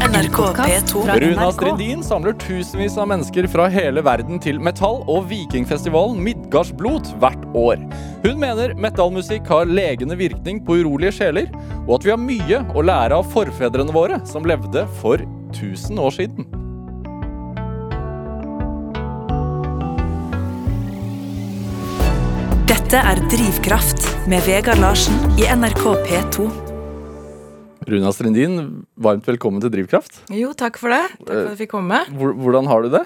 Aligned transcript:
NRK 0.00 0.38
P2. 0.56 1.20
Runa 1.20 1.52
Strindin 1.52 2.02
samler 2.02 2.32
tusenvis 2.32 2.94
av 2.98 3.08
mennesker 3.10 3.44
fra 3.52 3.66
hele 3.68 4.00
verden 4.04 4.40
til 4.40 4.56
metall- 4.56 5.02
og 5.04 5.26
vikingfestivalen 5.28 6.22
Midgardsblot 6.24 7.10
hvert 7.20 7.42
år. 7.52 7.82
Hun 8.24 8.40
mener 8.40 8.72
metallmusikk 8.80 9.50
har 9.52 9.68
legende 9.68 10.16
virkning 10.16 10.62
på 10.64 10.78
urolige 10.80 11.12
sjeler, 11.18 11.50
og 11.84 11.98
at 11.98 12.08
vi 12.08 12.14
har 12.14 12.22
mye 12.22 12.62
å 12.72 12.86
lære 12.86 13.18
av 13.20 13.28
forfedrene 13.34 13.92
våre 13.92 14.22
som 14.24 14.48
levde 14.48 14.86
for 15.02 15.20
1000 15.52 16.00
år 16.00 16.16
siden. 16.16 16.48
Dette 22.72 23.04
er 23.04 23.20
Drivkraft 23.28 24.08
med 24.32 24.48
Vegard 24.48 24.80
Larsen 24.80 25.20
i 25.36 25.44
NRK 25.44 25.84
P2. 26.08 26.48
Runa 27.90 28.12
Strindin, 28.14 28.84
varmt 29.00 29.26
velkommen 29.26 29.62
til 29.62 29.72
Drivkraft. 29.72 30.20
Jo, 30.34 30.52
takk 30.54 30.76
for 30.78 30.92
det. 30.94 31.00
Takk 31.16 31.26
for 31.30 31.38
at 31.40 31.48
jeg 31.54 31.60
fikk 31.64 31.72
komme. 31.72 32.02
Hvordan 32.14 32.68
har 32.70 32.84
du 32.84 32.90
det? 32.92 33.02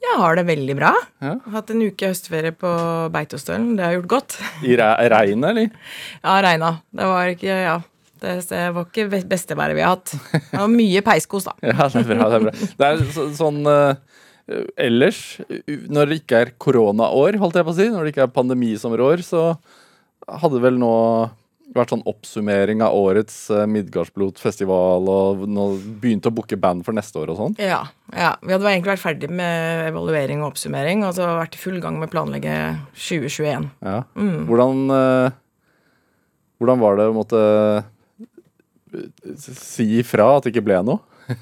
Jeg 0.00 0.16
har 0.16 0.36
det 0.38 0.44
veldig 0.48 0.76
bra. 0.78 0.90
Ja. 1.20 1.32
Hatt 1.52 1.72
en 1.74 1.82
uke 1.84 2.08
høstferie 2.12 2.52
på 2.56 2.70
Beitostølen. 3.12 3.72
Det 3.76 3.84
har 3.84 3.96
gjort 3.98 4.10
godt. 4.14 4.36
I 4.64 4.76
re 4.80 4.90
regnet, 5.12 5.50
eller? 5.50 5.72
Ja, 6.24 6.36
regna. 6.46 6.70
Det 6.94 7.08
var 7.10 7.32
ikke 7.34 7.56
Ja. 7.64 7.78
Det, 8.20 8.34
var 8.52 8.84
ikke 8.84 9.06
be- 9.08 9.22
beste 9.24 9.56
været 9.56 9.72
vi 9.78 9.80
har 9.80 9.94
hatt. 9.96 10.10
Det 10.34 10.58
var 10.60 10.68
mye 10.68 11.00
peiskos, 11.04 11.46
da. 11.48 11.54
Ja, 11.64 11.88
det 11.88 12.02
er 12.02 12.08
bra. 12.10 12.26
Det 12.28 12.36
er, 12.38 12.46
bra. 12.46 12.70
Det 12.82 12.88
er 12.90 13.04
så, 13.16 13.26
sånn 13.38 13.60
uh, 13.64 13.94
Ellers, 14.76 15.20
når 15.88 16.10
det 16.10 16.18
ikke 16.20 16.42
er 16.44 16.50
koronaår, 16.60 17.38
holdt 17.40 17.56
jeg 17.56 17.64
på 17.64 17.72
å 17.72 17.78
si, 17.78 17.86
når 17.88 18.04
det 18.04 18.12
ikke 18.12 18.26
er 18.26 18.34
pandemisommerår, 18.34 19.22
så 19.24 19.44
hadde 20.42 20.60
vel 20.60 20.76
nå 20.82 20.90
vært 21.76 21.92
sånn 21.92 22.02
oppsummering 22.08 22.82
av 22.82 22.96
årets 22.98 23.36
uh, 23.52 23.62
og 23.62 25.44
nå 25.46 25.66
begynte 26.02 26.30
å 26.30 26.34
booke 26.34 26.58
band 26.60 26.84
for 26.86 26.96
neste 26.96 27.20
år 27.20 27.32
og 27.32 27.38
sånn. 27.38 27.54
Ja, 27.62 27.84
ja. 28.14 28.32
Vi 28.42 28.54
hadde 28.54 28.72
egentlig 28.72 28.94
vært 28.94 29.04
ferdig 29.04 29.30
med 29.30 29.86
evaluering 29.90 30.42
og 30.42 30.52
oppsummering, 30.52 31.04
og 31.06 31.14
så 31.18 31.28
vært 31.38 31.54
i 31.54 31.62
full 31.62 31.78
gang 31.82 32.00
med 32.00 32.10
å 32.10 32.14
planlegge 32.14 32.56
2021. 32.96 33.70
Ja. 33.86 34.00
Hvordan, 34.48 34.82
eh, 34.96 35.38
hvordan 36.60 36.82
var 36.82 36.98
det 36.98 37.06
å 37.10 37.16
måtte 37.16 37.44
eh, 38.90 39.06
si 39.38 39.92
ifra 40.02 40.32
at 40.36 40.46
det 40.46 40.54
ikke 40.54 40.66
ble 40.70 40.82
noe? 40.90 40.98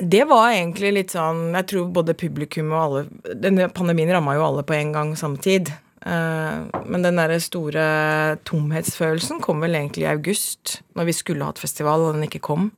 Det 0.00 0.22
var 0.28 0.52
egentlig 0.52 0.90
litt 0.94 1.12
sånn 1.12 1.54
Jeg 1.54 1.66
tror 1.68 1.88
både 1.92 2.14
publikum 2.16 2.70
og 2.72 2.80
alle 2.80 3.34
Denne 3.36 3.66
pandemien 3.72 4.08
ramma 4.12 4.32
jo 4.36 4.44
alle 4.46 4.64
på 4.64 4.76
en 4.76 4.92
gang 4.94 5.12
samme 5.16 5.40
tid. 5.40 5.68
Eh, 6.06 6.80
men 6.88 7.04
den 7.04 7.20
der 7.20 7.34
store 7.44 7.84
tomhetsfølelsen 8.48 9.42
kom 9.44 9.60
vel 9.64 9.76
egentlig 9.76 10.06
i 10.06 10.12
august, 10.12 10.80
når 10.96 11.10
vi 11.10 11.16
skulle 11.16 11.48
hatt 11.48 11.60
festival, 11.60 12.06
og 12.06 12.16
den 12.16 12.28
ikke 12.28 12.42
kom. 12.44 12.70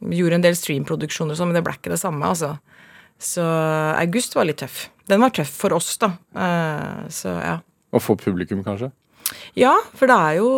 Vi 0.00 0.18
gjorde 0.22 0.40
en 0.40 0.46
del 0.46 0.56
streamproduksjoner 0.58 1.36
og 1.36 1.40
sånn, 1.40 1.52
men 1.52 1.60
det 1.60 1.64
ble 1.66 1.76
ikke 1.76 1.92
det 1.92 2.00
samme, 2.02 2.24
altså. 2.26 2.56
Så 3.20 3.44
august 3.44 4.34
var 4.34 4.48
litt 4.48 4.62
tøff. 4.62 4.88
Den 5.10 5.20
var 5.20 5.34
tøff 5.36 5.52
for 5.64 5.76
oss, 5.76 5.92
da. 6.00 6.14
Eh, 6.34 7.04
så 7.12 7.34
ja. 7.36 7.58
Og 7.90 8.02
for 8.02 8.18
publikum, 8.18 8.62
kanskje? 8.66 8.90
Ja, 9.58 9.74
for 9.96 10.10
det 10.10 10.16
er 10.16 10.38
jo 10.40 10.48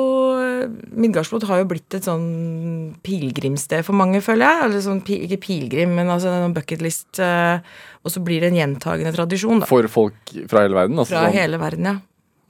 Midgardsblot 0.93 1.45
har 1.49 1.63
jo 1.63 1.69
blitt 1.73 1.97
et 1.99 2.07
sånn 2.07 2.95
pilegrimssted 3.05 3.85
for 3.87 3.97
mange, 3.99 4.21
føler 4.25 4.47
jeg. 4.47 4.69
Eller 4.69 4.85
sånn, 4.85 5.03
ikke 5.05 5.41
pilegrim, 5.43 5.95
men 5.99 6.13
altså 6.13 6.33
en 6.33 6.55
bucketlist. 6.57 7.19
eh, 7.23 7.61
og 8.03 8.11
så 8.11 8.23
blir 8.25 8.41
det 8.43 8.51
en 8.53 8.61
gjentagende 8.61 9.13
tradisjon, 9.15 9.61
da. 9.63 9.69
For 9.71 9.87
folk 9.93 10.33
fra 10.51 10.65
hele 10.65 10.75
verden? 10.81 10.99
Altså 10.99 11.15
Fra 11.15 11.27
sånn, 11.29 11.37
hele 11.39 11.61
verden, 11.63 11.91
ja. 11.93 11.99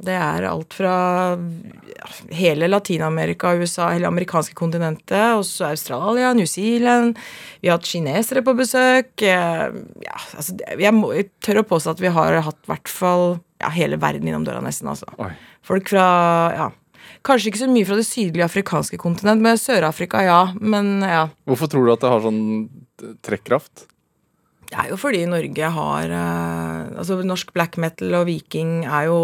Det 0.02 0.14
er 0.18 0.42
alt 0.48 0.74
fra 0.74 0.92
hele 2.34 2.66
Latin-Amerika, 2.66 3.52
USA, 3.54 3.90
hele 3.92 4.08
amerikanske 4.08 4.56
kontinentet, 4.58 5.36
og 5.36 5.44
så 5.46 5.68
Australia, 5.70 6.32
New 6.34 6.48
Zealand. 6.48 7.20
Vi 7.62 7.68
har 7.70 7.78
hatt 7.78 7.86
kinesere 7.86 8.42
på 8.42 8.56
besøk. 8.58 9.12
eh, 9.22 9.68
Ja, 10.02 10.18
altså, 10.36 10.56
jeg, 10.78 10.92
må, 10.96 11.12
jeg 11.14 11.30
tør 11.44 11.62
å 11.62 11.68
påstå 11.68 11.94
at 11.94 12.00
vi 12.02 12.10
har 12.16 12.40
hatt 12.42 12.58
i 12.64 12.72
hvert 12.72 12.88
fall 12.90 13.40
ja, 13.62 13.68
hele 13.70 13.96
verden 14.02 14.26
innom 14.26 14.44
døra, 14.44 14.60
nesten. 14.64 14.88
altså. 14.90 15.06
Oi. 15.22 15.30
Folk 15.66 15.92
fra 15.92 16.06
ja, 16.56 16.70
Kanskje 17.26 17.52
ikke 17.52 17.60
så 17.60 17.70
mye 17.70 17.86
fra 17.86 17.96
det 17.98 18.06
sydlige 18.08 18.46
afrikanske 18.48 18.98
kontinent, 18.98 19.42
men 19.44 19.58
Sør-Afrika, 19.60 20.24
ja. 20.26 20.40
Men 20.58 21.04
ja. 21.06 21.28
Hvorfor 21.46 21.70
tror 21.70 21.86
du 21.86 21.92
at 21.94 22.02
det 22.02 22.10
har 22.10 22.24
sånn 22.24 22.42
trekkraft? 23.22 23.86
Det 24.72 24.80
er 24.80 24.90
jo 24.90 24.98
fordi 24.98 25.22
Norge 25.28 25.68
har 25.74 26.12
eh, 26.16 26.92
Altså 26.96 27.18
norsk 27.26 27.50
black 27.52 27.76
metal 27.82 28.14
og 28.16 28.28
viking 28.30 28.86
er 28.86 29.10
jo 29.10 29.18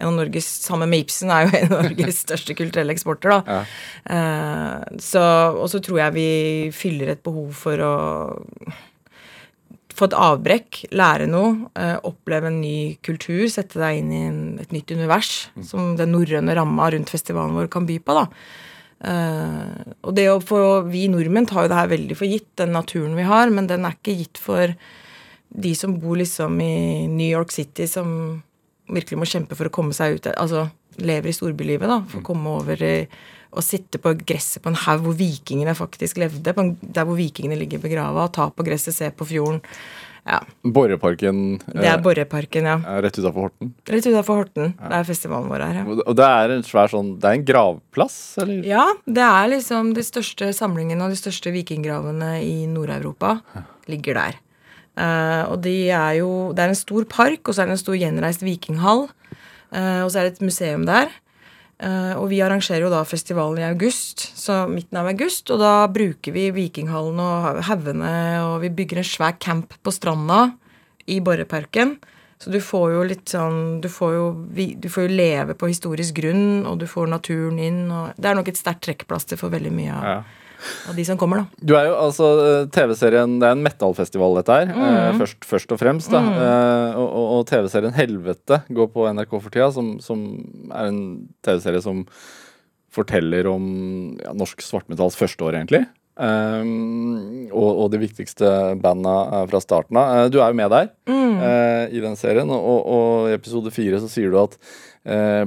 en 0.00 0.08
av 0.08 0.14
Norges, 0.16 0.46
Sammen 0.64 0.88
med 0.92 1.02
Ibsen 1.04 1.32
er 1.32 1.46
jo 1.46 1.56
en 1.58 1.74
av 1.76 1.82
Norges 1.88 2.22
største 2.26 2.56
kulturelle 2.56 2.94
eksporter. 2.94 3.34
da. 3.34 3.40
Ja. 3.58 4.14
Eh, 4.16 5.00
så, 5.02 5.24
og 5.56 5.66
så 5.72 5.82
tror 5.84 6.04
jeg 6.04 6.16
vi 6.16 6.28
fyller 6.72 7.12
et 7.12 7.24
behov 7.26 7.50
for 7.56 7.84
å 7.84 7.94
få 10.00 10.08
et 10.08 10.16
avbrekk, 10.16 10.80
lære 10.96 11.28
noe, 11.30 11.68
eh, 11.76 11.98
oppleve 12.08 12.48
en 12.48 12.60
ny 12.62 12.96
kultur, 13.04 13.44
sette 13.52 13.78
deg 13.80 14.00
inn 14.00 14.10
i 14.16 14.24
et 14.64 14.74
nytt 14.74 14.90
univers, 14.96 15.50
som 15.66 15.94
den 15.96 16.12
norrøne 16.14 16.56
ramma 16.56 16.90
rundt 16.94 17.12
festivalen 17.12 17.56
vår 17.58 17.70
kan 17.72 17.86
by 17.88 17.98
på. 18.00 18.16
da. 18.16 18.26
Eh, 19.00 19.92
og 20.04 20.14
det 20.14 20.26
å 20.28 20.40
få, 20.44 20.88
Vi 20.90 21.08
nordmenn 21.08 21.48
tar 21.48 21.64
jo 21.64 21.68
det 21.72 21.78
her 21.78 21.88
veldig 21.88 22.16
for 22.16 22.28
gitt, 22.28 22.50
den 22.56 22.72
naturen 22.72 23.16
vi 23.16 23.22
har, 23.22 23.48
men 23.48 23.66
den 23.66 23.84
er 23.84 23.96
ikke 23.96 24.18
gitt 24.18 24.38
for 24.38 24.74
de 25.50 25.74
som 25.74 25.98
bor 25.98 26.16
liksom 26.16 26.60
i 26.60 27.06
New 27.08 27.28
York 27.28 27.50
City, 27.50 27.86
som 27.86 28.42
virkelig 28.88 29.18
må 29.18 29.26
kjempe 29.26 29.56
for 29.56 29.66
å 29.66 29.72
komme 29.72 29.94
seg 29.94 30.18
ut 30.18 30.26
Altså 30.36 30.70
lever 30.98 31.30
i 31.30 31.32
storbylivet, 31.32 31.88
da. 31.88 32.02
For 32.10 32.20
å 32.20 32.26
komme 32.26 32.58
over 32.60 32.82
i, 32.82 33.08
og 33.50 33.64
sitte 33.66 33.98
på 34.02 34.12
gresset 34.26 34.62
på 34.62 34.70
en 34.70 34.78
haug 34.84 35.02
hvor 35.06 35.16
vikingene 35.18 35.74
faktisk 35.78 36.20
levde. 36.22 36.54
En, 36.56 36.76
der 36.82 37.08
hvor 37.08 37.18
vikingene 37.18 37.58
ligger 37.58 37.82
begrava. 37.82 38.28
Ta 38.32 38.50
på 38.54 38.66
gresset, 38.66 38.96
se 38.96 39.10
på 39.10 39.26
fjorden. 39.28 39.62
Ja. 40.28 40.36
Borreparken 40.62 41.38
Det 41.64 41.80
er 41.80 41.94
eh, 41.94 42.02
Borreparken, 42.04 42.66
ja. 42.68 42.98
rett 43.02 43.16
utafor 43.16 43.48
Horten. 43.48 43.72
Rett 43.88 44.06
utafor 44.06 44.42
Horten. 44.42 44.74
Det 44.76 44.98
er 44.98 45.06
festivalen 45.08 45.48
vår 45.50 45.64
her, 45.64 45.78
ja. 45.80 45.84
Og 45.88 46.02
og 46.04 46.18
det 46.18 46.26
er 46.26 46.54
en 46.54 46.66
svær 46.66 46.92
sånn 46.92 47.14
Det 47.20 47.30
er 47.30 47.38
en 47.38 47.46
gravplass, 47.48 48.18
eller? 48.42 48.60
Ja, 48.68 48.84
det 49.06 49.24
er 49.24 49.50
liksom 49.54 49.94
de 49.96 50.04
største 50.04 50.52
samlingene 50.56 51.06
og 51.06 51.14
de 51.14 51.18
største 51.20 51.52
vikinggravene 51.54 52.34
i 52.44 52.68
Nord-Europa 52.70 53.38
ligger 53.90 54.20
der. 54.20 54.38
Uh, 54.98 55.48
og 55.54 55.62
de 55.64 55.88
er 55.94 56.18
jo 56.18 56.52
Det 56.52 56.64
er 56.64 56.74
en 56.74 56.78
stor 56.78 57.06
park, 57.08 57.46
og 57.46 57.54
så 57.54 57.62
er 57.62 57.70
det 57.70 57.78
en 57.78 57.84
stor 57.84 57.96
gjenreist 57.96 58.44
vikinghall. 58.44 59.06
Uh, 59.70 60.04
og 60.04 60.10
så 60.12 60.20
er 60.20 60.28
det 60.28 60.36
et 60.36 60.46
museum 60.50 60.84
der. 60.88 61.08
Eh, 61.80 62.12
og 62.20 62.28
vi 62.28 62.42
arrangerer 62.44 62.84
jo 62.84 62.92
da 62.92 63.00
festivalen 63.08 63.62
i 63.62 63.68
august, 63.70 64.26
så 64.36 64.66
midten 64.68 64.98
av 65.00 65.08
august. 65.08 65.48
Og 65.50 65.62
da 65.62 65.86
bruker 65.88 66.34
vi 66.36 66.50
Vikinghallen 66.52 67.20
og 67.24 67.62
haugene, 67.70 68.14
og 68.44 68.58
vi 68.66 68.72
bygger 68.82 69.00
en 69.00 69.08
svær 69.08 69.38
camp 69.40 69.72
på 69.80 69.94
stranda 69.94 70.50
i 71.08 71.20
Borreparken. 71.24 71.96
Så 72.40 72.52
du 72.52 72.60
får 72.64 72.92
jo 72.94 73.00
litt 73.04 73.28
sånn 73.28 73.82
Du 73.84 73.88
får 73.92 74.12
jo, 74.14 74.26
du 74.80 74.88
får 74.88 75.04
jo 75.04 75.16
leve 75.16 75.56
på 75.60 75.68
historisk 75.68 76.14
grunn, 76.22 76.64
og 76.66 76.78
du 76.80 76.86
får 76.88 77.10
naturen 77.12 77.58
inn. 77.60 77.82
Og 77.92 78.16
det 78.16 78.30
er 78.30 78.38
nok 78.38 78.48
et 78.48 78.60
sterkt 78.60 78.84
trekkplaster 78.86 79.40
for 79.40 79.52
veldig 79.52 79.72
mye 79.72 79.96
av, 79.96 80.04
Ja. 80.04 80.22
Av 80.90 80.96
de 80.96 81.04
som 81.08 81.18
kommer, 81.20 81.42
da. 81.42 81.62
Du 81.62 81.74
er 81.78 81.88
jo 81.88 81.94
altså 82.00 82.30
eh, 82.44 82.66
TV-serien 82.74 83.38
Det 83.40 83.48
er 83.48 83.56
en 83.56 83.64
metallfestival, 83.64 84.36
dette 84.40 84.56
her. 84.58 84.72
eh, 84.74 85.18
først, 85.20 85.44
først 85.48 85.72
og 85.76 85.80
fremst. 85.82 86.10
da 86.12 86.20
Eh, 86.20 86.98
Og, 87.00 87.06
og, 87.08 87.26
og 87.38 87.46
TV-serien 87.50 87.94
Helvete 87.96 88.62
går 88.68 88.90
på 88.94 89.06
NRK 89.14 89.32
for 89.38 89.50
tida, 89.50 89.70
som, 89.74 89.94
som 90.04 90.22
er 90.72 90.90
en 90.90 91.00
TV-serie 91.46 91.82
som 91.84 92.04
forteller 92.90 93.46
om 93.46 93.64
ja, 94.18 94.32
norsk 94.34 94.62
svartmetalls 94.66 95.14
første 95.18 95.44
år, 95.46 95.60
egentlig. 95.60 95.84
Um, 96.20 97.46
og, 97.48 97.68
og 97.84 97.86
de 97.94 98.00
viktigste 98.02 98.48
banda 98.82 99.44
fra 99.48 99.60
starten 99.62 99.96
av. 99.96 100.26
Du 100.28 100.40
er 100.42 100.50
jo 100.50 100.58
med 100.58 100.72
der 100.74 100.90
eh, 101.08 101.84
i 101.96 102.02
den 102.02 102.16
serien, 102.18 102.50
og, 102.50 102.60
og, 102.60 102.80
og 102.92 103.30
i 103.30 103.36
episode 103.38 103.70
fire 103.72 104.00
så 104.02 104.10
sier 104.10 104.34
du 104.34 104.36
at 104.42 104.56
uh, 105.08 105.46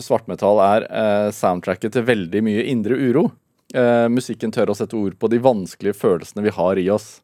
svartmetall 0.00 0.62
er 0.64 0.86
uh, 0.88 1.28
soundtracket 1.34 1.92
til 1.98 2.06
veldig 2.08 2.44
mye 2.46 2.64
indre 2.72 2.96
uro. 2.96 3.26
Eh, 3.72 4.06
musikken 4.12 4.52
tør 4.52 4.72
å 4.72 4.76
sette 4.76 4.96
ord 4.98 5.16
på 5.20 5.30
de 5.32 5.40
vanskelige 5.42 5.96
følelsene 5.96 6.44
vi 6.44 6.52
har 6.52 6.80
i 6.80 6.88
oss. 6.92 7.16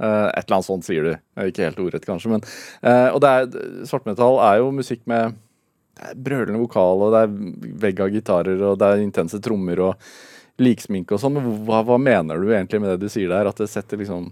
Uh, 0.00 0.30
et 0.32 0.46
eller 0.46 0.56
annet 0.56 0.64
sånt 0.64 0.86
sier 0.86 1.04
du. 1.04 1.10
Eh, 1.36 1.50
Ikke 1.50 1.66
helt 1.66 1.80
ordrett, 1.82 2.06
kanskje, 2.08 2.30
men 2.32 2.40
uh, 2.40 3.12
Og 3.12 3.18
det 3.20 3.30
er, 3.36 3.56
svartmetall 3.84 4.38
er 4.46 4.62
jo 4.62 4.70
musikk 4.72 5.02
med 5.10 5.34
brølende 6.16 6.62
vokal, 6.62 7.02
og 7.04 7.12
det 7.12 7.20
er 7.26 7.74
vegg 7.82 8.00
av 8.00 8.14
gitarer, 8.14 8.62
og 8.64 8.78
det 8.80 8.88
er 8.88 9.02
intense 9.04 9.36
trommer 9.44 9.82
og 9.84 10.06
liksminke 10.60 11.12
og 11.12 11.20
sånn. 11.20 11.36
Hva, 11.66 11.82
hva 11.84 11.98
mener 12.00 12.40
du 12.40 12.48
egentlig 12.48 12.80
med 12.80 12.94
det 12.94 13.04
du 13.04 13.12
sier 13.12 13.28
der? 13.28 13.50
At 13.50 13.60
det 13.60 13.68
setter 13.68 14.00
liksom 14.00 14.30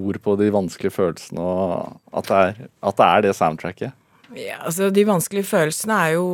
ord 0.00 0.18
på 0.24 0.38
de 0.40 0.48
vanskelige 0.54 0.96
følelsene, 0.96 1.44
og 1.44 2.16
at 2.16 2.30
det 2.30 2.38
er, 2.38 2.62
at 2.80 2.96
det, 2.96 3.10
er 3.10 3.26
det 3.26 3.36
soundtracket? 3.36 3.98
Ja, 4.38 4.58
altså 4.66 4.90
De 4.94 5.04
vanskelige 5.08 5.48
følelsene 5.48 5.96
er 6.06 6.14
jo 6.16 6.26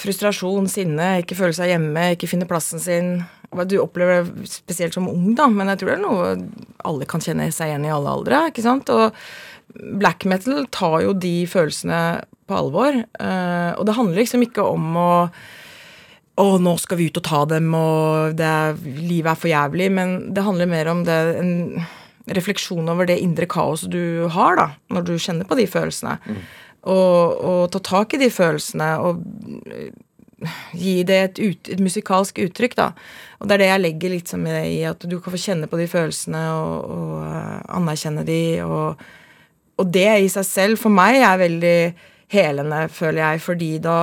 frustrasjon, 0.00 0.68
sinne, 0.70 1.12
ikke 1.22 1.38
føle 1.38 1.56
seg 1.56 1.72
hjemme, 1.72 2.10
ikke 2.14 2.30
finne 2.30 2.48
plassen 2.48 2.82
sin. 2.82 3.12
Hva 3.50 3.66
du 3.66 3.78
opplever 3.82 4.28
spesielt 4.46 4.94
som 4.94 5.08
ung, 5.10 5.32
da, 5.38 5.48
men 5.50 5.72
jeg 5.72 5.80
tror 5.80 5.92
det 5.92 5.96
er 5.96 6.04
noe 6.04 6.34
alle 6.86 7.08
kan 7.10 7.22
kjenne 7.24 7.48
seg 7.54 7.72
igjen 7.72 7.88
i 7.88 7.94
alle 7.94 8.12
aldre. 8.12 8.44
ikke 8.50 8.64
sant? 8.66 8.92
Og 8.94 9.16
black 10.00 10.26
metal 10.28 10.66
tar 10.74 11.00
jo 11.06 11.14
de 11.14 11.46
følelsene 11.50 12.02
på 12.50 12.58
alvor. 12.58 13.00
eh, 13.00 13.72
og 13.74 13.86
det 13.86 13.96
handler 13.96 14.22
liksom 14.22 14.46
ikke 14.46 14.66
om 14.66 14.92
å 14.98 15.10
å, 16.40 16.56
nå 16.62 16.74
skal 16.80 17.00
vi 17.00 17.10
ut 17.10 17.18
og 17.20 17.26
ta 17.26 17.42
dem, 17.50 17.68
og 17.76 18.40
er, 18.40 18.78
livet 19.00 19.32
er 19.32 19.38
for 19.38 19.50
jævlig. 19.50 19.90
Men 19.92 20.14
det 20.34 20.44
handler 20.46 20.70
mer 20.70 20.90
om 20.92 21.04
det, 21.04 21.18
en 21.40 21.52
refleksjon 22.30 22.88
over 22.92 23.08
det 23.08 23.18
indre 23.20 23.48
kaoset 23.50 23.92
du 23.92 24.28
har, 24.32 24.56
da, 24.58 24.68
når 24.94 25.08
du 25.08 25.14
kjenner 25.20 25.48
på 25.48 25.58
de 25.58 25.66
følelsene. 25.70 26.16
Mm. 26.24 26.42
Og, 26.88 27.40
og, 27.44 27.64
ta 27.74 27.80
tak 27.84 28.14
i 28.16 28.20
de 28.22 28.30
følelsene 28.32 28.94
og 29.04 29.20
gi 30.72 31.00
det 31.04 31.18
et, 31.20 31.40
ut, 31.40 31.68
et, 31.68 31.80
musikalsk 31.82 32.40
uttrykk, 32.46 32.76
da. 32.78 32.90
Og 33.40 33.48
det 33.48 33.56
er 33.56 33.62
det 33.62 33.70
jeg 33.70 33.82
legger 33.84 34.14
sånn 34.30 34.46
med 34.46 34.68
i, 34.70 34.78
at 34.88 35.04
du 35.04 35.18
kan 35.20 35.34
få 35.34 35.40
kjenne 35.40 35.68
på 35.68 35.80
de 35.80 35.88
følelsene 35.90 36.44
og, 36.56 36.94
og 36.94 37.16
uh, 37.26 37.58
anerkjenne 37.76 38.24
de, 38.28 38.40
og, 38.64 39.02
og, 39.76 39.90
det 39.92 40.08
i 40.24 40.30
seg 40.32 40.48
selv, 40.48 40.80
for 40.80 40.94
meg, 40.94 41.20
er 41.20 41.42
veldig 41.42 41.76
helende, 42.30 42.84
føler 42.94 43.24
jeg, 43.24 43.42
fordi 43.44 43.70
da, 43.84 43.98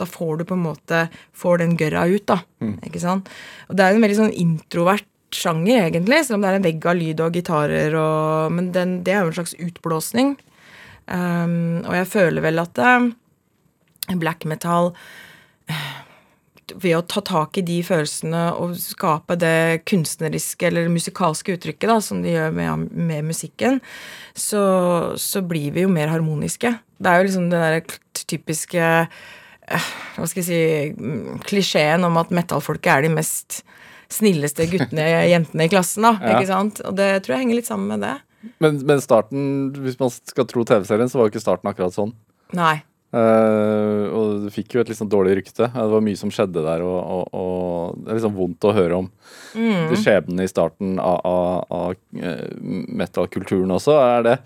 da 0.00 0.08
får 0.08 0.40
du 0.40 0.46
på 0.48 0.56
en 0.56 0.64
måte 0.64 1.02
Får 1.36 1.60
den 1.60 1.76
gørra 1.78 2.06
ut, 2.08 2.24
da. 2.26 2.40
Mm. 2.64 2.78
Ikke 2.88 3.02
sant? 3.02 3.28
Og 3.68 3.76
det 3.76 3.84
er 3.84 3.94
en 3.94 4.06
veldig 4.06 4.18
sånn 4.22 4.34
introvert 4.34 5.06
sjanger, 5.34 5.88
egentlig, 5.90 6.22
selv 6.24 6.38
om 6.38 6.44
det 6.44 6.50
er 6.50 6.58
en 6.58 6.64
vegg 6.64 6.86
av 6.88 6.96
lyd 6.96 7.20
og 7.20 7.34
gitarer 7.36 7.96
og 8.00 8.54
Men 8.54 8.70
den, 8.72 9.00
det 9.04 9.12
er 9.12 9.24
jo 9.24 9.32
en 9.32 9.38
slags 9.40 9.56
utblåsning. 9.60 10.36
Um, 11.06 11.84
og 11.86 11.94
jeg 12.00 12.10
føler 12.10 12.42
vel 12.42 12.58
at 12.58 12.80
uh, 12.82 13.06
black 14.18 14.46
metal 14.48 14.92
ved 16.74 16.96
å 16.96 17.04
ta 17.06 17.20
tak 17.22 17.60
i 17.60 17.62
de 17.62 17.76
følelsene 17.86 18.48
og 18.58 18.74
skape 18.80 19.36
det 19.38 19.84
kunstneriske 19.86 20.66
eller 20.66 20.90
musikalske 20.90 21.54
uttrykket 21.54 21.92
da, 21.92 22.00
som 22.02 22.24
de 22.24 22.34
gjør 22.34 22.56
med, 22.56 22.88
med 22.90 23.28
musikken, 23.28 23.78
så, 24.34 24.64
så, 25.14 25.44
blir 25.46 25.70
vi 25.76 25.86
jo 25.86 25.92
mer 25.92 26.10
harmoniske. 26.10 26.74
Det 26.98 27.12
er 27.12 27.20
jo 27.20 27.28
liksom 27.28 27.48
den 27.52 27.62
derre 27.62 27.84
typiske 28.26 28.82
uh, 28.82 29.88
Hva 30.16 30.26
skal 30.26 30.42
jeg 30.42 30.48
si 30.48 31.40
Klisjeen 31.46 32.06
om 32.06 32.18
at 32.18 32.34
metallfolket 32.34 32.92
er 32.96 33.06
de 33.06 33.14
mest 33.14 33.60
snilleste 34.12 34.66
guttene 34.70 35.06
jentene 35.34 35.66
i 35.66 35.70
klassen. 35.70 36.06
da, 36.06 36.16
ja. 36.18 36.34
ikke 36.34 36.50
sant? 36.50 36.82
Og 36.86 36.98
det 36.98 37.10
tror 37.22 37.36
jeg 37.36 37.46
henger 37.46 37.60
litt 37.60 37.70
sammen 37.70 37.94
med 37.94 38.06
det. 38.06 38.16
Men, 38.62 38.80
men 38.88 39.00
starten, 39.04 39.46
hvis 39.82 39.98
man 40.00 40.12
skal 40.14 40.46
tro 40.50 40.64
TV-serien, 40.66 41.10
så 41.10 41.20
var 41.20 41.28
jo 41.28 41.34
ikke 41.34 41.42
starten 41.44 41.70
akkurat 41.70 41.96
sånn. 41.96 42.12
Nei. 42.56 42.78
Uh, 43.16 44.10
og 44.10 44.42
du 44.44 44.48
fikk 44.52 44.74
jo 44.74 44.82
et 44.82 44.90
litt 44.90 44.98
sånn 44.98 45.10
dårlig 45.12 45.38
rykte. 45.38 45.68
Det 45.72 45.86
var 45.92 46.04
mye 46.04 46.18
som 46.20 46.32
skjedde 46.34 46.64
der, 46.64 46.82
og, 46.84 46.98
og, 47.00 47.36
og 47.38 48.00
det 48.02 48.12
er 48.12 48.18
liksom 48.18 48.36
vondt 48.36 48.66
å 48.66 48.74
høre 48.76 49.02
om 49.04 49.10
mm. 49.54 49.86
de 49.92 50.00
skjebnene 50.02 50.46
i 50.46 50.50
starten 50.50 50.96
av, 51.00 51.20
av, 51.24 51.76
av 51.78 52.96
metal-kulturen 53.00 53.72
også. 53.78 53.96
Er 54.02 54.26
det, 54.26 54.36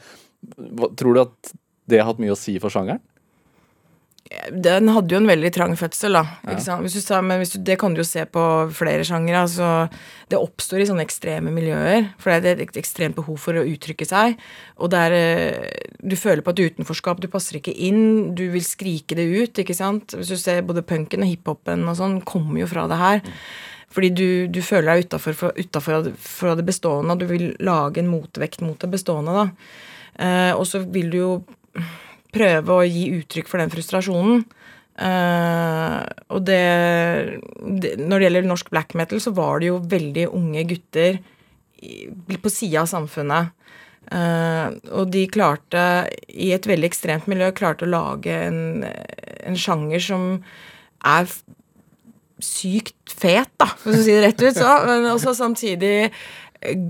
tror 1.00 1.16
du 1.16 1.22
at 1.24 1.54
det 1.90 2.02
har 2.02 2.12
hatt 2.12 2.20
mye 2.22 2.36
å 2.36 2.38
si 2.38 2.58
for 2.62 2.72
sjangeren? 2.72 3.02
Den 4.30 4.86
hadde 4.94 5.10
jo 5.10 5.18
en 5.18 5.26
veldig 5.26 5.50
trang 5.50 5.72
fødsel, 5.74 6.14
da. 6.14 6.20
Ja. 6.46 6.76
Hvis 6.78 6.94
du 6.94 7.14
men 7.26 7.40
du, 7.42 7.56
det 7.66 7.76
kan 7.80 7.94
du 7.94 7.98
jo 7.98 8.06
se 8.06 8.22
på 8.30 8.42
flere 8.70 9.02
sjangere. 9.06 9.42
Altså, 9.42 9.88
det 10.30 10.38
oppstår 10.38 10.84
i 10.84 10.86
sånne 10.86 11.02
ekstreme 11.02 11.50
miljøer, 11.50 12.12
for 12.22 12.30
det 12.38 12.52
er 12.52 12.62
et 12.62 12.78
ekstremt 12.78 13.18
behov 13.18 13.40
for 13.42 13.58
å 13.58 13.64
uttrykke 13.66 14.06
seg. 14.06 14.38
Og 14.78 14.92
der 14.94 15.16
eh, 15.16 15.88
Du 15.98 16.14
føler 16.14 16.44
på 16.46 16.54
et 16.54 16.62
utenforskap, 16.70 17.18
du 17.18 17.26
passer 17.32 17.58
ikke 17.58 17.74
inn, 17.74 18.30
du 18.38 18.46
vil 18.54 18.62
skrike 18.64 19.18
det 19.18 19.26
ut, 19.26 19.62
ikke 19.64 19.74
sant. 19.76 20.14
Hvis 20.14 20.30
du 20.30 20.38
ser 20.38 20.62
både 20.62 20.86
punken 20.86 21.26
og 21.26 21.32
hiphopen 21.32 21.82
og 21.90 21.98
sånn, 21.98 22.20
kommer 22.22 22.62
jo 22.62 22.70
fra 22.70 22.86
det 22.90 23.00
her. 23.00 23.24
Fordi 23.90 24.12
du, 24.14 24.28
du 24.46 24.60
føler 24.62 25.02
deg 25.02 25.10
utafor 25.10 26.54
det 26.54 26.66
bestående, 26.68 27.16
og 27.16 27.18
du 27.18 27.26
vil 27.26 27.48
lage 27.58 27.98
en 27.98 28.12
motvekt 28.12 28.62
mot 28.62 28.78
det 28.78 28.92
bestående, 28.94 29.34
da. 29.34 29.48
Eh, 30.22 30.52
og 30.54 30.62
så 30.70 30.84
vil 30.86 31.10
du 31.10 31.18
jo 31.18 31.32
prøve 32.34 32.76
å 32.76 32.86
gi 32.86 33.06
uttrykk 33.18 33.50
for 33.50 33.62
den 33.62 33.72
frustrasjonen. 33.72 34.44
Uh, 35.00 36.04
og 36.28 36.42
det, 36.44 36.60
det, 37.80 37.94
Når 38.02 38.18
det 38.18 38.26
gjelder 38.26 38.48
norsk 38.50 38.72
black 38.72 38.92
metal, 38.98 39.22
så 39.22 39.32
var 39.36 39.62
det 39.62 39.70
jo 39.70 39.78
veldig 39.90 40.26
unge 40.36 40.66
gutter 40.74 41.20
i, 41.80 42.10
på 42.36 42.52
sida 42.52 42.82
av 42.82 42.90
samfunnet. 42.90 43.54
Uh, 44.10 44.74
og 44.96 45.12
de 45.14 45.24
klarte, 45.30 45.84
i 46.28 46.50
et 46.56 46.66
veldig 46.66 46.88
ekstremt 46.90 47.30
miljø, 47.30 47.52
klarte 47.56 47.86
å 47.86 47.92
lage 47.92 48.34
en, 48.48 48.84
en 48.84 49.58
sjanger 49.58 50.04
som 50.04 50.28
er 51.06 51.30
sykt 52.44 53.12
fet, 53.12 53.50
da, 53.60 53.68
for 53.80 53.94
å 53.94 54.02
si 54.02 54.12
det 54.14 54.24
rett 54.24 54.42
ut. 54.42 54.56
Så, 54.56 54.68
men 54.88 55.08
også 55.12 55.34
samtidig 55.36 55.94
eh, 56.08 56.84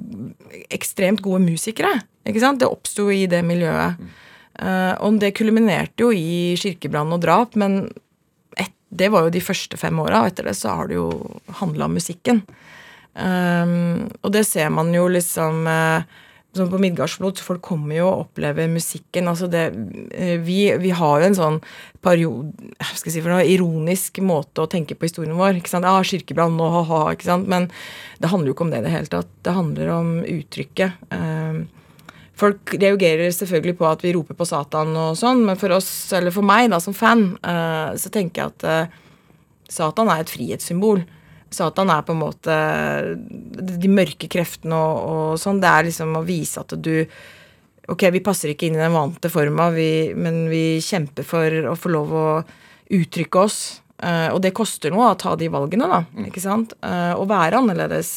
ekstremt 0.72 1.22
gode 1.24 1.42
musikere. 1.44 1.92
Ikke 2.28 2.42
sant? 2.42 2.62
Det 2.62 2.70
oppsto 2.70 3.08
i 3.12 3.24
det 3.30 3.42
miljøet. 3.46 4.00
Uh, 4.60 4.94
og 5.00 5.20
det 5.22 5.32
kulminerte 5.38 6.04
jo 6.04 6.10
i 6.12 6.56
kirkebrann 6.60 7.14
og 7.16 7.22
drap, 7.24 7.56
men 7.60 7.82
et, 8.60 8.72
det 8.92 9.08
var 9.12 9.26
jo 9.26 9.34
de 9.34 9.44
første 9.44 9.78
fem 9.80 10.00
åra, 10.02 10.22
og 10.22 10.32
etter 10.32 10.50
det 10.50 10.56
så 10.58 10.76
har 10.76 10.90
det 10.90 10.98
jo 10.98 11.08
handla 11.62 11.88
om 11.88 11.96
musikken. 11.96 12.44
Um, 13.14 14.10
og 14.20 14.34
det 14.36 14.44
ser 14.46 14.68
man 14.70 14.92
jo 14.94 15.08
liksom 15.10 15.64
uh, 15.66 16.04
som 16.56 16.70
på 16.70 16.80
Midgardsblod, 16.82 17.38
folk 17.46 17.62
kommer 17.62 17.94
jo 17.94 18.06
og 18.08 18.24
opplever 18.24 18.66
musikken. 18.70 19.28
altså 19.30 19.46
det, 19.46 19.70
vi, 20.42 20.58
vi, 20.82 20.90
har 20.90 21.20
jo 21.22 21.28
en 21.28 21.38
sånn 21.38 21.58
periode, 22.02 22.72
skal 22.98 23.14
si 23.14 23.22
noe, 23.22 23.44
ironisk 23.46 24.18
måte 24.26 24.64
å 24.64 24.70
tenke 24.70 24.96
på 24.98 25.06
historien 25.06 25.38
vår. 25.38 25.60
ikke 25.60 25.70
sant, 25.70 25.86
Ja, 25.86 26.02
kirkebrann 26.02 26.58
og 26.58 26.74
ha-ha, 26.74 27.02
ikke 27.14 27.28
sant, 27.28 27.46
men 27.50 27.70
det 28.18 28.32
handler 28.32 28.50
jo 28.50 28.56
ikke 28.56 28.66
om 28.66 28.72
det 28.74 28.82
i 28.82 28.86
det 28.88 28.94
hele 28.96 29.12
tatt. 29.12 29.30
Det 29.46 29.54
handler 29.54 29.92
om 29.94 30.10
uttrykket. 30.26 30.98
Um, 31.14 31.68
Folk 32.40 32.72
reagerer 32.72 33.32
selvfølgelig 33.34 33.76
på 33.76 33.86
at 33.88 34.02
vi 34.04 34.14
roper 34.16 34.36
på 34.38 34.46
Satan 34.48 34.94
og 34.96 35.16
sånn, 35.18 35.42
men 35.44 35.58
for 35.60 35.74
oss, 35.76 35.88
eller 36.16 36.32
for 36.32 36.46
meg 36.46 36.70
da 36.72 36.78
som 36.80 36.96
fan, 36.96 37.34
uh, 37.44 37.92
så 38.00 38.12
tenker 38.12 38.40
jeg 38.40 38.54
at 38.54 38.68
uh, 38.68 39.00
Satan 39.70 40.08
er 40.12 40.22
et 40.22 40.32
frihetssymbol. 40.32 41.02
Satan 41.52 41.90
er 41.92 42.06
på 42.06 42.14
en 42.14 42.22
måte 42.22 42.54
de 43.18 43.90
mørke 43.90 44.30
kreftene 44.30 44.78
og, 44.78 44.96
og 45.10 45.42
sånn. 45.42 45.60
Det 45.60 45.68
er 45.68 45.88
liksom 45.90 46.16
å 46.16 46.24
vise 46.26 46.62
at 46.62 46.76
du 46.78 46.94
Ok, 47.90 48.04
vi 48.14 48.20
passer 48.22 48.52
ikke 48.52 48.68
inn 48.68 48.76
i 48.76 48.78
den 48.78 48.92
vante 48.94 49.26
forma, 49.32 49.64
vi, 49.74 50.12
men 50.14 50.44
vi 50.46 50.78
kjemper 50.84 51.24
for 51.26 51.54
å 51.66 51.72
få 51.74 51.90
lov 51.90 52.12
å 52.14 52.26
uttrykke 52.94 53.40
oss. 53.40 53.56
Og 54.30 54.38
det 54.44 54.52
koster 54.54 54.94
noe 54.94 55.08
å 55.08 55.16
ta 55.18 55.32
de 55.34 55.48
valgene, 55.50 55.88
da. 55.90 55.98
Mm. 56.14 56.28
ikke 56.28 56.42
sant? 56.44 56.76
å 56.78 57.24
være 57.26 57.58
annerledes. 57.58 58.12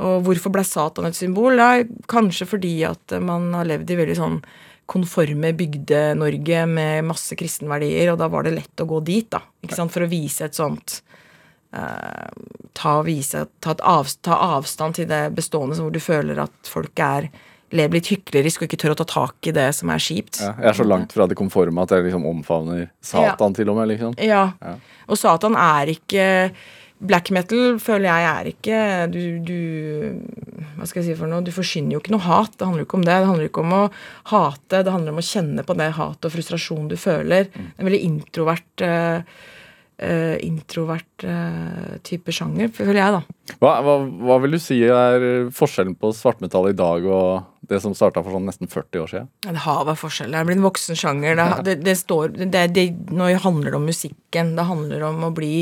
Og 0.00 0.24
hvorfor 0.26 0.52
ble 0.54 0.64
Satan 0.66 1.08
et 1.08 1.18
symbol? 1.18 1.60
Ja, 1.60 1.84
kanskje 2.10 2.48
fordi 2.48 2.74
at 2.88 3.16
man 3.22 3.50
har 3.56 3.68
levd 3.68 3.92
i 3.92 3.98
veldig 4.00 4.18
sånn 4.18 4.40
konforme 4.90 5.52
Bygde-Norge 5.54 6.64
med 6.66 7.06
masse 7.06 7.36
kristenverdier, 7.38 8.10
og 8.10 8.18
da 8.18 8.26
var 8.32 8.46
det 8.46 8.56
lett 8.56 8.82
å 8.82 8.88
gå 8.90 8.98
dit, 9.06 9.28
da. 9.30 9.42
Ikke 9.62 9.78
sant? 9.78 9.92
For 9.94 10.02
å 10.02 10.10
vise 10.10 10.48
et 10.48 10.58
sånt 10.58 10.96
uh, 11.76 12.26
ta, 12.74 12.96
vise, 13.06 13.44
ta, 13.62 13.76
av, 13.86 14.10
ta, 14.24 14.40
avstand 14.56 14.98
til 14.98 15.06
det 15.10 15.28
bestående, 15.36 15.78
hvor 15.78 15.94
du 15.94 16.02
føler 16.02 16.42
at 16.42 16.72
folk 16.72 17.04
er 17.06 17.30
lever 17.70 18.00
litt 18.00 18.08
hyklerisk 18.10 18.64
og 18.64 18.66
ikke 18.66 18.80
tør 18.82 18.96
å 18.96 18.98
ta 18.98 19.06
tak 19.06 19.46
i 19.46 19.54
det 19.54 19.68
som 19.76 19.92
er 19.94 20.02
kjipt. 20.02 20.40
Ja, 20.42 20.56
jeg 20.58 20.72
er 20.72 20.78
så 20.80 20.86
langt 20.86 21.14
fra 21.14 21.28
det 21.30 21.38
konforme 21.38 21.84
at 21.84 21.94
jeg 21.94 22.08
liksom 22.08 22.26
omfavner 22.26 22.88
Satan 22.98 23.52
ja. 23.52 23.56
til 23.60 23.70
og 23.70 23.78
med. 23.78 23.92
liksom. 23.92 24.16
Ja. 24.26 24.42
ja. 24.58 24.72
Og 25.06 25.20
Satan 25.20 25.54
er 25.54 25.92
ikke 25.94 26.24
Black 27.00 27.30
metal 27.32 27.78
føler 27.80 28.10
jeg 28.10 28.24
er 28.28 28.48
ikke 28.50 28.80
du, 29.08 29.20
du, 29.40 29.60
Hva 30.76 30.88
skal 30.88 31.00
jeg 31.00 31.06
si 31.10 31.16
for 31.16 31.30
noe? 31.30 31.44
Du 31.44 31.52
forsyner 31.54 31.96
jo 31.96 32.02
ikke 32.02 32.12
noe 32.12 32.26
hat. 32.26 32.58
Det 32.58 32.66
handler 32.66 32.84
jo 32.84 32.88
ikke 32.88 32.98
om 32.98 33.06
det. 33.06 33.14
Det 33.14 33.30
handler 33.30 33.48
ikke 33.48 33.62
om 33.64 33.76
å 33.76 33.84
hate, 34.32 34.82
det 34.84 34.92
handler 34.92 35.14
om 35.14 35.22
å 35.22 35.28
kjenne 35.30 35.64
på 35.64 35.76
det 35.80 35.88
hat 35.96 36.28
og 36.28 36.34
frustrasjon 36.34 36.90
du 36.90 36.98
føler. 37.00 37.48
Mm. 37.54 37.70
En 37.72 37.88
veldig 37.88 38.00
introvert 38.04 38.84
uh, 38.84 39.38
uh, 40.04 40.36
introvert 40.44 41.24
uh, 41.24 41.94
type 42.06 42.34
sjanger, 42.36 42.68
føler 42.76 43.00
jeg, 43.00 43.16
da. 43.16 43.54
Hva, 43.60 43.72
hva, 43.84 43.94
hva, 44.20 44.36
vil 44.44 44.56
du 44.56 44.60
si 44.62 44.78
er 44.84 45.24
forskjellen 45.56 45.96
på 46.00 46.12
svartmetall 46.16 46.70
i 46.70 46.76
dag 46.76 47.06
og 47.08 47.70
det 47.70 47.80
som 47.80 47.94
starta 47.96 48.22
for 48.24 48.34
sånn 48.36 48.48
nesten 48.48 48.70
40 48.70 49.04
år 49.04 49.14
siden? 49.14 49.30
Ja, 49.46 49.54
det 49.56 49.64
har 49.64 49.86
vært 49.88 50.02
forskjell. 50.02 50.34
Det 50.34 50.40
er 50.40 50.50
blitt 50.50 50.60
en 50.60 50.68
voksen 50.68 51.00
sjanger. 51.00 51.40
Det, 51.40 51.48
det, 51.68 51.78
det 51.86 51.96
står, 52.00 52.36
det, 52.44 52.86
nå 53.08 53.30
handler 53.44 53.72
det 53.72 53.80
om 53.80 53.88
musikken. 53.88 54.52
Det 54.58 54.68
handler 54.68 55.08
om 55.08 55.26
å 55.28 55.32
bli 55.34 55.54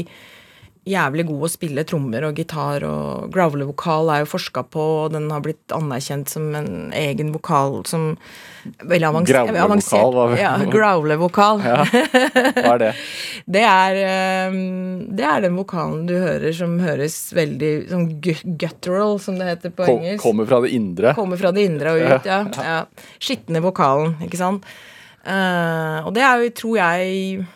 jævlig 0.88 1.26
god 1.28 1.46
å 1.46 1.50
spille 1.52 1.84
trommer 1.88 2.28
og 2.28 2.38
gitar, 2.38 2.84
og 2.88 3.32
growler-vokal 3.34 4.12
er 4.14 4.22
jo 4.24 4.30
forska 4.32 4.64
på, 4.72 4.84
og 5.04 5.16
den 5.16 5.28
har 5.32 5.42
blitt 5.44 5.74
anerkjent 5.74 6.32
som 6.32 6.48
en 6.58 6.94
egen 6.96 7.34
vokal 7.36 7.82
som 7.88 8.14
Veldig 8.82 9.06
avansert. 9.08 9.46
Growler-vokal? 9.48 10.10
Hva 10.12 10.36
ja, 10.36 10.50
growler-vokal. 10.68 11.60
Ja. 11.64 11.84
Hva 11.86 12.72
er 12.74 12.82
det? 12.82 12.90
det, 13.56 13.62
er, 13.64 14.00
ehm, 14.02 14.58
det 15.16 15.24
er 15.24 15.44
den 15.46 15.56
vokalen 15.56 16.02
du 16.08 16.16
hører 16.18 16.52
som 16.56 16.74
høres 16.82 17.16
veldig 17.36 17.72
sånn 17.88 18.06
guttural, 18.20 19.16
som 19.22 19.38
det 19.40 19.48
heter 19.52 19.72
på 19.72 19.86
Kom, 19.86 20.02
engelsk. 20.02 20.24
Kommer 20.26 20.50
fra 20.50 20.60
det 20.64 20.74
indre? 20.76 21.14
Kommer 21.16 21.40
fra 21.40 21.54
det 21.54 21.64
indre 21.70 21.94
og 21.94 22.02
ut, 22.04 22.28
ja. 22.28 22.42
ja. 22.70 22.80
Skitne 23.22 23.62
vokalen, 23.64 24.18
ikke 24.26 24.40
sant. 24.40 24.68
Uh, 25.28 26.04
og 26.06 26.12
det 26.16 26.24
er 26.24 26.42
jo, 26.42 26.52
tror 26.56 26.76
jeg 26.78 27.46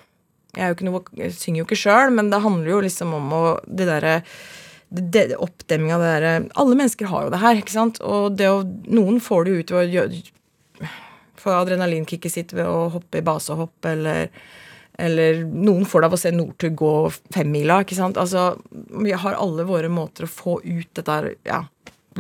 jeg, 0.57 0.79
noe, 0.85 1.03
jeg 1.17 1.35
synger 1.37 1.63
jo 1.63 1.69
ikke 1.69 1.81
sjøl, 1.81 2.11
men 2.15 2.29
det 2.33 2.43
handler 2.45 2.75
jo 2.75 2.81
liksom 2.85 3.15
om 3.19 3.33
å 3.37 3.45
det 3.67 3.89
derre 3.89 4.21
Oppdemminga 4.93 5.95
av 5.97 6.03
det 6.05 6.09
derre 6.11 6.33
Alle 6.61 6.77
mennesker 6.77 7.09
har 7.09 7.23
jo 7.25 7.31
det 7.33 7.39
her, 7.41 7.61
ikke 7.63 7.73
sant? 7.73 8.01
Og 8.05 8.35
det 8.37 8.51
å, 8.53 8.59
noen 8.93 9.23
får 9.25 9.47
det 9.47 9.55
ut 9.57 9.73
ved 9.73 9.97
å 10.03 10.91
få 11.41 11.55
adrenalinkicket 11.57 12.35
sitt 12.35 12.53
ved 12.53 12.69
å 12.69 12.91
hoppe 12.93 13.23
i 13.23 13.25
basehopp 13.25 13.89
eller 13.89 14.29
eller 15.01 15.39
noen 15.49 15.87
får 15.89 16.03
det 16.03 16.09
av 16.11 16.15
å 16.15 16.21
se 16.21 16.31
Northug 16.35 16.75
gå 16.77 16.93
femmila. 17.33 17.81
ikke 17.81 17.97
sant? 17.97 18.19
Altså, 18.21 18.59
Vi 18.71 19.15
har 19.17 19.39
alle 19.41 19.65
våre 19.65 19.89
måter 19.89 20.27
å 20.27 20.31
få 20.31 20.59
ut 20.63 20.91
dette 20.93 21.17
her, 21.17 21.31
ja, 21.49 21.63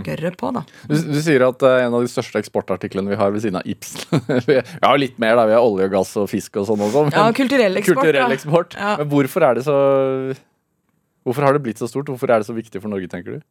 gørret 0.06 0.36
på, 0.40 0.50
da. 0.54 0.64
Du, 0.88 0.94
du 0.96 1.18
sier 1.22 1.44
at 1.46 1.64
uh, 1.66 1.78
en 1.84 1.96
av 1.98 2.04
de 2.04 2.10
største 2.10 2.40
eksportartiklene 2.42 3.12
vi 3.12 3.18
har 3.20 3.32
ved 3.34 3.44
siden 3.44 3.60
av 3.60 3.68
Ibsen 3.68 4.22
Vi 4.48 4.58
har 4.58 5.00
litt 5.00 5.18
mer, 5.22 5.36
da. 5.38 5.48
Vi 5.50 5.56
har 5.56 5.66
olje 5.66 5.88
og 5.90 5.96
gass 5.96 6.14
og 6.20 6.28
fisk 6.32 6.60
og 6.60 6.68
sånn 6.70 6.84
også. 6.88 7.08
Ja, 7.14 7.26
kulturell 7.36 7.80
eksport. 7.80 8.02
kulturell 8.02 8.36
eksport. 8.36 8.78
Ja. 8.78 8.94
Men 9.02 9.10
hvorfor 9.12 9.48
er 9.48 9.58
det 9.58 9.66
så 9.68 9.78
Hvorfor 11.22 11.46
har 11.46 11.54
det 11.54 11.62
blitt 11.62 11.78
så 11.78 11.86
stort? 11.86 12.08
Hvorfor 12.10 12.32
er 12.34 12.42
det 12.42 12.48
så 12.48 12.54
viktig 12.56 12.80
for 12.82 12.90
Norge, 12.90 13.10
tenker 13.10 13.38
du? 13.38 13.42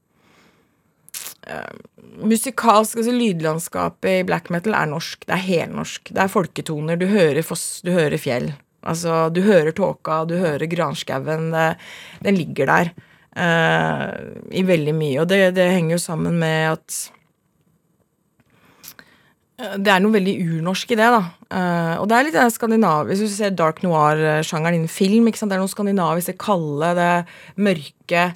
musikalsk, 2.22 3.00
altså 3.02 3.14
lydlandskapet 3.16 4.20
i 4.20 4.26
black 4.28 4.52
metal 4.54 4.76
er 4.78 4.90
norsk. 4.92 5.24
Det 5.26 5.34
er 5.36 5.46
helnorsk. 5.46 6.12
Det 6.14 6.22
er 6.22 6.32
folketoner. 6.32 7.00
Du 7.02 7.08
hører 7.10 7.42
foss, 7.46 7.82
du 7.86 7.90
hører 7.96 8.22
fjell. 8.22 8.52
Altså, 8.82 9.30
du 9.34 9.42
hører 9.46 9.74
tåka, 9.78 10.24
du 10.30 10.36
hører 10.42 10.70
granskauen. 10.70 11.50
Den 12.22 12.38
ligger 12.38 12.70
der 12.70 12.94
eh, 13.36 14.06
i 14.52 14.64
veldig 14.68 14.94
mye. 14.98 15.18
Og 15.24 15.28
det, 15.32 15.42
det 15.58 15.72
henger 15.72 15.98
jo 15.98 16.04
sammen 16.04 16.38
med 16.42 16.76
at 16.76 17.00
eh, 19.62 19.76
det 19.80 19.94
er 19.94 20.04
noe 20.04 20.16
veldig 20.18 20.38
urnorsk 20.46 20.96
i 20.96 21.00
det, 21.00 21.10
da. 21.18 21.24
Eh, 21.52 21.96
og 22.02 22.08
det 22.10 22.18
er 22.18 22.28
litt 22.28 22.38
det 22.40 22.48
skandinavisk 22.56 23.12
Hvis 23.12 23.36
du 23.36 23.42
ser 23.42 23.58
dark 23.58 23.84
noir-sjangeren 23.86 24.82
innen 24.82 24.92
film, 24.92 25.30
det 25.32 25.52
er 25.52 25.62
noe 25.62 25.72
skandinavisk, 25.72 26.34
det 26.34 26.42
kalde, 26.42 26.96
det 27.00 27.12
mørke. 27.62 28.32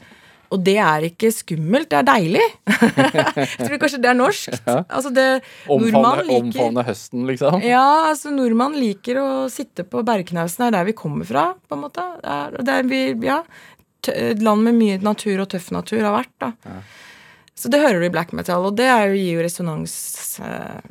Og 0.53 0.61
det 0.63 0.75
er 0.79 1.07
ikke 1.07 1.31
skummelt, 1.33 1.89
det 1.91 1.97
er 1.99 2.05
deilig. 2.07 2.43
jeg 2.69 3.65
tror 3.65 3.79
kanskje 3.81 3.99
det 4.03 4.09
er 4.11 4.17
norsk. 4.17 4.57
Altså 4.69 5.11
det, 5.13 5.25
Omfavne, 5.71 6.25
liker 6.27 6.43
omfavne 6.45 6.85
høsten, 6.85 7.25
liksom? 7.27 7.57
ja, 7.65 7.85
altså 8.11 8.31
nordmann 8.33 8.77
liker 8.77 9.19
å 9.19 9.27
sitte 9.51 9.87
på 9.89 10.03
bergknausen. 10.05 10.61
Det 10.61 10.69
er 10.69 10.77
der 10.77 10.89
vi 10.91 10.97
kommer 10.97 11.27
fra, 11.27 11.47
på 11.65 11.77
en 11.77 11.83
måte. 11.87 12.05
Det 12.21 12.35
er, 12.37 12.59
det 12.67 12.77
er 12.77 12.91
vi, 12.91 13.01
ja, 13.25 13.41
et 14.13 14.43
land 14.45 14.65
med 14.65 14.77
mye 14.77 14.99
natur 15.03 15.41
og 15.43 15.49
tøff 15.53 15.71
natur 15.75 16.03
har 16.05 16.15
vært, 16.15 16.33
da. 16.43 16.79
Så 17.55 17.71
det 17.71 17.79
hører 17.79 18.01
du 18.03 18.09
i 18.09 18.13
black 18.13 18.33
metal, 18.35 18.65
og 18.67 18.75
det 18.75 18.89
jo, 18.89 19.15
gir 19.15 19.37
jo 19.37 19.43
resonans 19.45 19.93
eh, 20.43 20.81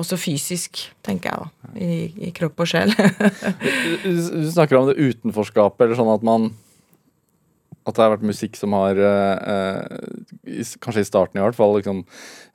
også 0.00 0.16
fysisk, 0.18 0.80
tenker 1.06 1.30
jeg, 1.30 1.38
da. 1.44 1.74
I, 1.78 2.28
i 2.28 2.32
kropp 2.34 2.64
og 2.64 2.70
sjel. 2.70 2.90
Du, 4.02 4.10
du 4.10 4.48
snakker 4.50 4.80
om 4.80 4.88
det 4.88 4.98
utenforskapet, 4.98 5.84
eller 5.86 5.98
sånn 5.98 6.10
at 6.14 6.24
man 6.26 6.48
At 7.86 7.96
det 7.96 8.02
har 8.04 8.12
vært 8.16 8.26
musikk 8.28 8.56
som 8.58 8.74
har, 8.76 8.98
eh, 9.00 9.52
eh, 9.54 10.72
kanskje 10.82 11.04
i 11.04 11.08
starten 11.08 11.38
i 11.38 11.44
hvert 11.44 11.56
fall, 11.56 11.78
liksom 11.78 12.02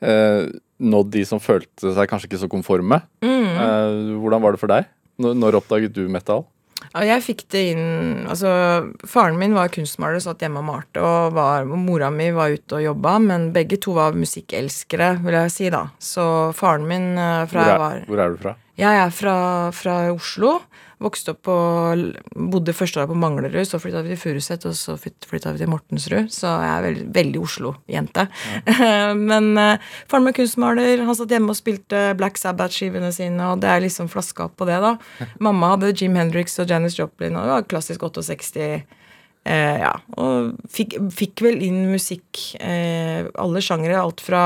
eh, 0.05 0.51
nådd 0.83 1.13
de 1.15 1.23
som 1.25 1.41
følte 1.41 1.93
seg 1.95 2.09
kanskje 2.11 2.27
ikke 2.29 2.41
så 2.43 2.49
konforme. 2.51 2.99
Eh, 3.23 4.17
hvordan 4.19 4.43
var 4.43 4.53
det 4.53 4.61
for 4.61 4.69
deg? 4.69 4.91
Når, 5.23 5.37
når 5.39 5.57
oppdaget 5.61 5.95
du 5.95 6.03
metal? 6.11 6.43
Jeg 6.93 7.23
fikk 7.25 7.45
det 7.53 7.61
inn 7.73 8.25
Altså, 8.29 8.49
faren 9.09 9.37
min 9.39 9.55
var 9.55 9.71
kunstmaler 9.73 10.21
satt 10.23 10.43
hjemme 10.43 10.61
og 10.61 10.67
malte, 10.67 11.01
og, 11.01 11.33
var, 11.37 11.65
mora 11.65 12.09
mi 12.13 12.29
var 12.35 12.53
ute 12.53 12.79
og 12.79 12.85
jobba, 12.85 13.17
men 13.23 13.49
begge 13.55 13.79
to 13.81 13.95
var 13.97 14.17
musikkelskere, 14.17 15.15
vil 15.23 15.37
jeg 15.37 15.53
si, 15.53 15.69
da. 15.73 15.87
Så 16.01 16.25
faren 16.57 16.87
min 16.89 17.13
eh, 17.17 17.45
fra 17.49 17.63
Hvor 17.63 17.69
jeg 17.69 17.73
er, 17.73 17.83
var 17.83 18.05
hvor 18.09 18.23
er 18.23 18.35
du 18.35 18.41
fra? 18.43 18.55
Jeg 18.79 18.97
er 19.03 19.11
fra, 19.13 19.35
fra 19.75 19.97
Oslo. 20.13 20.55
Vokste 21.03 21.33
opp 21.35 21.49
og 21.51 22.03
Bodde 22.53 22.75
første 22.75 23.01
året 23.01 23.11
på 23.11 23.17
Manglerud, 23.19 23.65
så 23.67 23.79
flytta 23.81 24.03
vi 24.05 24.13
til 24.13 24.21
Furuset, 24.21 24.65
og 24.69 24.75
så 24.77 24.95
flytta 24.99 25.53
vi 25.53 25.61
til 25.61 25.71
Mortensrud. 25.71 26.31
Så 26.33 26.47
jeg 26.47 26.69
er 26.69 26.85
veldig, 26.87 27.05
veldig 27.17 27.41
Oslo-jente. 27.43 28.25
Men 29.29 29.51
uh, 29.59 29.91
faren 30.11 30.27
min 30.27 30.33
er 30.33 30.37
kunstmaler, 30.39 31.03
han 31.03 31.19
satt 31.19 31.33
hjemme 31.35 31.51
og 31.53 31.59
spilte 31.59 32.05
Black 32.19 32.39
Sabbath-skivene 32.41 33.11
sine, 33.15 33.51
og 33.51 33.61
det 33.63 33.71
er 33.71 33.83
liksom 33.83 34.11
flaska 34.11 34.47
opp 34.47 34.55
på 34.61 34.69
det, 34.69 34.79
da. 34.83 34.95
Mamma 35.45 35.73
hadde 35.75 35.93
Jim 35.93 36.15
Hendrix 36.19 36.55
og 36.63 36.71
Janis 36.71 36.97
Joplin, 36.99 37.35
og 37.35 37.47
det 37.47 37.57
var 37.57 37.69
klassisk 37.75 38.07
68. 38.07 38.63
Eh, 39.43 39.77
ja, 39.83 39.91
og 40.15 40.55
fikk, 40.71 40.95
fikk 41.11 41.43
vel 41.43 41.59
inn 41.65 41.83
musikk, 41.91 42.45
eh, 42.63 43.27
alle 43.35 43.63
sjangere, 43.63 43.99
alt 43.99 44.23
fra 44.23 44.43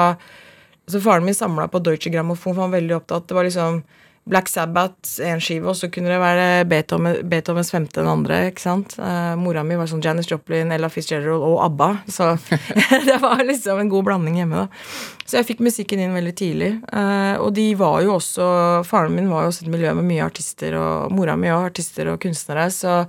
så 0.88 1.02
Faren 1.04 1.26
min 1.26 1.36
samla 1.36 1.68
på 1.68 1.82
Deutsche 1.84 2.10
Grammophon, 2.10 2.56
for 2.56 2.64
han 2.64 2.72
var 2.72 2.80
veldig 2.80 2.96
opptatt. 2.96 3.28
Det 3.28 3.36
var 3.36 3.44
liksom 3.44 3.82
Black 4.28 4.50
Sabbath, 4.52 5.18
én 5.24 5.40
skive, 5.44 5.72
og 5.72 5.78
så 5.80 5.90
kunne 5.94 6.12
det 6.12 6.20
være 6.22 6.66
Beethoven, 6.70 7.22
Beethovens 7.30 7.72
femte 7.72 8.02
den 8.02 8.10
andre. 8.12 8.42
ikke 8.52 8.64
sant? 8.64 8.98
Uh, 9.00 9.34
mora 9.40 9.64
mi 9.64 9.78
var 9.80 9.90
sånn 9.90 10.04
Janis 10.04 10.30
Joplin, 10.30 10.74
Ella 10.76 10.90
Fitzgerald 10.92 11.46
og 11.48 11.62
ABBA. 11.66 11.90
Så 12.12 12.34
det 13.10 13.18
var 13.24 13.44
liksom 13.48 13.82
en 13.84 13.92
god 13.92 14.10
blanding 14.10 14.40
hjemme, 14.42 14.66
da. 14.66 15.24
Så 15.28 15.40
jeg 15.40 15.50
fikk 15.50 15.64
musikken 15.66 16.02
inn 16.04 16.16
veldig 16.16 16.36
tidlig. 16.40 16.72
Uh, 16.92 17.36
og 17.44 17.52
de 17.56 17.70
var 17.80 18.02
jo 18.06 18.16
også 18.16 18.48
Faren 18.88 19.16
min 19.16 19.32
var 19.32 19.46
jo 19.46 19.52
også 19.52 19.66
et 19.66 19.74
miljø 19.74 19.94
med 19.98 20.08
mye 20.08 20.26
artister, 20.28 20.76
og 20.80 21.14
mora 21.16 21.36
mi 21.40 21.52
òg 21.52 21.72
artister 21.72 22.14
og 22.14 22.22
kunstnere. 22.24 22.70
så 22.72 23.06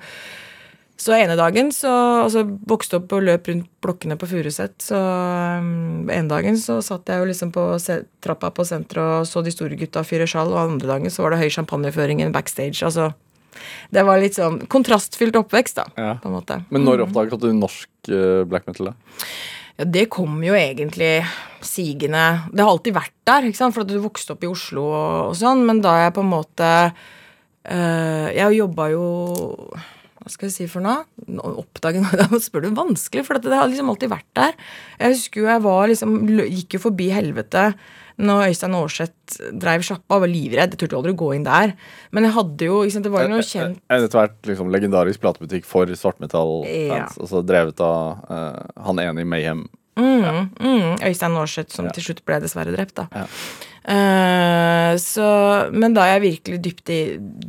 så 0.98 1.14
ene 1.14 1.36
dagen 1.38 1.68
så 1.70 1.90
altså, 2.24 2.42
vokste 2.66 2.98
opp 2.98 3.12
og 3.14 3.22
løp 3.22 3.46
rundt 3.46 3.68
blokkene 3.84 4.16
på 4.18 4.26
Furuset. 4.26 4.74
Så 4.82 4.98
um, 4.98 6.08
ene 6.10 6.26
dagen 6.30 6.58
så 6.58 6.80
satt 6.82 7.06
jeg 7.06 7.22
jo 7.22 7.28
liksom 7.28 7.52
på 7.54 7.66
se 7.82 8.00
trappa 8.24 8.50
på 8.54 8.66
senteret 8.66 9.20
og 9.20 9.28
så 9.30 9.44
de 9.46 9.52
store 9.54 9.78
gutta 9.78 10.02
fyre 10.06 10.26
sjal, 10.26 10.50
og 10.50 10.58
andre 10.64 10.90
dagen 10.90 11.14
så 11.14 11.22
var 11.22 11.34
det 11.34 11.44
høy 11.44 11.52
champagneføring 11.54 12.22
in 12.24 12.34
backstage. 12.34 12.82
Altså 12.82 13.12
Det 13.94 14.02
var 14.06 14.18
litt 14.18 14.34
sånn 14.38 14.58
kontrastfylt 14.70 15.38
oppvekst, 15.38 15.78
da, 15.78 15.86
Ja. 15.96 16.16
på 16.22 16.30
en 16.30 16.34
måte. 16.34 16.58
Men 16.70 16.84
når 16.86 17.06
oppdaget 17.06 17.40
du 17.46 17.52
norsk 17.54 18.10
eh, 18.10 18.42
black 18.50 18.66
metal? 18.66 18.90
da? 18.90 19.22
Ja, 19.78 19.86
det 19.86 20.08
kom 20.10 20.40
jo 20.42 20.56
egentlig 20.58 21.22
sigende 21.62 22.50
Det 22.50 22.64
har 22.64 22.70
alltid 22.72 22.96
vært 22.96 23.14
der, 23.26 23.46
ikke 23.46 23.60
sant, 23.60 23.74
for 23.76 23.86
at 23.86 23.90
du 23.90 24.00
vokste 24.02 24.34
opp 24.34 24.42
i 24.42 24.50
Oslo 24.50 24.82
og, 24.90 25.30
og 25.30 25.38
sånn, 25.38 25.62
men 25.66 25.78
da 25.84 25.94
jeg 26.02 26.16
på 26.18 26.26
en 26.26 26.32
måte 26.32 26.72
øh, 27.70 28.26
Jeg 28.34 28.58
jobba 28.58 28.88
jo 28.90 29.06
Hva 30.18 30.32
skal 30.32 30.48
jeg 30.48 30.54
si 30.56 30.66
for 30.70 30.84
noe? 30.84 31.04
Oppdage 31.38 32.02
noe, 32.02 32.18
Da 32.22 32.40
spør 32.42 32.66
du 32.66 32.74
vanskelig, 32.76 33.24
for 33.26 33.38
det 33.38 33.54
har 33.54 33.70
liksom 33.70 33.92
alltid 33.92 34.12
vært 34.12 34.28
der. 34.38 34.58
Jeg 34.98 35.14
husker 35.14 35.42
jo 35.44 35.48
jeg 35.52 35.64
var 35.68 35.88
liksom 35.92 36.18
Gikk 36.42 36.78
jo 36.78 36.84
forbi 36.88 37.08
helvete 37.14 37.70
når 38.18 38.48
Øystein 38.48 38.74
Aarseth 38.74 39.36
dreiv 39.62 39.84
sjappa 39.86 40.16
og 40.16 40.24
var 40.24 40.30
livredd. 40.32 40.72
Jeg 40.74 40.80
turte 40.80 40.96
aldri 40.98 41.12
å 41.14 41.18
gå 41.20 41.28
inn 41.36 41.44
der. 41.46 41.76
Men 42.10 42.26
jeg 42.26 42.34
hadde 42.34 42.66
jo 42.66 42.80
ikke 42.82 42.96
sant, 42.96 43.06
Det 43.06 43.12
var 43.14 43.22
jo 43.22 43.30
noe 43.30 43.44
kjent 43.46 43.78
En 43.94 44.06
etter 44.08 44.18
hvert 44.18 44.48
liksom, 44.50 44.72
legendarisk 44.74 45.22
platebutikk 45.22 45.68
for 45.68 45.86
svartmetall-fans. 45.86 46.88
Ja. 46.90 47.06
Altså 47.14 47.44
drevet 47.46 47.78
av 47.84 48.24
uh, 48.26 48.82
han 48.88 48.98
ene 49.04 49.22
i 49.22 49.28
Mayhem. 49.28 49.68
Mm, 49.98 50.50
mm, 50.58 50.98
Øystein 51.06 51.38
Aarseth, 51.38 51.74
som 51.74 51.86
Ja. 51.86 51.94
til 51.94 52.08
slutt 52.08 52.24
ble 52.26 52.40
dessverre 52.42 52.74
drept, 52.74 52.98
da. 52.98 53.06
Ja. 53.14 53.24
Eh, 53.88 54.92
så, 55.00 55.26
men 55.72 55.94
da 55.96 56.04
jeg 56.10 56.24
virkelig 56.26 56.58
dypt 56.66 56.90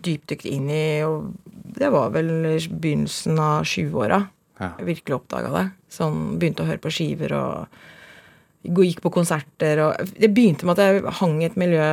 dypdykket 0.05 0.47
inn 0.47 0.69
i 0.71 0.85
og 1.03 1.33
Det 1.75 1.89
var 1.93 2.09
vel 2.15 2.29
begynnelsen 2.69 3.39
av 3.39 3.63
20-åra 3.63 4.27
Ja. 4.59 4.73
jeg 4.79 4.85
virkelig 4.89 5.15
oppdaga 5.15 5.49
det. 5.53 5.65
Sånn, 5.89 6.38
begynte 6.39 6.65
å 6.65 6.67
høre 6.67 6.81
på 6.83 6.91
skiver 6.91 7.31
og 7.38 7.67
gikk 8.63 8.99
på 9.05 9.11
konserter 9.15 9.79
og 9.79 10.09
Det 10.19 10.27
begynte 10.35 10.65
med 10.67 10.75
at 10.77 10.83
jeg 10.83 11.13
hang 11.21 11.38
i 11.41 11.45
et 11.47 11.55
miljø 11.55 11.85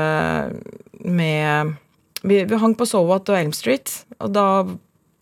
med 1.04 1.76
Vi, 2.26 2.40
vi 2.44 2.58
hang 2.58 2.74
på 2.74 2.86
Sowat 2.88 3.28
og 3.30 3.36
Elm 3.38 3.52
Street, 3.52 4.04
og 4.18 4.32
da, 4.34 4.64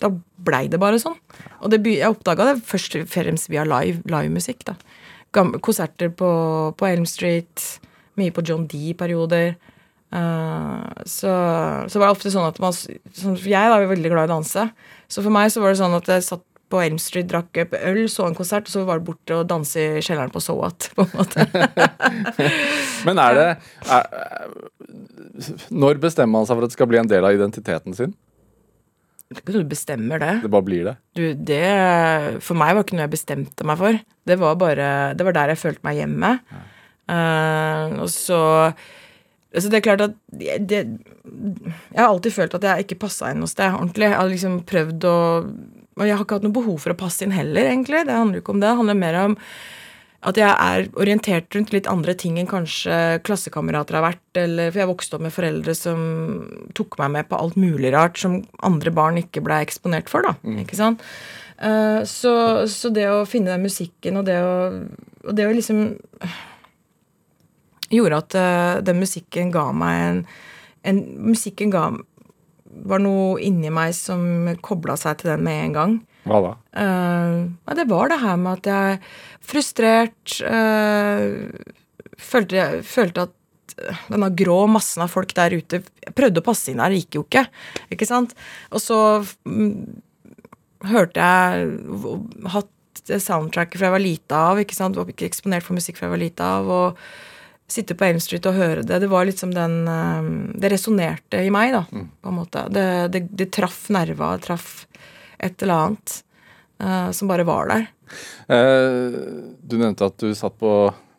da 0.01 0.09
blei 0.39 0.69
det 0.73 0.79
bare 0.81 0.97
sånn. 1.03 1.19
Og 1.61 1.69
det, 1.71 1.83
jeg 1.85 2.09
oppdaga 2.09 2.47
det 2.55 2.63
først 2.65 2.97
og 2.97 3.09
fremst 3.11 3.51
via 3.51 3.65
live, 3.67 4.01
livemusikk. 4.09 4.65
da. 4.65 4.77
Konserter 5.35 6.09
på, 6.15 6.31
på 6.79 6.87
Elm 6.89 7.05
Street, 7.05 7.81
mye 8.17 8.33
på 8.33 8.45
John 8.47 8.65
D 8.71 8.95
Eh, 10.15 11.05
så, 11.11 11.31
så 11.91 12.01
var 12.01 12.09
det 12.09 12.15
ofte 12.15 12.33
sånn 12.33 12.47
at 12.47 12.59
man 12.63 12.75
sånn, 12.75 13.35
for 13.35 13.51
Jeg 13.51 13.71
var 13.73 13.83
jo 13.83 13.91
veldig 13.91 14.13
glad 14.13 14.29
i 14.29 14.31
å 14.31 14.35
danse. 14.37 14.67
Så 15.11 15.25
for 15.25 15.35
meg 15.35 15.51
så 15.53 15.63
var 15.63 15.75
det 15.75 15.81
sånn 15.81 15.97
at 15.99 16.11
jeg 16.11 16.27
satt 16.27 16.45
på 16.73 16.81
Elm 16.83 16.99
Street, 16.99 17.29
drakk 17.31 17.59
øl, 17.61 18.01
så 18.11 18.27
en 18.27 18.37
konsert, 18.37 18.67
og 18.67 18.73
så 18.73 18.83
var 18.89 18.99
det 18.99 19.07
borte 19.07 19.37
og 19.37 19.49
danse 19.51 19.79
i 19.79 20.03
kjelleren 20.03 20.33
på 20.33 20.43
Sowat. 20.43 20.89
på 20.97 21.05
en 21.05 21.17
måte. 21.19 21.45
Men 23.07 23.21
er 23.21 23.39
det 23.39 23.49
er, 23.93 24.55
Når 25.71 26.01
bestemmer 26.03 26.41
man 26.41 26.49
seg 26.49 26.57
for 26.57 26.67
at 26.67 26.73
det 26.73 26.79
skal 26.79 26.91
bli 26.91 27.03
en 27.03 27.11
del 27.11 27.27
av 27.27 27.37
identiteten 27.37 27.97
sin? 27.97 28.15
Ikke 29.35 29.55
du 29.55 29.63
bestemmer 29.67 30.21
det. 30.23 30.33
Det 30.45 30.51
bare 30.53 30.67
blir 30.67 30.89
det? 30.89 30.97
Du, 31.17 31.23
det 31.35 31.63
For 32.45 32.59
meg 32.59 32.75
var 32.77 32.85
ikke 32.85 32.99
noe 32.99 33.07
jeg 33.07 33.17
bestemte 33.17 33.67
meg 33.67 33.81
for. 33.81 34.03
Det 34.29 34.37
var 34.41 34.59
bare 34.61 34.89
Det 35.19 35.27
var 35.27 35.37
der 35.37 35.55
jeg 35.55 35.63
følte 35.63 35.87
meg 35.87 36.01
hjemme. 36.01 36.35
Uh, 37.05 38.05
og 38.05 38.11
så 38.13 38.41
Altså, 39.55 39.71
det 39.71 39.79
er 39.79 39.87
klart 39.87 40.03
at 40.03 40.17
det, 40.35 40.57
det, 40.69 40.81
Jeg 41.23 42.01
har 42.01 42.09
alltid 42.09 42.35
følt 42.35 42.57
at 42.59 42.67
jeg 42.67 42.87
ikke 42.87 43.05
passa 43.07 43.31
inn 43.31 43.41
noe 43.43 43.51
sted 43.51 43.71
ordentlig. 43.71 44.11
Jeg 44.11 44.19
har 44.19 44.33
liksom 44.33 44.59
prøvd 44.69 45.07
å 45.11 45.17
Og 45.95 46.03
jeg 46.03 46.17
har 46.17 46.27
ikke 46.27 46.41
hatt 46.41 46.47
noe 46.49 46.59
behov 46.59 46.83
for 46.83 46.95
å 46.95 46.99
passe 46.99 47.23
inn 47.23 47.35
heller, 47.35 47.71
egentlig. 47.71 48.03
Det 48.09 48.19
handler 48.19 48.43
ikke 48.43 48.55
om 48.55 48.61
det. 48.61 48.67
Det 48.67 48.79
handler 48.81 48.99
mer 48.99 49.21
om 49.23 49.39
at 50.25 50.39
jeg 50.41 50.49
er 50.49 50.87
orientert 50.97 51.53
rundt 51.55 51.73
litt 51.75 51.89
andre 51.91 52.15
ting 52.17 52.39
enn 52.41 52.49
kanskje 52.49 53.21
klassekamerater 53.27 53.99
har 53.99 54.07
vært. 54.07 54.25
Eller, 54.41 54.73
for 54.73 54.83
jeg 54.83 54.91
vokste 54.91 55.19
opp 55.19 55.25
med 55.27 55.35
foreldre 55.37 55.75
som 55.77 56.01
tok 56.77 56.99
meg 57.01 57.13
med 57.19 57.29
på 57.31 57.39
alt 57.39 57.59
mulig 57.61 57.93
rart 57.95 58.19
som 58.21 58.41
andre 58.65 58.93
barn 58.95 59.21
ikke 59.21 59.45
ble 59.45 59.61
eksponert 59.63 60.11
for. 60.13 60.27
da, 60.27 60.35
ikke 60.65 60.81
sant? 60.81 61.05
Uh, 61.61 62.03
så, 62.09 62.33
så 62.67 62.91
det 62.91 63.07
å 63.13 63.23
finne 63.29 63.53
den 63.53 63.69
musikken 63.69 64.19
og 64.19 64.27
det 64.27 64.41
å, 64.43 64.57
og 65.29 65.37
det 65.39 65.47
å 65.47 65.55
liksom 65.55 65.85
Gjorde 67.95 68.23
at 68.25 68.37
uh, 68.39 68.83
den 68.85 69.01
musikken 69.03 69.53
ga 69.55 69.69
meg 69.77 70.01
en, 70.09 70.25
en 70.91 71.05
Musikken 71.31 71.73
ga 71.75 71.89
var 72.85 73.03
noe 73.03 73.39
inni 73.45 73.71
meg 73.71 73.95
som 73.97 74.51
kobla 74.65 74.97
seg 74.99 75.21
til 75.21 75.31
den 75.31 75.45
med 75.47 75.61
en 75.69 75.77
gang. 75.79 75.95
Hva 76.25 76.41
da? 76.43 76.53
Uh, 76.75 77.75
det 77.77 77.87
var 77.91 78.11
det 78.11 78.21
her 78.23 78.37
med 78.41 78.61
at 78.61 78.69
jeg 78.71 79.01
frustrert 79.45 80.37
uh, 80.49 81.49
følte, 82.19 82.69
følte, 82.87 83.29
at 83.29 83.41
denne 84.09 84.31
grå 84.37 84.59
massen 84.71 85.03
av 85.03 85.11
folk 85.11 85.33
der 85.35 85.57
ute 85.57 85.81
Jeg 85.83 86.13
prøvde 86.15 86.43
å 86.43 86.47
passe 86.47 86.71
inn 86.71 86.83
her, 86.83 86.93
det 86.93 87.05
gikk 87.05 87.19
jo 87.19 87.25
ikke. 87.27 87.45
Ikke 87.95 88.09
sant? 88.09 88.35
Og 88.71 88.83
så 88.83 88.99
um, 89.49 89.71
hørte 90.85 91.25
jeg 91.25 91.71
hatt 92.55 92.71
soundtracket 93.21 93.79
fra 93.81 93.89
jeg 93.89 93.97
var 93.97 94.05
lita 94.05 94.43
av. 94.53 94.61
ikke 94.63 94.77
sant? 94.77 94.97
Var 94.97 95.11
ikke 95.13 95.29
eksponert 95.29 95.67
for 95.67 95.77
musikk 95.77 95.99
fra 95.99 96.09
jeg 96.09 96.15
var 96.15 96.23
lita 96.23 96.51
av. 96.61 96.71
og 96.71 97.34
sitte 97.75 97.97
på 97.99 98.07
Elm 98.07 98.21
Street 98.23 98.47
og 98.47 98.57
høre 98.57 98.87
det. 98.87 99.01
Det 99.03 99.11
var 99.11 99.27
liksom 99.27 99.51
den 99.55 99.81
Det 100.55 100.71
resonnerte 100.71 101.43
i 101.43 101.51
meg, 101.53 101.75
da, 101.75 101.85
mm. 101.91 102.09
på 102.23 102.31
en 102.31 102.39
måte. 102.39 102.67
Det, 102.71 102.87
det, 103.15 103.27
det 103.35 103.51
traff 103.55 103.89
nerva, 103.95 104.35
traff 104.43 104.85
et 105.45 105.63
eller 105.63 105.75
annet 105.75 106.15
uh, 106.83 107.11
som 107.11 107.31
bare 107.31 107.47
var 107.47 107.71
der. 107.71 107.87
Uh, 108.49 109.55
du 109.61 109.77
nevnte 109.79 110.09
at 110.09 110.19
du 110.21 110.33
satt 110.37 110.57
på 110.61 110.73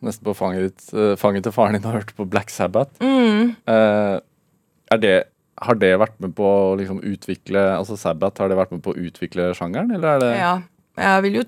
nesten 0.04 0.26
på 0.26 0.36
fanget, 0.36 0.88
uh, 0.94 1.14
fanget 1.20 1.46
til 1.46 1.54
faren 1.54 1.78
din 1.78 1.86
og 1.86 1.98
hørte 1.98 2.16
på 2.16 2.28
Black 2.30 2.52
Sabbath. 2.52 3.00
Mm. 3.02 3.56
er 3.66 5.02
det 5.02 5.16
har 5.56 5.78
det 5.80 5.94
vært 5.96 6.18
med 6.20 6.34
på 6.36 6.44
å 6.44 6.72
liksom 6.76 7.00
utvikle 7.00 7.60
altså 7.78 7.96
Sabbath, 7.96 8.42
har 8.42 8.50
det 8.52 8.58
vært 8.58 8.74
med 8.74 8.82
på 8.84 8.92
å 8.92 9.04
utvikle 9.08 9.54
sjangeren, 9.56 9.94
eller 9.96 10.16
er 10.16 10.24
det 10.24 10.32
Ja. 10.36 10.56
Jeg 10.96 11.22
vil 11.26 11.34
jo 11.40 11.44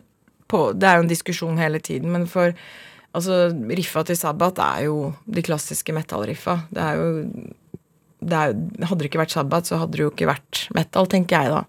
på 0.49 0.59
Det 0.73 0.89
er 0.89 0.97
jo 0.97 1.03
en 1.05 1.11
diskusjon 1.11 1.59
hele 1.61 1.79
tiden, 1.79 2.11
men 2.13 2.25
for 2.27 2.55
Altså, 3.17 3.49
riffa 3.73 4.05
til 4.07 4.19
Sabbat 4.19 4.61
er 4.63 4.83
jo 4.89 4.99
de 5.25 5.45
klassiske 5.45 5.95
metal-riffa. 5.97 6.59
Det 6.75 6.85
er 6.85 7.01
jo 7.01 7.09
det 8.19 8.35
er, 8.35 8.53
Hadde 8.85 9.01
det 9.01 9.09
ikke 9.11 9.23
vært 9.23 9.37
Sabbat, 9.37 9.69
så 9.69 9.79
hadde 9.81 9.97
det 9.97 10.05
jo 10.05 10.11
ikke 10.13 10.29
vært 10.29 10.67
metal, 10.77 11.09
tenker 11.11 11.39
jeg, 11.39 11.55
da. 11.55 11.63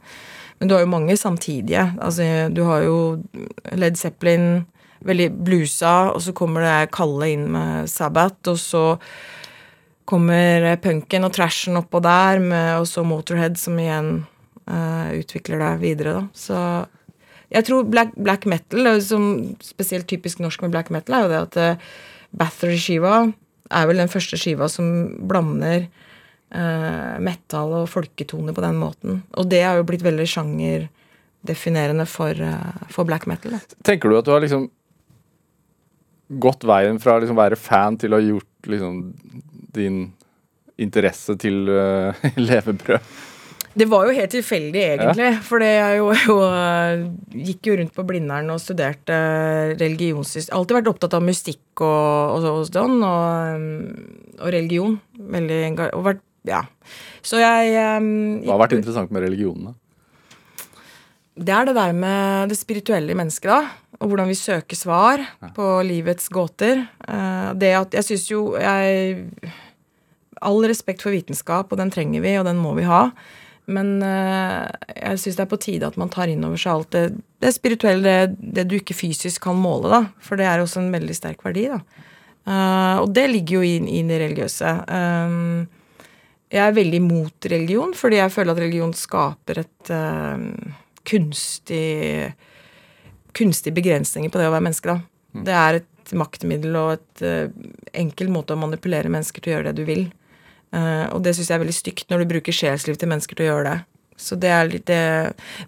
Men 0.59 0.67
du 0.67 0.75
har 0.75 0.83
jo 0.83 0.91
mange 0.91 1.15
samtidige. 1.17 1.85
Altså, 2.03 2.49
du 2.51 2.63
har 2.67 2.83
jo 2.83 2.97
Led 3.79 3.99
Zeppelin, 3.99 4.65
veldig 5.07 5.29
bluesa, 5.45 6.11
og 6.11 6.19
så 6.25 6.33
kommer 6.35 6.65
det 6.65 6.91
Kalle 6.95 7.29
inn 7.31 7.45
med 7.53 7.87
Sabbat, 7.91 8.41
og 8.51 8.59
så 8.59 8.83
kommer 10.09 10.73
punken 10.81 11.27
og 11.27 11.31
trashen 11.37 11.79
oppå 11.79 12.01
der, 12.03 12.41
med, 12.43 12.79
og 12.81 12.87
så 12.89 13.05
Motorhead, 13.07 13.55
som 13.61 13.77
igjen 13.79 14.23
uh, 14.65 15.09
utvikler 15.15 15.61
det 15.61 15.73
videre, 15.83 16.17
da. 16.17 16.23
Så 16.33 16.57
jeg 17.49 17.65
tror 17.65 17.87
black, 17.89 18.13
black 18.17 18.45
metal, 18.49 18.91
som 19.01 19.23
spesielt 19.65 20.07
typisk 20.09 20.41
norsk 20.43 20.61
med 20.65 20.73
black 20.75 20.91
metal, 20.93 21.15
er 21.17 21.25
jo 21.25 21.31
det 21.31 21.39
at 21.47 21.59
uh, 21.59 21.93
Bathory-skiva 22.39 23.15
er 23.69 23.89
vel 23.89 24.01
den 24.01 24.11
første 24.11 24.37
skiva 24.37 24.67
som 24.69 24.85
blander 25.29 25.87
uh, 26.53 27.17
metal 27.25 27.73
og 27.81 27.89
folketoner 27.89 28.55
på 28.55 28.65
den 28.65 28.77
måten. 28.81 29.21
Og 29.37 29.49
det 29.49 29.63
har 29.65 29.79
jo 29.79 29.87
blitt 29.89 30.05
veldig 30.05 30.27
sjangerdefinerende 30.29 32.05
for, 32.09 32.37
uh, 32.37 32.85
for 32.93 33.09
black 33.09 33.25
metal. 33.29 33.57
Da. 33.57 33.81
Tenker 33.91 34.09
du 34.09 34.19
at 34.19 34.29
du 34.29 34.33
har 34.35 34.45
liksom 34.45 34.69
gått 36.29 36.65
veien 36.69 37.01
fra 37.01 37.17
å 37.17 37.23
liksom 37.23 37.39
være 37.39 37.57
fan 37.57 37.97
til 37.97 38.13
å 38.13 38.19
ha 38.19 38.25
gjort 38.25 38.69
liksom 38.69 39.01
din 39.73 40.03
interesse 40.79 41.33
til 41.41 41.65
uh, 41.73 42.25
levebrød? 42.49 43.09
Det 43.73 43.85
var 43.85 44.07
jo 44.07 44.15
helt 44.17 44.31
tilfeldig, 44.33 44.81
egentlig. 44.95 45.27
Ja. 45.29 45.41
For 45.45 45.63
jeg 45.63 45.99
jo, 45.99 46.07
jo, 46.25 46.37
gikk 47.49 47.69
jo 47.69 47.75
rundt 47.79 47.93
på 47.95 48.05
Blindern 48.07 48.49
og 48.53 48.61
studerte 48.63 49.19
religionssystem. 49.79 50.55
Alltid 50.57 50.79
vært 50.79 50.89
opptatt 50.91 51.17
av 51.19 51.25
mystikk 51.25 51.83
og, 51.85 52.39
og, 52.39 52.63
sånn, 52.71 52.97
og, 53.05 53.67
og 54.39 54.55
religion. 54.55 54.97
Veldig 55.19 55.61
og 55.91 56.07
vært 56.07 56.25
ja. 56.47 56.63
Så 57.25 57.41
jeg 57.41 57.75
um, 57.99 58.39
Hva 58.45 58.55
har 58.55 58.63
vært 58.63 58.77
interessant 58.79 59.11
med 59.13 59.25
religionen, 59.27 59.69
da? 59.69 59.77
Det 61.39 61.53
er 61.55 61.69
det 61.69 61.75
der 61.77 61.93
med 61.95 62.51
det 62.51 62.57
spirituelle 62.59 63.13
i 63.13 63.15
mennesket, 63.15 63.51
da. 63.51 63.99
Og 63.99 64.11
hvordan 64.11 64.27
vi 64.31 64.35
søker 64.35 64.79
svar 64.79 65.21
ja. 65.23 65.51
på 65.55 65.67
livets 65.87 66.27
gåter. 66.31 66.85
Det 67.59 67.71
at 67.75 67.95
Jeg 67.99 68.07
syns 68.07 68.29
jo 68.31 68.43
jeg 68.59 69.25
All 70.39 70.63
respekt 70.71 71.03
for 71.03 71.11
vitenskap, 71.11 71.67
og 71.67 71.79
den 71.81 71.91
trenger 71.91 72.23
vi, 72.23 72.31
og 72.39 72.45
den 72.47 72.61
må 72.63 72.71
vi 72.77 72.85
ha. 72.87 73.09
Men 73.69 73.99
uh, 74.01 74.65
jeg 74.95 75.21
syns 75.21 75.37
det 75.37 75.45
er 75.45 75.51
på 75.51 75.61
tide 75.61 75.89
at 75.89 75.97
man 75.99 76.11
tar 76.13 76.31
inn 76.31 76.45
over 76.47 76.59
seg 76.59 76.73
alt 76.73 76.91
det, 76.95 77.03
det 77.43 77.53
spirituelle, 77.55 78.03
det, 78.03 78.53
det, 78.57 78.67
du 78.69 78.77
ikke 78.79 78.97
fysisk 78.97 79.43
kan 79.45 79.59
måle, 79.59 79.91
da. 79.93 80.01
For 80.25 80.39
det 80.39 80.47
er 80.49 80.63
også 80.63 80.81
en 80.81 80.93
veldig 80.93 81.17
sterk 81.17 81.43
verdi, 81.45 81.67
da. 81.71 81.81
Uh, 82.49 83.03
og 83.03 83.11
det 83.13 83.27
ligger 83.29 83.59
jo 83.59 83.73
inn 83.77 83.89
i 83.91 84.01
det 84.07 84.21
religiøse. 84.23 84.73
Um, 84.89 85.67
jeg 86.49 86.65
er 86.65 86.77
veldig 86.77 86.97
imot 86.97 87.49
religion, 87.51 87.93
fordi 87.93 88.17
jeg 88.17 88.33
føler 88.33 88.55
at 88.55 88.63
religion 88.63 88.93
skaper 88.97 89.61
et 89.61 89.91
uh, 89.93 90.77
kunstig 91.09 91.83
kunstige 93.37 93.75
begrensninger 93.75 94.31
på 94.31 94.39
det 94.41 94.47
å 94.49 94.53
være 94.55 94.65
menneske. 94.65 94.89
da. 94.89 94.99
Mm. 95.37 95.43
Det 95.45 95.55
er 95.55 95.79
et 95.79 96.13
maktmiddel 96.17 96.77
og 96.79 96.95
et 96.97 97.25
uh, 97.25 97.67
enkel 97.93 98.31
måte 98.33 98.55
å 98.55 98.61
manipulere 98.61 99.11
mennesker 99.13 99.43
til 99.43 99.53
å 99.53 99.57
gjøre 99.57 99.69
det 99.69 99.77
du 99.77 99.85
vil. 99.89 100.07
Uh, 100.69 101.09
og 101.15 101.23
det 101.25 101.33
syns 101.33 101.49
jeg 101.49 101.57
er 101.57 101.63
veldig 101.63 101.77
stygt 101.77 102.11
når 102.11 102.21
du 102.21 102.31
bruker 102.33 102.53
sjelsliv 102.53 102.97
til 102.99 103.09
mennesker 103.09 103.37
til 103.37 103.47
å 103.47 103.49
gjøre 103.49 103.69
det. 103.71 103.77
Så 104.19 104.35
det 104.37 104.51
er 104.53 104.67
litt 104.69 104.85
det 104.89 105.01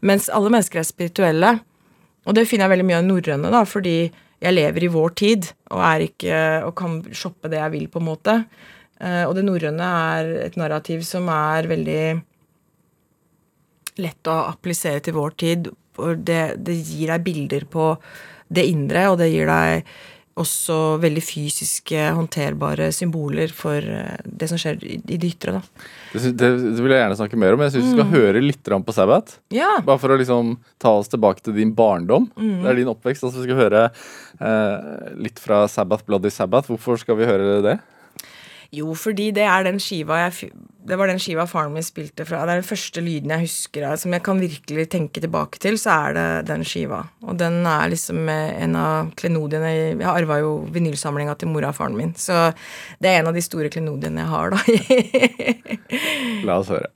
Mens 0.06 0.28
alle 0.30 0.52
mennesker 0.54 0.82
er 0.82 0.86
spirituelle, 0.86 1.56
og 2.28 2.36
det 2.38 2.46
finner 2.50 2.68
jeg 2.68 2.76
veldig 2.76 2.88
mye 2.90 3.00
av 3.00 3.08
norrøne, 3.08 3.54
da, 3.54 3.64
fordi 3.66 3.96
jeg 4.42 4.54
lever 4.54 4.86
i 4.86 4.92
vår 4.94 5.16
tid 5.18 5.48
og, 5.74 5.82
ikke, 6.06 6.38
og 6.68 6.76
kan 6.78 7.00
shoppe 7.18 7.50
det 7.50 7.62
jeg 7.62 7.74
vil, 7.74 7.88
på 7.90 8.02
en 8.02 8.10
måte. 8.12 8.36
Uh, 9.02 9.26
og 9.26 9.34
det 9.38 9.46
norrøne 9.48 9.92
er 10.14 10.36
et 10.48 10.60
narrativ 10.60 11.06
som 11.08 11.30
er 11.34 11.70
veldig 11.72 12.04
lett 14.02 14.30
å 14.30 14.38
applisere 14.52 15.02
til 15.04 15.18
vår 15.18 15.38
tid. 15.42 15.72
Det, 15.98 16.42
det, 16.62 16.78
gir 16.78 17.12
deg 17.12 17.26
bilder 17.26 17.66
på 17.70 17.94
det 18.54 18.68
indre, 18.70 19.10
og 19.12 19.20
det 19.22 19.32
gir 19.32 19.50
deg 19.50 19.90
også 20.40 20.78
veldig 21.02 21.24
fysiske, 21.26 22.00
håndterbare 22.16 22.90
symboler 22.96 23.52
for 23.56 23.84
uh, 23.84 24.18
det 24.26 24.48
som 24.52 24.60
skjer 24.62 24.80
i, 24.86 24.98
i 25.02 25.20
det 25.20 25.34
ytre. 25.34 25.58
da. 25.58 25.88
Det, 26.14 26.32
det, 26.40 26.50
det, 26.64 26.80
vil 26.80 26.94
jeg 26.94 27.04
gjerne 27.04 27.20
snakke 27.20 27.40
mer 27.42 27.58
om. 27.58 27.64
Jeg 27.66 27.76
syns 27.76 27.88
mm. 27.88 27.92
vi 27.92 28.00
skal 28.00 28.12
høre 28.16 28.44
litt 28.44 28.72
på 28.72 28.96
Sabbat. 28.96 29.38
Ja. 29.54 29.74
Bare 29.86 30.02
for 30.02 30.14
å 30.14 30.20
liksom 30.20 30.56
ta 30.82 30.96
oss 31.00 31.12
tilbake 31.12 31.44
til 31.46 31.58
din 31.58 31.74
barndom. 31.78 32.30
Mm. 32.36 32.62
Det 32.64 32.72
er 32.72 32.82
din 32.82 32.92
oppvekst. 32.92 33.26
altså 33.28 33.42
Vi 33.42 33.50
skal 33.50 33.60
høre 33.60 33.86
eh, 33.88 35.16
litt 35.20 35.42
fra 35.42 35.64
Sabbath, 35.72 36.08
Bloody 36.08 36.32
Sabbath. 36.34 36.72
Hvorfor 36.72 37.00
skal 37.02 37.20
vi 37.20 37.30
høre 37.30 37.60
det? 37.66 37.78
Jo, 38.72 38.94
fordi 38.96 39.32
det 39.36 39.44
er 39.44 39.66
den 39.68 39.82
skiva 39.84 40.22
jeg 40.22 40.52
Det 40.88 40.96
var 40.98 41.12
den 41.12 41.20
skiva 41.22 41.44
faren 41.46 41.74
min 41.76 41.84
spilte 41.84 42.24
fra. 42.26 42.46
Det 42.48 42.54
er 42.54 42.62
den 42.62 42.70
første 42.70 43.02
lyden 43.04 43.34
jeg 43.36 43.44
husker 43.44 43.84
av, 43.86 43.98
som 44.00 44.16
jeg 44.16 44.24
kan 44.26 44.40
virkelig 44.42 44.88
tenke 44.90 45.22
tilbake 45.22 45.60
til, 45.62 45.78
så 45.78 45.92
er 46.08 46.16
det 46.18 46.28
den 46.48 46.64
skiva. 46.66 47.04
Og 47.28 47.38
den 47.38 47.60
er 47.68 47.92
liksom 47.92 48.32
en 48.32 48.76
av 48.80 49.12
klenodiene 49.20 49.74
Jeg 49.76 50.08
arva 50.10 50.40
jo 50.42 50.56
vinylsamlinga 50.74 51.36
til 51.38 51.52
mora 51.52 51.70
og 51.70 51.78
faren 51.78 52.00
min, 52.00 52.16
så 52.18 52.50
det 53.04 53.12
er 53.12 53.20
en 53.22 53.30
av 53.30 53.38
de 53.38 53.46
store 53.46 53.70
klenodiene 53.70 54.24
jeg 54.24 54.32
har, 54.34 54.56
da. 54.56 54.60
La 56.48 56.58
oss 56.64 56.72
høre. 56.74 56.90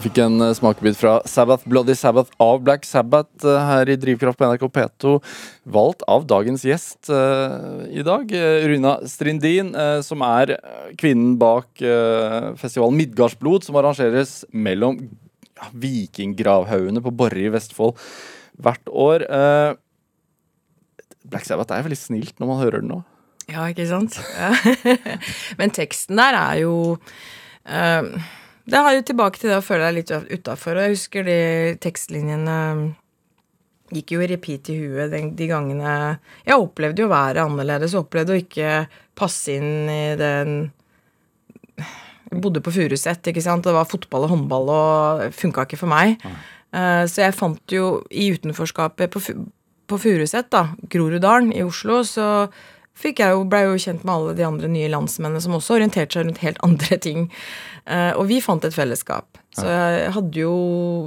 Du 0.00 0.06
fikk 0.06 0.20
en 0.22 0.40
uh, 0.40 0.54
smakebit 0.56 0.96
fra 0.96 1.18
Sabbath, 1.28 1.66
Bloody 1.68 1.92
Sabbath 1.98 2.32
av 2.40 2.62
Black 2.64 2.86
Sabbath 2.88 3.44
uh, 3.44 3.58
her 3.68 3.90
i 3.92 3.98
Drivkraft 4.00 4.38
på 4.40 4.48
NRK 4.48 4.64
P2. 4.72 5.12
Valgt 5.74 6.04
av 6.08 6.24
dagens 6.30 6.64
gjest 6.64 7.10
uh, 7.12 7.84
i 7.92 8.00
dag, 8.06 8.32
Runa 8.70 8.94
Strindin, 9.10 9.74
som 10.06 10.24
er 10.24 10.54
kvinnen 11.00 11.36
bak 11.40 11.82
festivalen 12.60 12.96
Midgardsblod, 12.96 13.66
som 13.66 13.76
arrangeres 13.80 14.40
mellom 14.52 15.02
ja, 15.02 15.68
vikinggravhaugene 15.84 17.04
på 17.04 17.12
Borre 17.20 17.44
i 17.44 17.52
Vestfold 17.52 17.98
hvert 18.60 18.88
år. 18.88 19.26
Black 21.28 21.44
Sabbath 21.48 21.76
er 21.76 21.84
veldig 21.84 22.00
snilt 22.00 22.40
når 22.40 22.52
man 22.54 22.62
hører 22.62 22.80
den 22.84 22.92
nå. 22.94 23.00
Ja, 23.50 23.68
ikke 23.68 23.88
sant? 23.90 24.16
Men 25.60 25.74
teksten 25.74 26.20
der 26.20 26.40
er 26.40 26.60
jo 26.64 26.76
det 28.68 28.80
har 28.84 28.94
jo 28.94 29.04
tilbake 29.06 29.40
til 29.40 29.52
det 29.52 29.60
å 29.60 29.64
føle 29.64 29.88
deg 29.88 29.98
litt 30.00 30.10
utafor. 30.40 30.76
Og 30.76 30.84
jeg 30.84 30.96
husker 30.96 31.26
de 31.26 31.38
tekstlinjene 31.82 32.56
gikk 33.94 34.14
jo 34.14 34.22
i 34.22 34.28
repeat 34.30 34.70
i 34.70 34.76
huet 34.78 35.10
de, 35.10 35.22
de 35.34 35.46
gangene 35.50 35.94
Jeg 36.46 36.60
opplevde 36.62 37.02
jo 37.02 37.08
å 37.08 37.12
være 37.12 37.42
annerledes, 37.42 37.96
opplevde 37.98 38.36
å 38.36 38.38
ikke 38.38 38.84
passe 39.18 39.56
inn 39.58 39.90
i 39.90 40.14
den 40.20 40.70
Jeg 42.30 42.42
bodde 42.44 42.62
på 42.62 42.74
Furuset, 42.74 43.26
ikke 43.26 43.42
sant. 43.42 43.66
Det 43.66 43.74
var 43.74 43.88
fotball 43.90 44.28
og 44.28 44.34
håndball 44.36 44.74
og 44.74 45.24
funka 45.34 45.66
ikke 45.66 45.80
for 45.80 45.90
meg. 45.90 46.20
Uh, 46.70 47.02
så 47.10 47.24
jeg 47.24 47.34
fant 47.34 47.74
jo 47.74 48.04
i 48.14 48.28
utenforskapet 48.30 49.10
på, 49.10 49.22
på 49.90 49.98
Furuset, 49.98 50.46
da, 50.54 50.68
Groruddalen 50.92 51.50
i 51.50 51.64
Oslo, 51.66 52.04
så 52.06 52.28
fikk 52.98 53.22
jeg 53.22 53.36
jo, 53.36 53.44
ble 53.48 53.64
jo 53.66 53.76
kjent 53.80 54.04
med 54.04 54.14
alle 54.14 54.36
de 54.38 54.46
andre 54.46 54.70
nye 54.70 54.90
landsmennene 54.92 55.42
som 55.42 55.56
også 55.56 55.78
orienterte 55.78 56.18
seg 56.18 56.26
rundt 56.26 56.42
helt 56.44 56.62
andre 56.68 57.00
ting. 57.02 57.28
Uh, 57.88 58.12
og 58.16 58.26
vi 58.30 58.40
fant 58.44 58.64
et 58.66 58.76
fellesskap. 58.76 59.40
Så 59.56 59.66
jeg 59.66 60.10
hadde 60.14 60.38
jo 60.38 60.54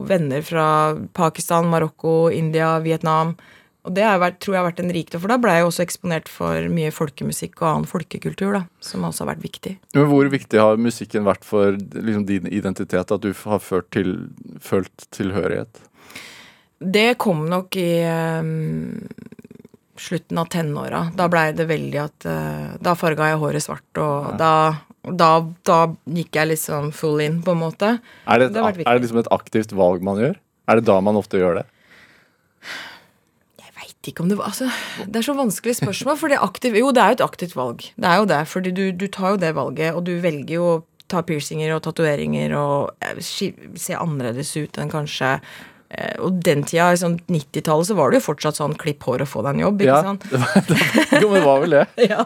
venner 0.09 0.43
fra 0.43 0.67
Pakistan, 1.15 1.69
Marokko, 1.71 2.27
India, 2.33 2.75
Vietnam. 2.83 3.37
Og 3.83 3.91
det 3.95 4.03
vært, 4.19 4.37
tror 4.39 4.55
jeg 4.55 4.61
har 4.61 4.67
vært 4.69 4.79
en 4.79 4.93
rikdom, 4.95 5.19
for 5.19 5.31
da 5.31 5.37
ble 5.43 5.53
jeg 5.57 5.67
også 5.67 5.83
eksponert 5.83 6.29
for 6.31 6.67
mye 6.71 6.91
folkemusikk 6.95 7.57
og 7.59 7.67
annen 7.67 7.87
folkekultur, 7.89 8.53
da, 8.55 8.61
som 8.83 9.03
også 9.03 9.25
har 9.25 9.33
vært 9.33 9.43
viktig. 9.43 9.73
Men 9.97 10.07
Hvor 10.11 10.29
viktig 10.31 10.61
har 10.61 10.79
musikken 10.79 11.27
vært 11.27 11.43
for 11.47 11.75
liksom, 11.75 12.23
din 12.29 12.47
identitet, 12.47 13.11
at 13.11 13.25
du 13.25 13.33
har 13.43 13.83
til, 13.91 14.13
følt 14.63 15.07
tilhørighet? 15.11 15.83
Det 16.83 17.09
kom 17.19 17.43
nok 17.51 17.75
i 17.79 17.91
um, 18.07 19.03
slutten 19.99 20.37
av 20.37 20.49
tenåra. 20.53 21.03
Da 21.15 21.27
blei 21.31 21.51
det 21.55 21.67
veldig 21.69 21.99
at 22.01 22.25
uh, 22.29 22.73
Da 22.83 22.95
farga 22.97 23.29
jeg 23.31 23.41
håret 23.41 23.65
svart, 23.65 23.85
og 24.01 24.31
ja. 24.31 24.37
da, 24.39 24.53
da, 25.09 25.29
da, 25.67 25.79
gikk 26.09 26.39
jeg 26.39 26.51
liksom 26.53 26.89
full 26.95 27.21
in, 27.23 27.41
på 27.45 27.53
en 27.53 27.61
måte. 27.61 27.91
Er 28.25 28.41
det, 28.41 28.49
et, 28.49 28.55
det 28.55 28.87
er 28.87 28.97
det 28.97 29.05
liksom 29.05 29.21
et 29.23 29.31
aktivt 29.35 29.75
valg 29.77 30.05
man 30.05 30.21
gjør? 30.21 30.39
Er 30.69 30.79
det 30.79 30.87
da 30.87 30.97
man 31.03 31.19
ofte 31.19 31.41
gjør 31.41 31.61
det? 31.61 31.65
Jeg 33.59 33.75
veit 33.75 34.09
ikke 34.09 34.23
om 34.23 34.31
det 34.31 34.39
var 34.39 34.53
altså, 34.53 34.69
Det 35.03 35.19
er 35.19 35.27
så 35.27 35.35
vanskelig 35.37 35.75
spørsmål. 35.81 36.17
For 36.21 36.31
det 36.31 36.39
aktiv, 36.41 36.79
jo, 36.79 36.93
det 36.95 37.03
er 37.03 37.13
jo 37.13 37.19
et 37.19 37.27
aktivt 37.27 37.57
valg. 37.59 37.85
Det 37.93 38.09
er 38.09 38.23
jo 38.23 38.31
det. 38.31 38.41
fordi 38.47 38.73
du, 38.73 38.85
du 38.95 39.05
tar 39.11 39.35
jo 39.35 39.43
det 39.43 39.53
valget, 39.59 39.93
og 39.93 40.07
du 40.07 40.15
velger 40.23 40.57
jo 40.57 40.71
å 40.71 40.81
ta 41.11 41.21
piercinger 41.27 41.75
og 41.75 41.83
tatoveringer 41.85 42.55
og 42.57 43.03
eh, 43.03 43.19
se 43.21 43.97
annerledes 43.97 44.55
ut 44.57 44.79
enn 44.81 44.91
kanskje 44.91 45.35
og 46.23 46.39
den 46.45 46.63
tida, 46.65 46.91
sånn 46.97 47.19
90-tallet, 47.29 47.89
så 47.89 47.97
var 47.97 48.09
det 48.09 48.19
jo 48.19 48.25
fortsatt 48.27 48.57
sånn 48.57 48.75
klipp 48.79 49.03
hår 49.05 49.25
og 49.25 49.29
få 49.29 49.43
deg 49.45 49.57
en 49.57 49.63
jobb. 49.65 49.83
ikke 49.83 49.91
ja, 49.91 49.99
sant? 50.07 50.25
Det 50.31 50.39
var, 50.41 50.55
jo, 51.21 51.27
men 51.29 51.37
det 51.37 51.43
var 51.45 51.59
vel 51.63 51.75
det. 51.75 51.83
ja. 52.13 52.23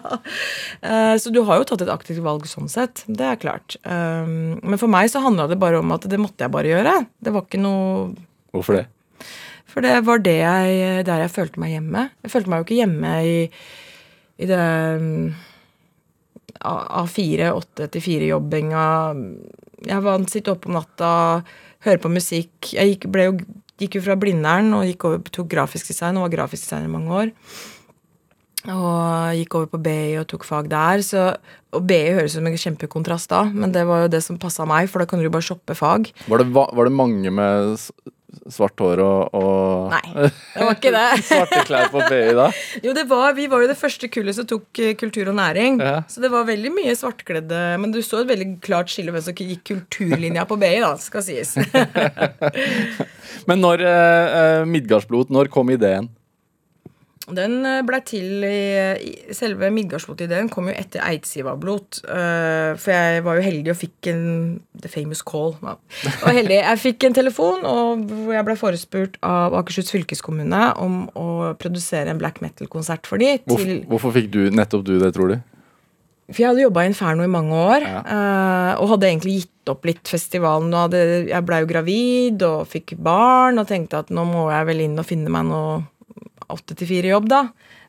Uh, 0.83 1.15
så 1.19 1.33
du 1.35 1.41
har 1.47 1.59
jo 1.59 1.67
tatt 1.67 1.83
et 1.83 1.91
aktivt 1.91 2.23
valg 2.25 2.47
sånn 2.47 2.71
sett. 2.71 3.03
Det 3.07 3.25
er 3.27 3.41
klart. 3.41 3.75
Um, 3.83 4.55
men 4.63 4.79
for 4.79 4.91
meg 4.91 5.11
så 5.11 5.23
handla 5.25 5.49
det 5.51 5.59
bare 5.59 5.81
om 5.81 5.91
at 5.95 6.07
det 6.07 6.21
måtte 6.21 6.47
jeg 6.47 6.55
bare 6.55 6.71
gjøre. 6.71 6.95
Det 7.19 7.35
var 7.35 7.47
ikke 7.47 7.63
noe 7.63 8.13
Hvorfor 8.55 8.79
det? 8.79 8.87
For 9.67 9.83
det 9.83 9.97
var 10.07 10.23
det 10.23 10.37
jeg, 10.39 11.03
der 11.05 11.25
jeg 11.25 11.33
følte 11.33 11.61
meg 11.61 11.75
hjemme. 11.75 12.07
Jeg 12.23 12.33
følte 12.33 12.49
meg 12.49 12.61
jo 12.61 12.65
ikke 12.65 12.79
hjemme 12.79 13.11
i, 13.27 13.37
i 14.41 14.47
det 14.49 14.63
um, 14.97 15.27
A4, 16.63 17.51
8-4-jobbinga. 17.51 18.87
Jeg 19.85 20.03
var 20.07 20.27
sitte 20.31 20.55
oppe 20.55 20.71
om 20.71 20.79
natta 20.79 21.11
høre 21.85 22.01
på 22.01 22.11
musikk. 22.11 22.73
Jeg 22.73 22.95
gikk, 22.95 23.09
jo, 23.21 23.33
gikk 23.81 23.99
jo 23.99 24.03
fra 24.05 24.17
Blindern 24.19 24.73
og 24.77 24.87
gikk 24.89 25.07
over, 25.09 25.23
tok 25.33 25.49
grafisk 25.51 25.91
design 25.91 26.17
og 26.17 26.27
var 26.27 26.37
grafisk 26.39 26.67
designer 26.67 26.89
i 26.89 26.95
mange 26.95 27.19
år. 27.21 27.33
Og 28.67 29.37
gikk 29.37 29.55
over 29.55 29.69
på 29.71 29.79
BI 29.85 30.17
og 30.19 30.27
tok 30.31 30.43
fag 30.47 30.67
der. 30.71 31.03
Så, 31.05 31.29
og 31.77 31.85
BI 31.87 32.01
høres 32.17 32.33
ut 32.33 32.39
som 32.39 32.49
en 32.49 32.59
kjempekontrast 32.59 33.31
da, 33.31 33.45
men 33.53 33.71
det 33.75 33.85
var 33.87 34.05
jo 34.05 34.11
det 34.11 34.23
som 34.25 34.39
passa 34.41 34.65
meg, 34.67 34.89
for 34.91 35.03
da 35.03 35.09
kan 35.09 35.21
du 35.21 35.29
bare 35.31 35.45
shoppe 35.45 35.77
fag. 35.77 36.09
Var 36.27 36.43
det, 36.43 36.49
var 36.55 36.89
det 36.89 36.95
mange 36.95 37.31
med 37.31 37.77
svart 38.51 38.79
hår 38.83 39.01
og, 39.03 39.37
og 39.37 39.93
Nei, 39.93 40.27
det 40.27 40.65
var 40.65 40.75
ikke 40.75 40.93
det. 40.95 41.05
svarte 41.29 41.61
klær 41.67 41.91
på 41.93 42.01
BI 42.09 42.35
da? 42.37 42.47
Jo, 42.83 42.93
det 42.97 43.05
var, 43.09 43.35
vi 43.37 43.47
var 43.51 43.63
jo 43.63 43.69
det 43.71 43.77
første 43.79 44.09
kullet 44.11 44.37
som 44.37 44.47
tok 44.49 44.81
eh, 44.83 44.93
kultur 44.99 45.31
og 45.31 45.37
næring. 45.39 45.79
Ja. 45.83 46.01
Så 46.11 46.23
det 46.23 46.31
var 46.33 46.47
veldig 46.47 46.73
mye 46.75 46.95
svartkledde. 46.97 47.63
Men 47.81 47.93
du 47.95 48.01
så 48.05 48.21
et 48.23 48.31
veldig 48.31 48.49
klart 48.65 48.91
skille 48.93 49.13
hvem 49.15 49.23
som 49.23 49.37
gikk 49.37 49.63
kulturlinja 49.71 50.47
på 50.49 50.59
BI, 50.59 50.75
da, 50.83 50.93
skal 51.01 51.25
sies. 51.25 51.55
men 53.49 53.63
når 53.63 53.85
eh, 53.87 54.61
Midgardsblot, 54.69 55.33
når 55.33 55.51
kom 55.53 55.73
ideen? 55.73 56.11
Den 57.35 57.59
eh, 57.67 57.81
ble 57.83 57.97
til 58.07 58.45
i, 58.47 58.59
i 59.03 59.35
Selve 59.35 59.67
Midgardsblot-ideen 59.75 60.47
kom 60.51 60.69
jo 60.71 60.75
etter 60.77 61.03
Eidsivablot. 61.03 61.99
Uh, 62.07 62.71
for 62.79 62.93
jeg 62.93 63.25
var 63.25 63.39
jo 63.39 63.43
heldig 63.43 63.73
og 63.73 63.79
fikk 63.81 64.09
en 64.13 64.21
The 64.79 64.91
famous 64.91 65.23
call. 65.27 65.57
Ja. 65.59 65.75
Og 66.23 66.31
heldig, 66.31 66.61
Jeg 66.61 66.81
fikk 66.85 67.07
en 67.09 67.17
telefon 67.17 67.67
og 67.67 68.05
hvor 68.07 68.31
jeg 68.37 68.47
ble 68.47 68.55
forespurt 68.59 69.19
av 69.27 69.57
Akershus 69.59 69.91
fylkeskommune 69.91 70.61
om 70.79 71.03
å 71.19 71.27
produsere 71.59 72.13
en 72.13 72.21
black 72.21 72.39
metal-konsert 72.43 73.09
for 73.09 73.19
de. 73.19 73.35
Hvorfor, 73.43 73.75
hvorfor 73.91 74.15
fikk 74.15 74.31
du 74.31 74.41
nettopp 74.55 74.87
du 74.87 74.95
det, 75.01 75.11
tror 75.17 75.35
du? 75.35 75.37
For 76.27 76.43
jeg 76.43 76.51
hadde 76.51 76.63
jobba 76.65 76.83
i 76.83 76.89
Inferno 76.91 77.23
i 77.23 77.31
mange 77.31 77.55
år, 77.55 77.83
ja. 77.87 77.99
uh, 78.07 78.71
og 78.83 78.95
hadde 78.95 79.11
egentlig 79.11 79.37
gitt 79.41 79.71
opp 79.71 79.83
litt 79.87 80.07
festivalen. 80.07 80.71
Hadde, 80.75 81.03
jeg 81.27 81.43
blei 81.47 81.61
jo 81.63 81.69
gravid 81.69 82.47
og 82.47 82.65
fikk 82.71 82.95
barn 83.03 83.59
og 83.59 83.67
tenkte 83.67 83.99
at 84.03 84.11
nå 84.15 84.23
må 84.27 84.47
jeg 84.51 84.67
vel 84.71 84.87
inn 84.87 84.99
og 84.99 85.07
finne 85.07 85.31
meg 85.31 85.47
noe 85.51 85.77
åtte 86.53 86.77
til 86.77 86.89
fire-jobb, 86.89 87.29
da. 87.31 87.41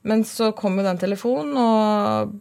Men 0.08 0.24
så 0.26 0.52
kom 0.56 0.78
jo 0.78 0.86
den 0.86 1.00
telefonen, 1.00 1.56
og 1.58 2.34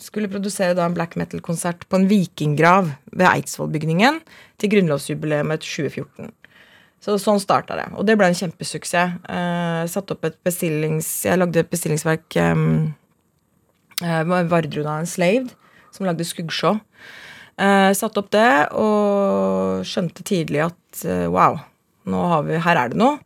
skulle 0.00 0.30
produsere 0.32 0.76
da 0.76 0.86
en 0.86 0.96
black 0.96 1.16
metal-konsert 1.20 1.84
på 1.90 1.98
en 1.98 2.08
vikinggrav 2.08 2.92
ved 3.12 3.26
Eidsvollbygningen 3.28 4.20
til 4.60 4.72
grunnlovsjubileet 4.72 5.64
2014. 5.64 6.30
Så 7.04 7.14
sånn 7.22 7.38
starta 7.42 7.76
det. 7.78 7.86
Og 7.94 8.06
det 8.08 8.16
ble 8.18 8.30
en 8.30 8.38
kjempesuksess. 8.38 9.18
Jeg 9.22 9.92
satt 9.92 10.14
opp 10.14 10.26
et 10.26 10.38
bestillings... 10.46 11.06
Jeg 11.28 11.38
lagde 11.38 11.62
et 11.62 11.70
bestillingsverk 11.70 12.38
eh, 12.42 12.64
med 14.26 14.50
Vardruna 14.50 14.98
Enslaved, 15.04 15.52
som 15.94 16.08
lagde 16.08 16.26
Skuggsjå. 16.26 16.74
Eh, 17.58 17.90
satte 17.98 18.22
opp 18.22 18.32
det 18.34 18.50
og 18.78 19.86
skjønte 19.86 20.26
tidlig 20.26 20.64
at 20.66 21.04
eh, 21.06 21.26
wow, 21.30 21.60
nå 22.10 22.26
har 22.32 22.44
vi, 22.46 22.58
her 22.66 22.82
er 22.82 22.92
det 22.92 22.98
noe. 22.98 23.18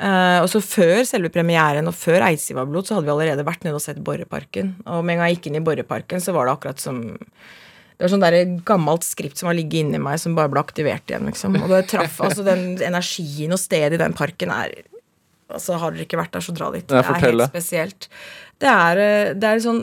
Uh, 0.00 0.40
og 0.40 0.48
så 0.48 0.62
Før 0.64 1.02
selve 1.04 1.28
premieren 1.30 1.86
og 1.86 1.94
før 1.94 2.24
Eidsivablot 2.30 2.88
så 2.88 2.96
hadde 2.96 3.06
vi 3.06 3.12
allerede 3.12 3.44
vært 3.44 3.66
nede 3.66 3.76
og 3.76 3.84
sett 3.84 4.00
Borreparken. 4.04 4.72
Og 4.88 5.02
med 5.04 5.14
en 5.14 5.20
gang 5.22 5.30
jeg 5.30 5.38
gikk 5.38 5.50
inn 5.50 5.58
i 5.60 5.64
Borreparken, 5.66 6.22
så 6.24 6.34
var 6.34 6.48
det 6.48 6.54
akkurat 6.56 6.80
som 6.82 7.02
Det 7.12 8.06
var 8.06 8.14
sånn 8.14 8.24
der 8.24 8.38
gammelt 8.66 9.04
skript 9.06 9.38
som 9.38 9.50
var 9.50 9.58
ligget 9.58 9.84
inni 9.84 10.00
meg, 10.02 10.18
som 10.18 10.34
bare 10.38 10.50
ble 10.50 10.62
aktivert 10.64 11.12
igjen. 11.12 11.28
liksom. 11.28 11.60
Og 11.60 11.68
det 11.70 11.84
traff, 11.92 12.18
altså 12.24 12.46
Den 12.46 12.80
energien 12.82 13.52
og 13.54 13.60
stedet 13.60 13.98
i 13.98 14.02
den 14.02 14.16
parken 14.16 14.54
er 14.54 14.74
altså 15.52 15.76
Har 15.76 15.92
dere 15.92 16.06
ikke 16.06 16.16
vært 16.16 16.32
der, 16.32 16.44
så 16.44 16.56
dra 16.56 16.70
dit. 16.72 16.88
Det 16.88 16.96
er 16.96 17.22
helt 17.26 17.46
spesielt. 17.50 18.08
Det 18.62 18.70
er, 18.72 19.00
eh, 19.04 19.34
det 19.36 19.48
er, 19.48 19.60
sånn, 19.60 19.82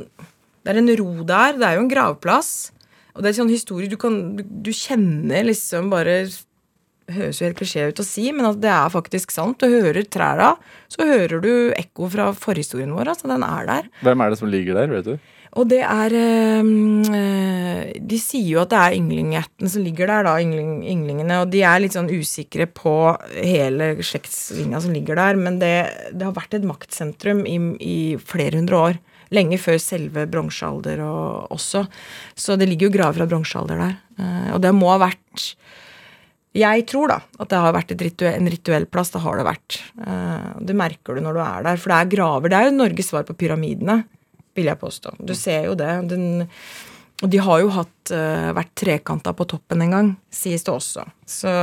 det 0.66 0.74
er 0.74 0.80
en 0.82 0.92
ro 0.98 1.12
der. 1.22 1.60
Det 1.62 1.68
er 1.68 1.78
jo 1.78 1.84
en 1.86 1.92
gravplass. 1.92 2.52
Og 3.14 3.22
det 3.22 3.30
er 3.30 3.38
sånn 3.42 3.52
historie 3.52 3.92
du 3.92 3.98
kan 4.00 4.16
Du, 4.38 4.42
du 4.42 4.72
kjenner 4.74 5.46
liksom 5.46 5.92
bare 5.94 6.24
høres 7.16 7.42
jo 7.42 7.48
helt 7.48 7.60
klisjé 7.60 7.90
ut 7.90 8.02
å 8.02 8.06
si, 8.06 8.30
men 8.36 8.48
at 8.50 8.62
det 8.62 8.72
er 8.74 8.94
faktisk 8.94 9.34
sant. 9.34 9.60
Du 9.62 9.70
hører 9.70 10.06
træra, 10.06 10.54
så 10.92 11.08
hører 11.08 11.44
du 11.44 11.52
ekko 11.78 12.10
fra 12.14 12.30
forhistorien 12.38 12.94
vår. 12.96 13.14
Altså, 13.14 13.30
den 13.32 13.46
er 13.46 13.70
der. 13.70 13.92
Hvem 14.06 14.26
er 14.26 14.34
det 14.34 14.40
som 14.42 14.52
ligger 14.52 14.80
der, 14.80 14.94
vet 14.94 15.12
du? 15.12 15.36
Og 15.58 15.66
det 15.70 15.80
er 15.82 16.14
øh, 16.14 17.86
De 17.98 18.20
sier 18.22 18.52
jo 18.52 18.62
at 18.62 18.74
det 18.74 18.80
er 18.80 18.98
ynglingætten 19.00 19.72
som 19.72 19.86
ligger 19.86 20.10
der, 20.12 20.28
da, 20.28 20.36
yngling, 20.44 20.84
ynglingene. 20.86 21.42
Og 21.44 21.54
de 21.54 21.64
er 21.66 21.82
litt 21.82 21.98
sånn 21.98 22.12
usikre 22.12 22.70
på 22.70 22.96
hele 23.34 23.96
slektslinja 24.06 24.82
som 24.84 24.94
ligger 24.94 25.18
der. 25.20 25.40
Men 25.42 25.58
det, 25.62 25.74
det 26.14 26.28
har 26.28 26.38
vært 26.38 26.60
et 26.60 26.68
maktsentrum 26.70 27.46
i, 27.50 27.58
i, 27.82 28.00
flere 28.22 28.62
hundre 28.62 28.84
år. 28.90 29.02
Lenge 29.34 29.60
før 29.62 29.78
selve 29.82 30.26
bronsealder 30.30 31.02
også. 31.06 31.84
Så 32.38 32.58
det 32.58 32.70
ligger 32.70 32.90
jo 32.90 32.96
graver 32.98 33.22
fra 33.22 33.30
bronsealder 33.30 33.82
der. 33.82 33.98
Uh, 34.18 34.48
og 34.56 34.64
det 34.64 34.74
må 34.74 34.90
ha 34.90 35.02
vært 35.04 35.54
jeg 36.60 36.86
tror 36.90 37.12
da 37.12 37.18
at 37.40 37.50
det 37.52 37.62
har 37.64 37.76
vært 37.76 37.96
rituell, 38.00 38.36
en 38.38 38.52
rituell 38.52 38.86
plass. 38.92 39.14
Det 39.14 39.24
har 39.24 39.40
det 39.40 39.48
vært. 39.48 39.80
Uh, 40.02 40.52
det 40.66 40.76
merker 40.78 41.18
du 41.18 41.24
når 41.26 41.40
du 41.40 41.42
er 41.46 41.66
der. 41.70 41.82
For 41.82 41.94
det 41.94 42.00
er 42.00 42.14
graver. 42.16 42.52
Det 42.52 42.60
er 42.60 42.70
jo 42.70 42.78
Norges 42.78 43.12
svar 43.14 43.26
på 43.28 43.38
pyramidene, 43.40 44.02
vil 44.58 44.70
jeg 44.72 44.82
påstå. 44.82 45.16
Du 45.20 45.36
ser 45.38 45.70
jo 45.70 45.78
det. 45.80 45.92
Den, 46.12 46.46
og 47.20 47.32
de 47.34 47.42
har 47.44 47.64
jo 47.64 47.74
hatt, 47.76 48.14
uh, 48.14 48.52
vært 48.58 48.76
trekanta 48.80 49.36
på 49.36 49.48
toppen 49.50 49.86
en 49.86 49.96
gang, 49.96 50.14
sies 50.34 50.66
det 50.68 50.74
også. 50.76 51.06
Så, 51.28 51.54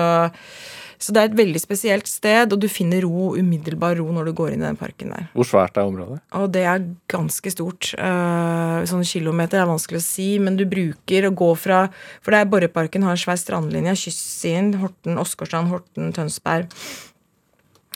så, 0.98 1.12
det 1.12 1.22
er 1.22 1.30
et 1.30 1.38
veldig 1.38 1.60
spesielt 1.62 2.10
sted, 2.10 2.52
og 2.52 2.60
du 2.62 2.68
finner 2.70 3.04
ro, 3.04 3.32
umiddelbar 3.36 3.98
ro 4.00 4.08
når 4.14 4.30
du 4.30 4.34
går 4.38 4.54
inn 4.54 4.62
i 4.64 4.68
den 4.68 4.78
parken 4.80 5.12
der. 5.14 5.28
Hvor 5.36 5.48
svært 5.48 5.80
er 5.80 5.88
området? 5.88 6.20
Og 6.40 6.46
det 6.54 6.64
er 6.68 6.86
ganske 7.12 7.52
stort. 7.52 7.90
Uh, 8.00 8.84
sånne 8.88 9.08
kilometer 9.08 9.62
er 9.62 9.70
vanskelig 9.70 10.02
å 10.02 10.06
si, 10.06 10.28
men 10.42 10.58
du 10.58 10.66
bruker 10.68 11.28
å 11.28 11.34
gå 11.36 11.50
fra 11.60 11.86
For 12.24 12.32
det 12.32 12.42
er 12.42 12.48
Borreparken 12.50 13.04
har 13.06 13.16
en 13.16 13.20
svær 13.20 13.38
strandlinje, 13.40 13.96
kystsiden, 14.06 14.74
Horten, 14.82 15.20
Åsgårdstrand, 15.20 15.72
Horten, 15.72 16.14
Tønsberg. 16.16 16.72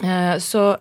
Uh, 0.00 0.36
så 0.40 0.74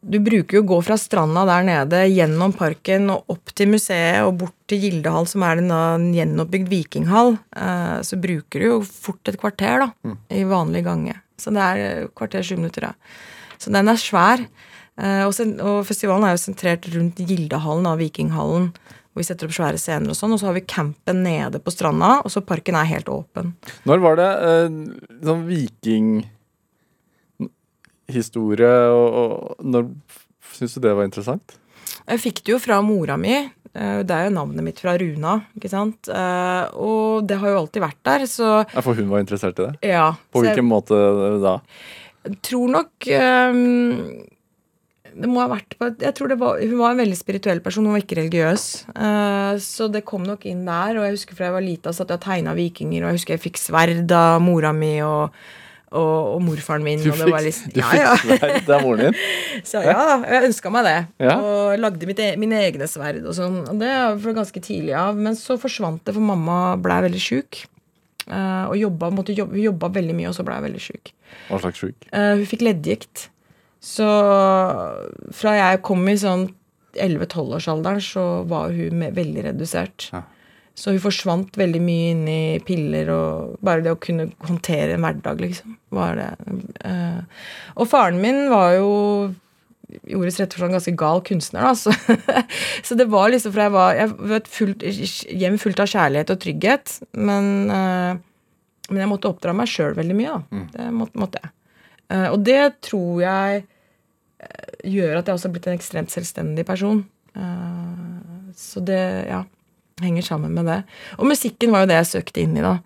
du 0.00 0.16
bruker 0.24 0.56
jo 0.56 0.62
å 0.62 0.68
gå 0.68 0.78
fra 0.84 0.96
stranda 0.96 1.42
der 1.48 1.66
nede, 1.66 1.98
gjennom 2.08 2.54
parken 2.56 3.10
og 3.12 3.34
opp 3.34 3.52
til 3.56 3.68
museet 3.74 4.22
og 4.24 4.38
bort 4.40 4.56
til 4.70 4.80
Gildehall, 4.86 5.28
som 5.28 5.44
er 5.44 5.60
en 5.60 6.06
gjenoppbygd 6.16 6.70
vikinghall. 6.72 7.34
Eh, 7.52 7.98
så 8.06 8.16
bruker 8.20 8.62
du 8.62 8.66
jo 8.66 8.78
fort 8.86 9.28
et 9.28 9.36
kvarter 9.40 9.84
da, 9.84 9.90
mm. 10.06 10.16
i 10.40 10.46
vanlig 10.48 10.84
gange. 10.88 11.18
Så 11.40 11.52
det 11.54 11.64
er 11.64 12.10
kvarter 12.16 12.44
sju 12.46 12.56
minutter, 12.58 12.90
ja. 12.90 12.94
Så 13.60 13.72
den 13.72 13.90
er 13.92 14.00
svær. 14.00 14.44
Eh, 15.00 15.24
og, 15.26 15.84
festivalen 15.88 16.26
er 16.28 16.36
jo 16.36 16.42
sentrert 16.42 16.88
rundt 16.94 17.20
Gildehallen 17.20 17.88
av 17.88 18.00
Vikinghallen. 18.00 18.70
Hvor 19.10 19.24
vi 19.24 19.26
setter 19.26 19.48
opp 19.48 19.56
svære 19.56 19.80
scener 19.80 20.12
og 20.12 20.18
sånn. 20.18 20.34
Og 20.36 20.42
så 20.42 20.50
har 20.50 20.56
vi 20.56 20.66
campen 20.68 21.24
nede 21.26 21.60
på 21.62 21.72
stranda, 21.74 22.18
og 22.24 22.32
så 22.32 22.44
parken 22.46 22.78
er 22.78 22.90
helt 22.92 23.10
åpen. 23.12 23.54
Når 23.88 24.04
var 24.04 24.20
det 24.20 24.30
eh, 24.50 24.76
sånn 25.26 25.46
viking 25.48 26.12
historie, 28.10 28.76
og, 28.90 29.16
og 29.22 29.66
når 29.66 29.90
syns 30.56 30.76
du 30.76 30.84
det 30.84 30.94
var 30.98 31.06
interessant? 31.06 31.56
Jeg 32.06 32.22
fikk 32.22 32.42
det 32.44 32.54
jo 32.54 32.60
fra 32.62 32.80
mora 32.82 33.16
mi. 33.20 33.36
Eh, 33.76 34.00
det 34.02 34.14
er 34.16 34.26
jo 34.26 34.34
navnet 34.34 34.66
mitt 34.66 34.80
fra 34.82 34.96
Runa, 34.98 35.36
ikke 35.58 35.70
sant. 35.70 36.10
Eh, 36.10 36.64
og 36.74 37.28
det 37.28 37.38
har 37.38 37.52
jo 37.52 37.60
alltid 37.62 37.84
vært 37.84 38.00
der, 38.06 38.26
så 38.30 38.50
Ja, 38.64 38.82
For 38.82 38.98
hun 38.98 39.10
var 39.12 39.22
interessert 39.22 39.60
i 39.60 39.68
det? 39.68 39.92
Ja. 39.92 40.10
På 40.32 40.42
hvilken 40.42 40.64
jeg, 40.64 40.70
måte 40.72 40.98
da? 41.42 41.60
Jeg 42.26 42.36
tror 42.50 42.74
nok 42.74 43.06
det 45.10 45.26
må 45.26 45.40
ha 45.40 45.48
vært 45.50 45.74
på 45.80 45.88
jeg 45.98 46.12
tror 46.14 46.30
det 46.30 46.36
var, 46.38 46.60
Hun 46.60 46.76
var 46.78 46.92
en 46.92 47.00
veldig 47.00 47.16
spirituell 47.18 47.62
person, 47.64 47.86
hun 47.88 47.96
var 47.96 48.02
ikke 48.04 48.18
religiøs. 48.20 48.66
Så 49.64 49.88
det 49.90 50.04
kom 50.06 50.22
nok 50.28 50.44
inn 50.46 50.66
der. 50.68 50.98
Og 50.98 51.06
jeg 51.06 51.16
husker 51.16 51.38
fra 51.38 51.48
jeg 51.48 51.56
var 51.56 51.64
lita, 51.64 51.94
så 51.94 52.04
jeg 52.04 52.14
jeg 52.14 52.24
tegna 52.26 52.54
vikinger, 52.54 53.02
og 53.02 53.10
jeg 53.10 53.18
husker 53.18 53.34
jeg 53.34 53.44
fikk 53.46 53.58
sverd 53.58 54.14
av 54.14 54.38
mora 54.44 54.74
mi. 54.76 54.92
og 55.02 55.34
og, 55.90 56.36
og 56.36 56.42
morfaren 56.46 56.84
min. 56.86 57.00
Du 57.02 57.10
fikk, 57.10 57.34
liksom, 57.42 57.72
du 57.74 57.80
ja, 57.82 58.12
fikk 58.20 58.38
sverd 58.38 58.70
av 58.76 58.84
moren 58.86 59.08
din? 59.08 59.16
så 59.70 59.82
ja 59.82 60.04
jeg 60.22 60.46
ønska 60.50 60.70
meg 60.74 60.86
det. 60.86 60.98
Ja. 61.26 61.34
Og 61.42 61.80
lagde 61.82 62.06
mitt, 62.06 62.22
e, 62.22 62.30
mine 62.40 62.60
egne 62.62 62.86
sverd 62.90 63.24
og 63.24 63.34
sånn. 63.36 63.58
Og 63.72 63.80
det 63.80 63.90
var 64.22 64.38
ganske 64.38 64.62
tidlig 64.62 64.94
av. 64.98 65.18
Men 65.18 65.38
så 65.38 65.58
forsvant 65.60 66.04
det, 66.06 66.14
for 66.14 66.24
mamma 66.30 66.76
blei 66.80 67.00
veldig 67.08 67.22
sjuk. 67.24 67.64
Uh, 68.30 68.70
og 68.70 68.76
jobba, 68.78 69.10
måtte 69.10 69.34
jobbe, 69.34 69.56
hun 69.56 69.64
jobba 69.64 69.90
veldig 69.96 70.14
mye, 70.14 70.30
og 70.30 70.36
så 70.36 70.46
blei 70.46 70.60
hun 70.60 70.68
veldig 70.68 70.82
sjuk. 70.84 71.10
Hva 71.48 71.58
slags 71.64 71.82
sjuk? 71.82 72.08
Uh, 72.12 72.36
hun 72.38 72.46
fikk 72.46 72.62
leddgikt. 72.68 73.26
Så 73.82 74.06
fra 75.34 75.54
jeg 75.56 75.80
kom 75.86 76.04
i 76.12 76.18
sånn 76.20 76.50
11-12-årsalderen, 76.94 78.02
så 78.04 78.24
var 78.50 78.74
hun 78.76 79.02
veldig 79.16 79.46
redusert. 79.48 80.10
Ja. 80.12 80.22
Så 80.78 80.94
hun 80.94 81.02
forsvant 81.02 81.58
veldig 81.58 81.80
mye 81.82 82.12
inn 82.14 82.24
i 82.30 82.42
piller 82.64 83.10
og 83.12 83.60
bare 83.64 83.84
det 83.84 83.92
å 83.92 84.00
kunne 84.00 84.30
håndtere 84.46 84.94
en 84.94 85.04
hverdag, 85.04 85.42
liksom. 85.42 85.76
var 85.92 86.16
det. 86.16 86.30
Uh, 86.84 87.20
og 87.76 87.90
faren 87.90 88.20
min 88.22 88.46
var 88.52 88.76
jo 88.78 88.90
i 89.90 90.14
ordets 90.14 90.38
rette 90.38 90.54
forstand 90.54 90.76
ganske 90.76 90.94
gal 90.98 91.20
kunstner, 91.26 91.66
da. 91.66 91.74
Så, 91.76 91.92
så, 92.86 92.96
det 92.96 93.08
var 93.10 93.32
liksom 93.32 93.54
fra 93.56 93.66
jeg 93.66 93.74
var 93.74 93.98
Jeg 93.98 94.12
var 94.14 94.36
et 94.38 94.50
fullt, 94.50 94.86
hjem 95.42 95.58
fullt 95.60 95.82
av 95.82 95.90
kjærlighet 95.90 96.32
og 96.32 96.42
trygghet, 96.46 96.96
men, 97.18 97.52
uh, 97.68 98.14
men 98.90 99.02
jeg 99.04 99.10
måtte 99.10 99.32
oppdra 99.32 99.56
meg 99.56 99.70
sjøl 99.70 99.98
veldig 99.98 100.16
mye, 100.16 100.38
da. 100.38 100.42
Mm. 100.54 100.66
Det 100.76 100.90
måtte, 101.02 101.24
måtte 101.26 101.44
jeg. 101.44 101.54
Uh, 102.10 102.28
og 102.30 102.40
det 102.46 102.62
tror 102.86 103.22
jeg 103.26 103.64
gjør 104.88 105.18
at 105.18 105.26
jeg 105.28 105.36
også 105.36 105.50
har 105.50 105.52
blitt 105.58 105.66
en 105.68 105.76
ekstremt 105.76 106.12
selvstendig 106.12 106.62
person. 106.64 107.02
så 108.56 108.80
det, 108.80 109.02
ja 109.28 109.42
henger 110.04 110.26
sammen 110.26 110.56
med 110.56 110.68
det. 110.70 110.80
Og 111.18 111.28
musikken 111.30 111.74
var 111.74 111.84
jo 111.84 111.90
det 111.92 112.00
jeg 112.00 112.10
søkte 112.14 112.42
inn 112.44 112.56
i, 112.58 112.64
da. 112.64 112.78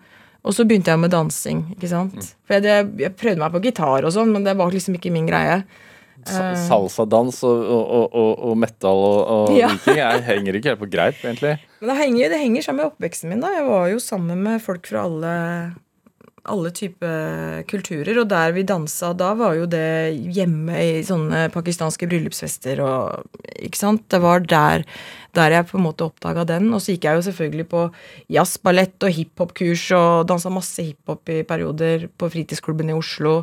Og 0.45 0.53
så 0.53 0.65
begynte 0.67 0.93
jeg 0.93 1.01
med 1.01 1.13
dansing. 1.13 1.63
ikke 1.73 1.89
sant? 1.89 2.15
Mm. 2.21 2.31
For 2.45 2.69
jeg, 2.69 2.87
jeg, 3.01 3.15
prøvde 3.17 3.41
meg 3.41 3.53
på 3.55 3.63
gitar 3.65 4.05
og 4.05 4.13
sånn, 4.13 4.33
men 4.35 4.45
det 4.45 4.53
var 4.59 4.73
liksom 4.73 4.97
ikke 4.99 5.13
min 5.13 5.29
greie. 5.29 5.63
Eh, 6.25 6.51
salsadans 6.65 7.41
og, 7.45 7.63
og, 7.69 8.05
og, 8.17 8.29
og 8.49 8.53
metal 8.57 9.01
og, 9.05 9.51
ja. 9.53 9.69
viking 9.73 9.99
jeg 9.99 10.21
henger 10.25 10.57
ikke 10.57 10.71
helt 10.73 10.83
på 10.83 10.91
greip, 10.93 11.17
egentlig. 11.21 11.55
Men 11.81 11.91
det 11.91 11.97
henger, 12.01 12.29
det 12.33 12.43
henger 12.43 12.65
sammen 12.65 12.83
med 12.83 12.93
oppveksten 12.93 13.33
min. 13.33 13.41
da. 13.41 13.51
Jeg 13.57 13.65
var 13.69 13.89
jo 13.93 14.03
sammen 14.03 14.45
med 14.45 14.63
folk 14.65 14.85
fra 14.89 15.07
alle 15.09 15.33
alle 16.51 16.71
typer 16.75 17.63
kulturer. 17.69 18.19
Og 18.21 18.29
der 18.29 18.53
vi 18.55 18.65
dansa 18.67 19.11
da, 19.17 19.31
var 19.37 19.55
jo 19.57 19.67
det 19.69 20.15
hjemme 20.35 20.77
i 20.77 21.03
sånne 21.05 21.47
pakistanske 21.53 22.09
bryllupsfester 22.09 22.81
og 22.85 23.41
Ikke 23.65 23.79
sant? 23.79 24.05
Det 24.11 24.21
var 24.21 24.43
der, 24.45 24.85
der 25.35 25.57
jeg 25.57 25.67
på 25.69 25.77
en 25.79 25.85
måte 25.85 26.07
oppdaga 26.07 26.45
den. 26.47 26.71
Og 26.73 26.81
så 26.83 26.95
gikk 26.95 27.07
jeg 27.09 27.19
jo 27.19 27.25
selvfølgelig 27.27 27.67
på 27.71 27.85
jazzballett 28.33 29.07
og 29.07 29.15
hiphop-kurs 29.17 29.85
og 29.97 30.25
dansa 30.31 30.51
masse 30.53 30.85
hiphop 30.85 31.31
i 31.33 31.43
perioder 31.47 32.07
på 32.17 32.31
fritidsklubben 32.33 32.91
i 32.91 32.97
Oslo. 32.97 33.41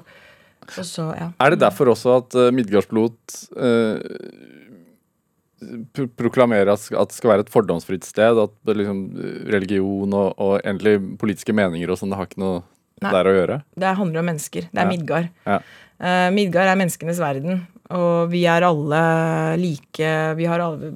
Så, 0.71 1.09
ja. 1.19 1.33
Er 1.43 1.53
det 1.53 1.61
derfor 1.63 1.91
også 1.93 2.17
at 2.21 2.37
uh, 2.39 2.49
Midgardsblot 2.55 3.37
uh, 3.59 3.99
proklamerer 6.19 6.71
at, 6.73 6.87
det 6.91 7.17
skal 7.17 7.33
være 7.35 7.47
et 7.47 7.53
fordomsfritt 7.53 8.07
sted? 8.07 8.39
At 8.39 8.75
liksom, 8.79 9.03
religion 9.53 10.15
og, 10.15 10.35
og 10.39 10.55
egentlig 10.63 10.99
politiske 11.21 11.55
meninger 11.57 11.91
og 11.91 11.99
sånn, 11.99 12.15
det 12.15 12.21
har 12.21 12.31
ikke 12.31 12.45
noe 12.45 12.63
Nei. 13.03 13.11
der 13.11 13.31
å 13.31 13.37
gjøre? 13.37 13.61
Det 13.83 13.97
handler 13.99 14.23
om 14.23 14.31
mennesker. 14.31 14.69
Det 14.71 14.79
er 14.79 14.87
ja. 14.87 14.93
Midgard. 14.95 15.33
Ja. 15.49 15.61
Uh, 16.03 16.29
Midgard 16.35 16.71
er 16.71 16.79
menneskenes 16.79 17.21
verden. 17.23 17.65
Og 17.99 18.31
vi 18.33 18.45
er 18.49 18.65
alle 18.67 19.03
like. 19.61 20.13
Vi 20.39 20.49
har 20.49 20.63
alle, 20.65 20.93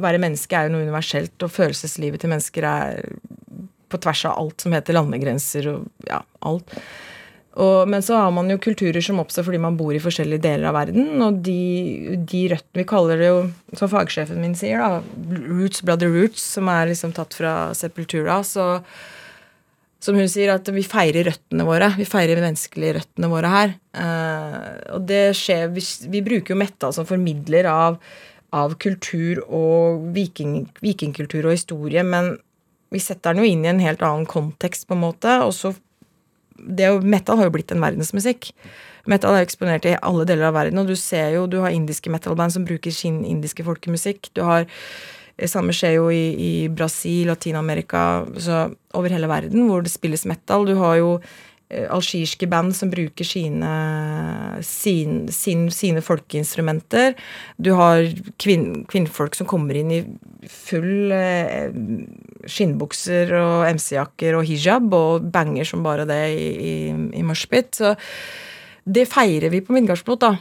være 0.00 0.22
menneske 0.22 0.56
er 0.56 0.68
jo 0.68 0.74
noe 0.76 0.86
universelt, 0.88 1.36
og 1.44 1.52
følelseslivet 1.54 2.22
til 2.22 2.32
mennesker 2.32 2.66
er 2.66 3.04
på 3.90 3.98
tvers 3.98 4.24
av 4.30 4.38
alt 4.38 4.62
som 4.62 4.74
heter 4.74 4.96
landegrenser 4.96 5.70
og 5.72 6.08
ja, 6.08 6.20
alt. 6.46 6.74
Og, 7.58 7.88
men 7.90 8.02
så 8.02 8.14
har 8.14 8.30
man 8.30 8.50
jo 8.52 8.60
kulturer 8.62 9.02
som 9.02 9.18
oppstår 9.18 9.48
fordi 9.48 9.58
man 9.62 9.76
bor 9.78 9.90
i 9.94 10.02
forskjellige 10.02 10.44
deler 10.44 10.68
av 10.70 10.76
verden. 10.78 11.08
Og 11.26 11.40
de, 11.44 12.18
de 12.22 12.44
røttene 12.52 12.82
Vi 12.82 12.88
kaller 12.88 13.18
det 13.20 13.30
jo, 13.32 13.40
som 13.78 13.90
fagsjefen 13.90 14.38
min 14.42 14.54
sier, 14.58 14.78
da, 14.78 15.00
roots 15.50 15.82
brother 15.82 16.12
roots, 16.14 16.44
som 16.54 16.70
er 16.70 16.92
liksom 16.92 17.14
tatt 17.16 17.34
fra 17.36 17.54
sepultura. 17.76 18.38
Så 18.46 18.68
som 20.00 20.16
hun 20.16 20.28
sier, 20.32 20.54
at 20.54 20.68
vi 20.72 20.82
feirer 20.86 21.28
røttene 21.28 21.66
våre. 21.68 21.90
Vi 21.98 22.08
feirer 22.08 22.40
menneskelige 22.40 22.96
røttene 22.96 23.28
våre 23.30 23.52
her. 23.52 23.74
Uh, 23.92 24.96
og 24.96 25.06
det 25.10 25.24
skjer 25.36 25.68
vi, 25.74 25.84
vi, 26.12 26.22
bruker 26.24 26.54
jo 26.54 26.60
Metta 26.60 26.92
som 26.96 27.08
formidler 27.08 27.68
av, 27.68 27.98
av 28.56 28.76
kultur 28.80 29.42
og 29.44 30.08
viking, 30.16 30.62
vikingkultur 30.80 31.44
og 31.44 31.56
historie, 31.58 32.04
men 32.06 32.34
vi 32.90 33.02
setter 33.02 33.36
den 33.36 33.44
jo 33.44 33.52
inn 33.52 33.66
i 33.66 33.70
en 33.70 33.82
helt 33.84 34.02
annen 34.02 34.26
kontekst, 34.28 34.88
på 34.88 34.96
en 34.96 35.04
måte. 35.04 35.36
Og 35.44 35.54
så 35.54 35.74
Metal 36.60 37.38
har 37.38 37.48
jo 37.48 37.54
blitt 37.54 37.72
en 37.72 37.84
verdensmusikk. 37.84 38.50
Metal 39.08 39.36
er 39.36 39.46
eksponert 39.46 39.86
i 39.88 39.96
alle 39.96 40.26
deler 40.28 40.50
av 40.50 40.56
verden, 40.58 40.80
og 40.80 40.90
du 40.90 40.96
ser 40.98 41.32
jo, 41.36 41.46
du 41.48 41.60
har 41.62 41.72
indiske 41.72 42.12
metalband 42.12 42.52
som 42.56 42.66
bruker 42.68 42.92
sin 42.92 43.22
indiske 43.24 43.64
folkemusikk. 43.64 44.32
Du 44.36 44.42
har 44.44 44.66
samme 45.48 45.74
skjer 45.76 45.96
jo 45.96 46.08
i, 46.12 46.24
i 46.34 46.52
Brasil, 46.68 47.30
Latin-Amerika, 47.30 48.24
over 48.96 49.14
hele 49.14 49.30
verden, 49.30 49.68
hvor 49.68 49.84
det 49.84 49.92
spilles 49.92 50.26
metal. 50.28 50.66
Du 50.68 50.74
har 50.80 50.98
jo 50.98 51.12
eh, 51.70 51.86
algirske 51.88 52.48
band 52.50 52.74
som 52.76 52.90
bruker 52.92 53.24
sine, 53.24 53.70
sin, 54.66 55.22
sin, 55.32 55.68
sine 55.72 56.02
folkeinstrumenter. 56.04 57.16
Du 57.56 57.72
har 57.78 58.04
kvinn, 58.42 58.84
kvinnfolk 58.90 59.38
som 59.38 59.48
kommer 59.48 59.78
inn 59.80 59.94
i 59.94 60.02
full 60.50 61.14
eh, 61.16 61.72
skinnbukser 62.50 63.32
og 63.40 63.70
MC-jakker 63.78 64.36
og 64.36 64.46
hijab 64.48 64.92
og 64.96 65.32
banger 65.32 65.68
som 65.68 65.86
bare 65.86 66.08
det 66.10 66.22
i, 66.34 66.52
i, 66.74 66.76
i 67.22 67.26
moshpit. 67.26 67.72
Så 67.80 67.96
det 68.84 69.08
feirer 69.08 69.52
vi 69.52 69.64
på 69.64 69.76
Midgardsblot, 69.76 70.24
da. 70.24 70.34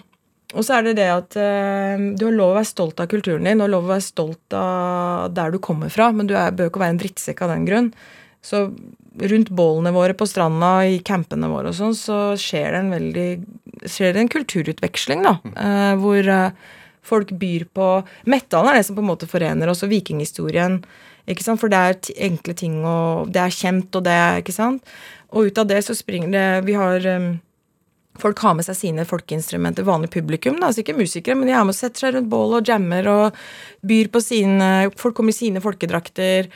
Og 0.58 0.66
så 0.66 0.80
er 0.80 0.88
det 0.88 0.96
det 0.98 1.10
at 1.14 1.36
uh, 1.38 2.06
du 2.18 2.24
har 2.26 2.34
lov 2.36 2.56
å 2.56 2.58
være 2.58 2.72
stolt 2.72 3.02
av 3.02 3.10
kulturen 3.12 3.46
din, 3.46 3.62
og 3.62 3.70
lov 3.70 3.86
å 3.86 3.94
være 3.94 4.06
stolt 4.08 4.56
av 4.58 5.30
der 5.36 5.54
du 5.54 5.60
kommer 5.62 5.92
fra, 5.94 6.10
men 6.16 6.30
du 6.30 6.34
er, 6.38 6.56
bør 6.56 6.72
ikke 6.72 6.82
være 6.82 6.96
en 6.96 7.04
drittsekk 7.04 7.44
av 7.46 7.54
den 7.54 7.68
grunn. 7.70 7.92
Så 8.42 8.70
rundt 9.30 9.52
bålene 9.54 9.92
våre 9.94 10.16
på 10.18 10.26
stranda, 10.30 10.72
i 10.88 11.02
campene 11.06 11.50
våre 11.52 11.74
og 11.74 11.78
sånn, 11.78 11.96
så 11.98 12.20
skjer 12.40 12.72
det 12.72 12.82
en 12.82 12.94
veldig 12.96 13.30
skjer 13.90 14.16
det 14.16 14.24
en 14.24 14.32
kulturutveksling, 14.32 15.22
da. 15.28 15.36
Uh, 15.54 15.94
hvor 16.02 16.32
uh, 16.34 16.80
folk 17.06 17.32
byr 17.40 17.68
på 17.76 17.92
Metallen 18.30 18.72
er 18.72 18.80
det 18.80 18.88
som 18.88 18.98
på 18.98 19.04
en 19.06 19.12
måte 19.12 19.30
forener 19.30 19.72
oss, 19.72 19.84
og 19.86 19.94
vikinghistorien. 19.94 20.80
Ikke 21.30 21.46
sant? 21.46 21.62
For 21.62 21.72
det 21.72 21.80
er 21.80 22.26
enkle 22.30 22.56
ting, 22.58 22.82
og 22.88 23.30
det 23.34 23.44
er 23.44 23.54
kjent, 23.54 23.94
og 23.96 24.06
det 24.08 24.16
er 24.18 24.42
Ikke 24.42 24.56
sant? 24.56 24.98
Og 25.30 25.50
ut 25.50 25.62
av 25.62 25.68
det 25.70 25.84
så 25.86 25.94
springer 25.94 26.32
det 26.34 26.46
Vi 26.66 26.74
har 26.74 27.06
um, 27.06 27.36
Folk 28.22 28.42
har 28.44 28.58
med 28.58 28.68
seg 28.68 28.78
sine 28.78 29.06
folkeinstrumenter, 29.08 29.88
vanlig 29.88 30.12
publikum, 30.14 30.60
da, 30.60 30.70
altså 30.70 30.84
ikke 30.84 30.98
musikere, 30.98 31.38
men 31.40 31.50
de 31.50 31.56
er 31.56 31.64
med 31.64 31.76
og 31.76 31.80
setter 31.80 32.06
seg 32.06 32.18
rundt 32.18 32.32
bål 32.32 32.60
og 32.60 32.70
jammer 32.70 33.08
og 33.12 33.40
byr 33.86 34.12
på 34.12 34.22
sine 34.24 34.68
Folk 35.00 35.16
kommer 35.18 35.34
i 35.34 35.40
sine 35.40 35.62
folkedrakter. 35.64 36.50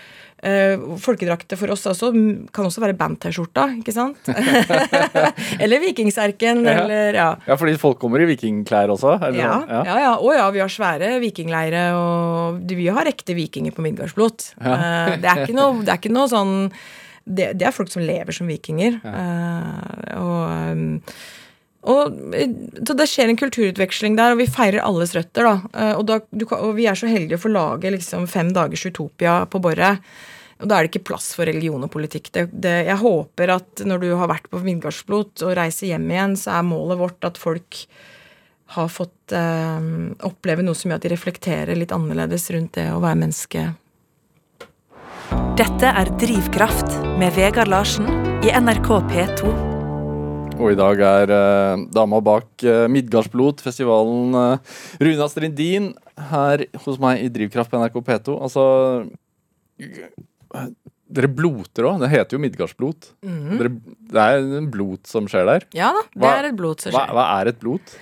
Uh, 0.44 0.98
folkedrakter 1.00 1.56
for 1.56 1.72
oss 1.72 1.86
også 1.88 2.10
kan 2.52 2.66
også 2.68 2.82
være 2.84 2.98
band-T-skjorta, 3.00 3.70
ikke 3.80 3.94
sant? 3.96 4.28
eller 5.64 5.80
Vikingserken, 5.80 6.66
ja. 6.68 6.74
eller 6.82 7.16
ja. 7.16 7.28
Ja, 7.48 7.56
fordi 7.60 7.78
folk 7.80 8.02
kommer 8.02 8.20
i 8.20 8.28
vikingklær 8.28 8.92
også? 8.92 9.14
Ja. 9.38 9.54
ja. 9.64 9.84
ja, 9.88 9.96
ja. 10.04 10.12
Å 10.20 10.34
ja, 10.36 10.50
vi 10.52 10.60
har 10.60 10.74
svære 10.74 11.14
vikingleire, 11.24 11.86
og 11.96 12.60
vi 12.68 12.90
har 12.92 13.08
ekte 13.08 13.38
vikinger 13.38 13.72
på 13.76 13.86
Midgardsblot. 13.88 14.50
Ja. 14.58 14.76
Uh, 14.76 15.14
det, 15.16 15.32
er 15.32 15.46
ikke 15.46 15.56
noe, 15.56 15.80
det 15.80 15.96
er 15.96 16.04
ikke 16.04 16.12
noe 16.12 16.28
sånn 16.32 16.54
det, 17.24 17.54
det, 17.56 17.68
er 17.68 17.76
folk 17.76 17.92
som 17.92 18.04
lever 18.04 18.36
som 18.36 18.50
vikinger. 18.52 19.00
Uh, 19.00 20.20
og 20.20 20.76
um, 20.76 21.00
og, 21.84 22.14
så 22.88 22.96
det 22.96 23.08
skjer 23.12 23.32
en 23.32 23.40
kulturutveksling 23.40 24.16
der, 24.16 24.34
og 24.34 24.40
vi 24.40 24.48
feirer 24.48 24.86
alles 24.86 25.12
røtter. 25.18 25.50
da. 25.50 25.90
Og, 25.98 26.06
da, 26.08 26.22
du, 26.32 26.46
og 26.56 26.78
vi 26.78 26.88
er 26.88 26.96
så 26.96 27.10
heldige 27.12 27.40
å 27.40 27.44
få 27.44 27.52
lage 27.52 27.92
liksom, 27.92 28.30
fem 28.32 28.54
dagers 28.56 28.86
Utopia 28.88 29.42
på 29.52 29.60
Borre. 29.64 29.98
Og 30.64 30.70
da 30.70 30.78
er 30.78 30.86
det 30.86 30.94
ikke 30.94 31.10
plass 31.12 31.34
for 31.36 31.50
religion 31.50 31.84
og 31.84 31.92
politikk. 31.92 32.32
Det, 32.32 32.46
det, 32.54 32.76
jeg 32.88 33.02
håper 33.02 33.56
at 33.58 33.84
når 33.84 34.04
du 34.06 34.10
har 34.16 34.32
vært 34.32 34.48
på 34.52 34.62
Vindgardsblot 34.64 35.44
og 35.44 35.56
reiser 35.60 35.92
hjem 35.92 36.08
igjen, 36.14 36.38
så 36.40 36.56
er 36.56 36.68
målet 36.72 37.02
vårt 37.02 37.28
at 37.28 37.42
folk 37.42 37.84
har 38.74 38.88
fått 38.90 39.36
eh, 39.36 39.90
oppleve 40.26 40.64
noe 40.66 40.78
som 40.78 40.90
gjør 40.90 41.02
at 41.02 41.06
de 41.06 41.14
reflekterer 41.14 41.78
litt 41.78 41.92
annerledes 41.94 42.48
rundt 42.56 42.80
det 42.80 42.88
å 42.94 43.04
være 43.04 43.20
menneske. 43.26 43.68
Dette 45.60 45.92
er 45.92 46.16
Drivkraft 46.22 46.98
med 47.20 47.36
Vegard 47.36 47.70
Larsen 47.70 48.10
i 48.46 48.56
NRK 48.56 48.90
P2. 49.12 49.73
Og 50.60 50.74
i 50.74 50.78
dag 50.78 51.00
er 51.02 51.32
eh, 51.34 51.84
dama 51.94 52.20
bak 52.24 52.64
eh, 52.66 52.86
Midgardsblot, 52.92 53.64
festivalen 53.66 54.36
uh, 54.38 54.76
Runa 55.02 55.28
Strindin, 55.32 55.92
her 56.32 56.66
hos 56.86 57.00
meg 57.02 57.24
i 57.24 57.30
Drivkraft 57.34 57.72
på 57.72 57.82
NRK 57.82 57.98
P2. 58.06 58.36
Altså 58.38 58.66
dere 61.14 61.30
bloter 61.30 61.88
òg. 61.90 62.02
Det 62.04 62.10
heter 62.14 62.38
jo 62.38 62.42
Midgardsblot. 62.44 63.14
Mm. 63.26 63.62
det 64.14 64.26
er 64.26 64.42
en 64.60 64.68
blot 64.74 65.10
som 65.10 65.30
skjer 65.30 65.48
der. 65.50 65.70
Ja 65.78 65.94
da, 65.96 66.04
det 66.14 66.22
hva, 66.22 66.34
er 66.40 66.50
et 66.52 66.60
blot 66.60 66.84
som 66.84 66.94
skjer. 66.94 67.00
Hva, 67.00 67.16
hva, 67.18 67.26
er 67.40 67.52
et 67.54 67.62
blot? 67.62 67.96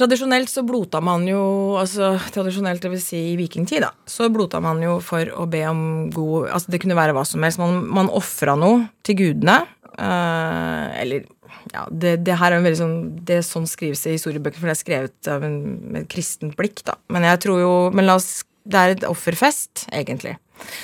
Tradisjonelt 0.00 0.48
så 0.48 0.62
blota 0.64 1.00
man 1.02 1.26
jo 1.26 1.42
altså 1.80 2.12
Tradisjonelt, 2.32 2.80
det 2.80 2.92
vil 2.92 3.02
si 3.02 3.18
i 3.32 3.36
vikingtid, 3.36 3.82
da, 3.82 3.90
så 4.08 4.30
blota 4.32 4.60
man 4.62 4.80
jo 4.84 5.00
for 5.02 5.32
å 5.34 5.48
be 5.50 5.64
om 5.66 5.82
god 6.14 6.46
Altså 6.54 6.72
det 6.72 6.80
kunne 6.84 6.96
være 6.96 7.16
hva 7.16 7.26
som 7.28 7.44
helst. 7.44 7.60
Man, 7.60 7.82
man 7.90 8.12
ofra 8.12 8.56
noe 8.58 8.86
til 9.06 9.18
gudene. 9.20 9.60
Uh, 10.00 10.88
eller 10.96 11.26
ja, 11.72 11.86
det, 11.90 12.16
det, 12.26 12.36
her 12.40 12.52
er 12.52 12.60
en 12.60 12.66
veldig 12.66 12.80
sånn 12.80 13.00
Det 13.26 13.40
er 13.40 13.46
sånn 13.46 13.66
skrives 13.68 14.04
i 14.08 14.14
historiebøkene, 14.16 14.60
for 14.60 14.70
det 14.70 14.76
er 14.76 14.80
skrevet 14.80 15.30
av 15.32 15.46
en, 15.46 15.58
med 15.86 16.04
et 16.04 16.12
kristent 16.12 16.56
blikk, 16.58 16.84
da. 16.86 16.96
Men 17.12 17.26
jeg 17.28 17.42
tror 17.46 17.60
jo 17.62 17.72
Men 17.94 18.08
la 18.08 18.16
oss 18.20 18.44
Det 18.64 18.80
er 18.80 18.94
et 18.94 19.08
offerfest, 19.08 19.86
egentlig. 19.96 20.36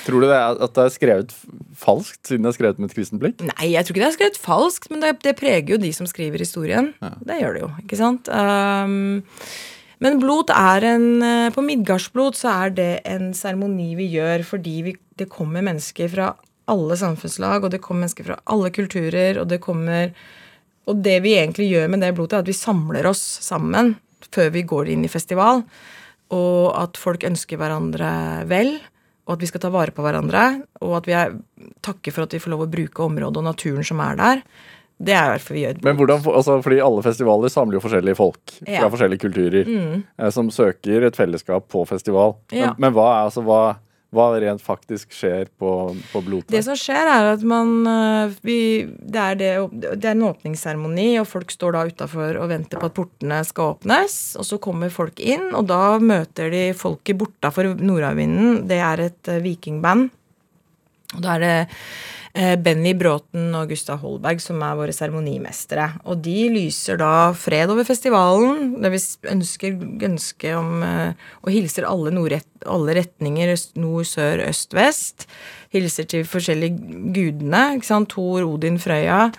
Tror 0.07 0.23
du 0.23 0.27
det 0.27 0.35
er, 0.35 0.57
at 0.65 0.73
det 0.73 0.83
er 0.83 0.93
skrevet 0.95 1.33
falskt, 1.77 2.23
siden 2.25 2.45
det 2.45 2.51
er 2.51 2.57
skrevet 2.57 2.81
med 2.81 2.89
et 2.89 2.97
kristent 2.97 3.21
blikk? 3.21 3.43
Nei, 3.45 3.71
jeg 3.75 3.85
tror 3.85 3.93
ikke 3.93 4.03
det 4.03 4.09
er 4.09 4.15
skrevet 4.15 4.39
falskt, 4.41 4.89
men 4.89 5.03
det, 5.03 5.11
det 5.25 5.35
preger 5.37 5.75
jo 5.75 5.81
de 5.81 5.91
som 5.93 6.09
skriver 6.09 6.41
historien. 6.41 6.89
Ja. 7.03 7.11
Det 7.29 7.37
gjør 7.41 7.53
det 7.53 7.61
jo, 7.61 7.69
ikke 7.83 7.99
sant? 7.99 8.31
Um, 8.33 9.21
men 10.03 10.19
blot 10.21 10.51
er 10.53 10.85
en 10.85 11.07
eh, 11.25 11.51
På 11.53 11.63
Midgardsblot 11.65 12.37
så 12.37 12.51
er 12.65 12.73
det 12.77 12.91
en 13.09 13.31
seremoni 13.37 13.95
vi 13.97 14.09
gjør 14.13 14.43
fordi 14.45 14.75
vi, 14.85 14.93
det 15.17 15.29
kommer 15.31 15.65
mennesker 15.65 16.11
fra 16.13 16.33
alle 16.67 16.97
samfunnslag, 16.99 17.63
og 17.63 17.71
det 17.71 17.79
kommer 17.83 18.03
mennesker 18.03 18.27
fra 18.27 18.41
alle 18.51 18.69
kulturer, 18.75 19.39
og 19.39 19.47
det 19.47 19.61
kommer 19.63 20.11
Og 20.87 20.99
det 21.03 21.19
vi 21.25 21.35
egentlig 21.37 21.69
gjør 21.71 21.89
med 21.91 22.03
det 22.03 22.13
blodet, 22.15 22.37
er 22.37 22.45
at 22.45 22.51
vi 22.51 22.57
samler 22.57 23.09
oss 23.09 23.23
sammen 23.43 23.95
før 24.33 24.51
vi 24.53 24.63
går 24.67 24.91
inn 24.91 25.05
i 25.07 25.11
festival, 25.11 25.63
og 26.35 26.61
at 26.75 26.99
folk 26.99 27.23
ønsker 27.27 27.59
hverandre 27.59 28.09
vel 28.49 28.75
og 29.27 29.35
at 29.35 29.43
vi 29.43 29.49
skal 29.49 29.61
ta 29.63 29.71
vare 29.71 29.91
på 29.91 30.03
hverandre, 30.05 30.45
og 30.87 30.97
at 31.01 31.07
vi 31.07 31.15
er, 31.19 31.35
takker 31.83 32.15
for 32.15 32.23
at 32.23 32.33
vi 32.35 32.39
får 32.39 32.53
lov 32.53 32.63
å 32.63 32.71
bruke 32.71 33.03
området 33.03 33.41
og 33.41 33.47
naturen 33.49 33.85
som 33.85 33.99
er 34.03 34.19
der. 34.19 34.43
Det 34.97 35.13
er 35.13 35.33
derfor 35.35 35.53
vi 35.53 35.63
gjør 35.65 35.75
det. 35.77 35.83
Men 35.85 35.97
hvordan, 35.99 36.23
altså, 36.31 36.55
fordi 36.65 36.77
alle 36.81 37.03
festivaler 37.05 37.51
samler 37.53 37.77
jo 37.77 37.81
forskjellige 37.83 38.17
folk 38.17 38.53
fra 38.55 38.77
ja. 38.79 38.87
forskjellige 38.89 39.21
kulturer 39.27 39.67
mm. 39.67 39.99
eh, 40.17 40.29
som 40.33 40.47
søker 40.53 41.05
et 41.05 41.19
fellesskap 41.19 41.67
på 41.69 41.83
festival. 41.89 42.37
Ja. 42.55 42.71
Men, 42.71 42.87
men, 42.87 42.95
hva 42.95 43.09
er 43.11 43.27
altså 43.27 43.43
hva 43.45 43.59
hva 44.17 44.27
rent 44.41 44.63
faktisk 44.63 45.13
skjer 45.15 45.51
på, 45.61 45.71
på 46.11 46.21
Blotøy? 46.25 46.49
Det 46.53 46.63
som 46.65 46.77
skjer, 46.79 47.09
er 47.13 47.31
at 47.35 47.45
man 47.47 47.87
eh, 47.87 48.35
vi, 48.45 48.59
det, 48.87 49.23
er 49.23 49.39
det, 49.39 49.51
det, 49.85 50.03
er 50.03 50.15
en 50.15 50.27
åpningsseremoni, 50.31 51.09
og 51.21 51.29
folk 51.29 51.53
står 51.53 51.77
da 51.77 51.85
utafor 51.91 52.41
og 52.41 52.51
venter 52.51 52.81
på 52.81 52.89
at 52.89 52.97
portene 52.97 53.39
skal 53.47 53.75
åpnes. 53.75 54.19
Og 54.41 54.49
så 54.49 54.59
kommer 54.63 54.93
folk 54.93 55.21
inn, 55.21 55.49
og 55.53 55.69
da 55.69 55.97
møter 56.01 56.51
de 56.53 56.65
folket 56.77 57.21
bortafor 57.21 57.75
Nordavinden. 57.77 58.63
Det 58.69 58.81
er 58.83 59.07
et 59.07 59.33
uh, 59.33 59.41
vikingband. 59.45 60.09
Og 61.15 61.23
da 61.23 61.37
er 61.37 61.43
det 61.45 61.57
Eh, 61.57 62.16
Benny 62.61 62.91
Bråten 62.97 63.49
og 63.57 63.71
Gustav 63.71 64.01
Holberg, 64.03 64.41
som 64.43 64.61
er 64.61 64.75
våre 64.77 64.93
seremonimestere. 64.93 65.87
Og 66.05 66.19
de 66.25 66.35
lyser 66.53 66.99
da 67.01 67.31
fred 67.33 67.71
over 67.73 67.87
festivalen. 67.87 68.75
der 68.83 68.93
vi 68.93 69.01
ønsker, 69.31 69.77
ønske 70.05 70.53
om 70.55 70.83
eh, 70.83 71.13
Og 71.43 71.51
hilser 71.51 71.87
alle, 71.89 72.11
nordret, 72.13 72.45
alle 72.65 72.97
retninger, 72.99 73.53
nord, 73.75 74.05
sør, 74.05 74.45
øst, 74.49 74.73
vest. 74.73 75.27
Hilser 75.73 76.03
til 76.03 76.25
forskjellige 76.25 76.77
gudene. 77.13 77.75
ikke 77.75 77.89
sant, 77.89 78.09
Thor, 78.09 78.45
Odin, 78.45 78.79
Frøya. 78.79 79.31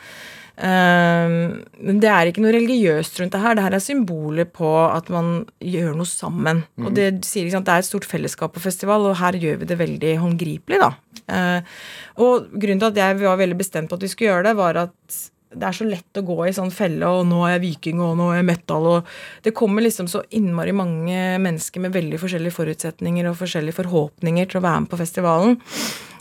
Um, 0.58 1.60
men 1.86 2.00
det 2.02 2.08
er 2.10 2.26
ikke 2.26 2.42
noe 2.42 2.50
religiøst 2.56 3.20
rundt 3.20 3.36
det 3.36 3.42
her. 3.44 3.54
Det 3.54 3.62
her 3.62 3.76
er 3.78 3.84
symboler 3.84 4.48
på 4.50 4.66
at 4.88 5.06
man 5.14 5.44
gjør 5.62 5.94
noe 5.94 6.10
sammen. 6.10 6.64
Mm. 6.74 6.88
Og 6.88 6.96
det 6.96 7.08
sier 7.28 7.46
ikke 7.46 7.58
sant, 7.58 7.68
det 7.68 7.76
er 7.76 7.84
et 7.84 7.90
stort 7.92 8.08
fellesskap 8.10 8.56
på 8.56 8.64
festival, 8.64 9.06
og 9.06 9.20
her 9.20 9.38
gjør 9.38 9.62
vi 9.62 9.70
det 9.70 9.78
veldig 9.78 10.12
håndgripelig, 10.24 10.82
da. 10.82 10.92
Uh, 11.28 11.80
og 12.24 12.50
grunnen 12.56 12.82
til 12.82 12.90
at 12.90 13.02
jeg 13.04 13.20
var 13.22 13.38
veldig 13.38 13.58
bestemt 13.60 13.90
på 13.90 13.98
at 13.98 14.06
vi 14.06 14.10
skulle 14.10 14.32
gjøre 14.32 14.48
det, 14.48 14.58
var 14.58 14.82
at 14.88 15.20
det 15.48 15.64
er 15.64 15.76
så 15.78 15.86
lett 15.88 16.18
å 16.20 16.26
gå 16.26 16.36
i 16.44 16.52
sånn 16.52 16.74
felle, 16.74 17.06
og 17.08 17.24
nå 17.30 17.40
er 17.46 17.54
jeg 17.54 17.64
viking, 17.68 18.02
og 18.04 18.18
nå 18.18 18.32
er 18.32 18.42
jeg 18.42 18.50
metal, 18.50 18.92
og 18.98 19.06
Det 19.46 19.54
kommer 19.56 19.86
liksom 19.86 20.10
så 20.10 20.26
innmari 20.34 20.74
mange 20.76 21.38
mennesker 21.40 21.86
med 21.86 21.94
veldig 21.94 22.18
forskjellige 22.20 22.56
forutsetninger 22.58 23.30
og 23.30 23.38
forskjellige 23.38 23.78
forhåpninger 23.78 24.50
til 24.50 24.60
å 24.60 24.66
være 24.66 24.84
med 24.84 24.90
på 24.90 25.00
festivalen. 25.00 25.56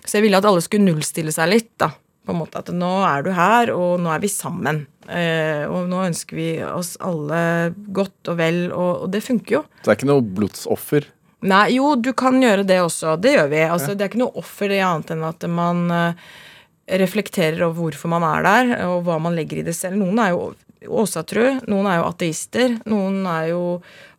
Så 0.06 0.20
jeg 0.20 0.30
ville 0.30 0.40
at 0.40 0.48
alle 0.48 0.64
skulle 0.64 0.88
nullstille 0.88 1.34
seg 1.36 1.50
litt, 1.52 1.74
da 1.82 1.92
på 2.28 2.36
en 2.36 2.42
måte 2.42 2.60
at 2.60 2.70
nå 2.76 2.92
er 3.08 3.24
du 3.24 3.32
her, 3.36 3.72
og 3.72 4.02
nå 4.04 4.12
er 4.12 4.24
vi 4.24 4.32
sammen. 4.32 4.84
Eh, 5.08 5.64
og 5.72 5.88
nå 5.88 6.04
ønsker 6.10 6.36
vi 6.36 6.50
oss 6.68 6.98
alle 7.00 7.72
godt 7.96 8.34
og 8.34 8.40
vel, 8.42 8.66
og, 8.76 9.06
og 9.06 9.14
det 9.14 9.24
funker 9.24 9.60
jo. 9.60 9.64
Så 9.80 9.88
det 9.88 9.94
er 9.94 10.02
ikke 10.02 10.12
noe 10.12 10.28
blodsoffer? 10.42 11.08
Nei, 11.48 11.64
jo, 11.78 11.94
du 11.96 12.12
kan 12.18 12.42
gjøre 12.42 12.66
det 12.68 12.82
også. 12.84 13.16
Det 13.22 13.38
gjør 13.38 13.50
vi. 13.54 13.64
Altså, 13.64 13.94
ja. 13.94 13.96
Det 13.96 14.04
er 14.06 14.12
ikke 14.12 14.24
noe 14.26 14.44
offer 14.44 14.74
det 14.74 14.82
er 14.82 14.88
annet 14.90 15.16
enn 15.16 15.26
at 15.28 15.48
man 15.54 15.84
uh, 15.94 16.30
reflekterer 17.00 17.62
over 17.64 17.86
hvorfor 17.86 18.12
man 18.12 18.26
er 18.28 18.48
der, 18.48 18.72
og 18.90 19.04
hva 19.08 19.20
man 19.22 19.38
legger 19.38 19.62
i 19.62 19.68
det 19.70 19.76
selv. 19.78 20.00
Noen 20.02 20.20
er 20.24 20.34
jo 20.34 20.48
åsatru, 20.88 21.46
noen 21.70 21.88
er 21.90 22.00
jo 22.00 22.08
ateister, 22.08 22.76
noen 22.90 23.24
er 23.30 23.52
jo, 23.52 23.62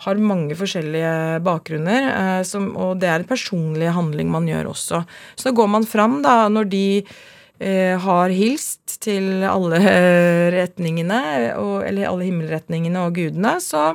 har 0.05 0.21
mange 0.21 0.57
forskjellige 0.59 1.39
bakgrunner. 1.47 2.09
Eh, 2.13 2.43
som, 2.47 2.73
og 2.77 2.99
det 3.03 3.09
er 3.09 3.23
en 3.23 3.29
personlig 3.29 3.93
handling 3.95 4.31
man 4.33 4.49
gjør 4.49 4.73
også. 4.73 5.03
Så 5.39 5.55
går 5.57 5.71
man 5.77 5.87
fram 5.89 6.19
da, 6.25 6.41
når 6.53 6.71
de 6.73 6.87
Eh, 7.07 7.27
har 7.59 8.31
hilst 8.31 9.01
til 9.03 9.43
alle 9.43 9.81
retningene, 10.59 11.23
og, 11.59 11.83
eller 11.89 12.11
alle 12.11 12.29
himmelretningene 12.29 13.03
og 13.07 13.19
gudene, 13.19 13.57
så 13.65 13.91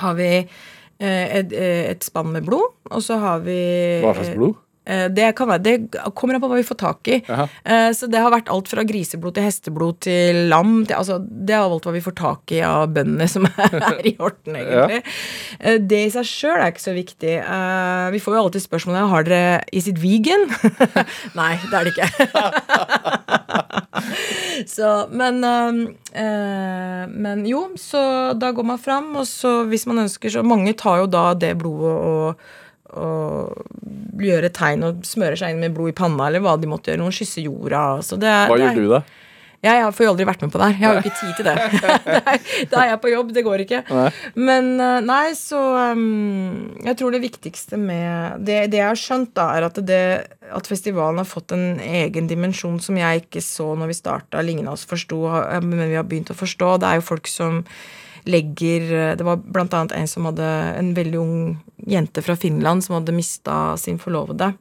har 0.00 0.16
vi 0.18 0.30
eh, 0.38 1.26
et, 1.40 1.52
et 1.52 2.06
spann 2.06 2.32
med 2.32 2.46
blod, 2.48 2.72
og 2.90 3.04
så 3.04 3.18
har 3.20 3.44
vi 3.44 3.60
Hva 4.04 4.14
slags 4.16 4.34
blod? 4.38 4.58
Eh, 4.90 5.06
det, 5.12 5.28
være, 5.38 5.58
det, 5.62 5.74
kommer 6.18 6.36
an 6.36 6.42
på 6.42 6.50
hva 6.50 6.58
vi 6.58 6.66
får 6.66 6.78
tak 6.80 7.10
i. 7.12 7.18
Aha. 7.30 7.46
Eh, 7.62 7.88
så 7.96 8.08
det 8.10 8.22
har 8.22 8.32
vært 8.34 8.50
alt 8.52 8.70
fra 8.70 8.84
griseblod 8.86 9.36
til 9.36 9.46
hesteblod 9.46 10.00
til 10.06 10.44
lam. 10.50 10.80
Til, 10.88 10.96
altså, 10.98 11.20
det 11.20 11.54
er 11.56 11.62
alt 11.62 11.86
hva 11.86 11.94
vi 11.94 12.02
får 12.04 12.16
tak 12.18 12.54
i 12.56 12.62
av 12.66 12.90
bøndene 12.96 13.28
som 13.30 13.46
er 13.50 14.00
i 14.08 14.16
Horten, 14.18 14.58
egentlig. 14.58 15.00
Ja. 15.00 15.16
Eh, 15.60 15.78
det 15.90 16.02
i 16.08 16.12
seg 16.14 16.28
sjøl 16.28 16.58
er 16.58 16.72
ikke 16.72 16.86
så 16.88 16.96
viktig. 16.96 17.36
Vi 18.10 18.22
får 18.22 18.34
jo 18.34 18.42
alltid 18.44 18.64
spørsmålet 18.64 19.10
har 19.12 19.26
dere 19.28 19.58
i 19.72 19.82
sitt 19.84 20.00
vegan. 20.02 20.48
Nei, 21.38 21.52
det 21.70 21.76
er 21.76 21.86
det 21.86 21.94
ikke. 21.94 22.08
så, 24.74 24.90
men, 25.12 25.44
men 26.10 27.44
jo, 27.48 27.66
så 27.80 28.02
da 28.38 28.50
går 28.56 28.66
man 28.72 28.80
fram, 28.82 29.12
og 29.20 29.28
så 29.28 29.60
hvis 29.70 29.86
man 29.90 30.06
ønsker 30.06 30.32
så 30.32 30.42
Mange 30.50 30.72
tar 30.74 31.02
jo 31.02 31.06
da 31.10 31.30
det 31.38 31.52
blodet 31.60 31.92
og 31.94 32.40
og 32.98 34.20
gjøre 34.20 34.52
tegn 34.54 34.86
og 34.88 35.06
smøre 35.06 35.38
seg 35.38 35.54
inn 35.54 35.62
med 35.62 35.74
blod 35.76 35.92
i 35.92 35.96
panna, 35.96 36.28
eller 36.28 36.44
hva 36.44 36.56
de 36.60 36.70
måtte 36.70 36.92
gjøre. 36.92 37.02
Noen 37.02 37.16
kysse 37.16 37.44
jorda. 37.44 37.84
hva 38.00 38.60
gjør 38.60 38.78
du, 38.78 38.86
da? 38.92 39.02
Jeg 39.60 39.92
får 39.92 40.06
jo 40.06 40.12
aldri 40.14 40.24
vært 40.24 40.40
med 40.40 40.52
på 40.54 40.60
det 40.60 40.66
her. 40.70 40.76
Jeg 40.78 40.88
har 40.88 40.94
jo 40.96 41.00
ikke 41.04 41.18
tid 41.18 41.32
til 41.36 41.46
det. 41.50 41.54
da 42.72 42.78
er 42.80 42.86
jeg 42.94 43.00
på 43.02 43.10
jobb. 43.12 43.32
Det 43.36 43.44
går 43.44 43.64
ikke. 43.66 43.80
Nei. 43.92 44.06
Men 44.40 44.70
eh, 44.80 45.00
nei, 45.04 45.34
så 45.36 45.60
um, 45.92 46.78
Jeg 46.80 46.96
tror 46.96 47.12
det 47.12 47.20
viktigste 47.26 47.76
med 47.80 48.46
Det, 48.46 48.62
det 48.72 48.80
jeg 48.80 48.88
har 48.88 49.00
skjønt, 49.00 49.34
da, 49.36 49.50
er 49.58 49.68
at, 49.68 49.80
det, 49.84 50.02
at 50.48 50.70
festivalen 50.70 51.20
har 51.20 51.28
fått 51.28 51.52
en 51.56 51.76
egen 51.76 52.30
dimensjon 52.30 52.80
som 52.80 52.96
jeg 52.96 53.26
ikke 53.26 53.44
så 53.44 53.74
når 53.76 53.92
vi 53.92 54.00
starta. 54.00 54.40
Lignende 54.40 54.72
oss 54.72 54.88
forsto, 54.88 55.26
men 55.60 55.90
vi 55.90 55.98
har 55.98 56.08
begynt 56.08 56.32
å 56.32 56.40
forstå. 56.40 56.78
Det 56.80 56.88
er 56.88 57.02
jo 57.02 57.10
folk 57.12 57.28
som 57.28 57.60
legger 58.28 59.16
Det 59.16 59.24
var 59.24 59.40
blant 59.40 59.74
annet 59.74 59.94
en 59.96 60.08
som 60.08 60.26
hadde 60.28 60.46
en 60.78 60.94
veldig 60.96 61.18
ung 61.20 61.36
jente 61.88 62.22
fra 62.22 62.36
Finland 62.36 62.84
som 62.84 62.98
hadde 62.98 63.14
mista 63.16 63.76
sin 63.80 63.98
forlovede. 63.98 64.52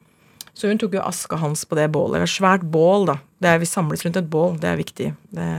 Så 0.54 0.68
hun 0.68 0.80
tok 0.80 0.98
jo 0.98 1.04
aska 1.06 1.38
hans 1.40 1.66
på 1.66 1.78
det 1.80 1.88
bålet. 1.94 2.20
Eller 2.20 2.32
svært 2.32 2.66
bål, 2.68 3.08
da. 3.08 3.20
Er, 3.46 3.62
vi 3.62 3.68
samles 3.70 4.04
rundt 4.06 4.20
et 4.20 4.28
bål, 4.32 4.58
det 4.60 4.68
er 4.68 4.80
viktig. 4.80 5.14
Det 5.36 5.50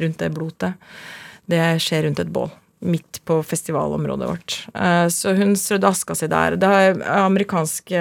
rundt 0.00 0.22
det 0.22 0.30
blotet. 0.32 0.92
Det 1.50 1.60
skjer 1.82 2.06
rundt 2.06 2.22
et 2.22 2.32
bål. 2.32 2.48
Midt 2.80 3.20
på 3.28 3.42
festivalområdet 3.44 4.28
vårt. 4.28 4.54
Eh, 4.74 5.06
så 5.08 5.34
hun 5.36 5.52
strødde 5.56 5.88
aska 5.88 6.14
si 6.16 6.28
der. 6.32 6.56
Det 6.56 6.68
er 6.68 7.02
amerikanske 7.20 8.00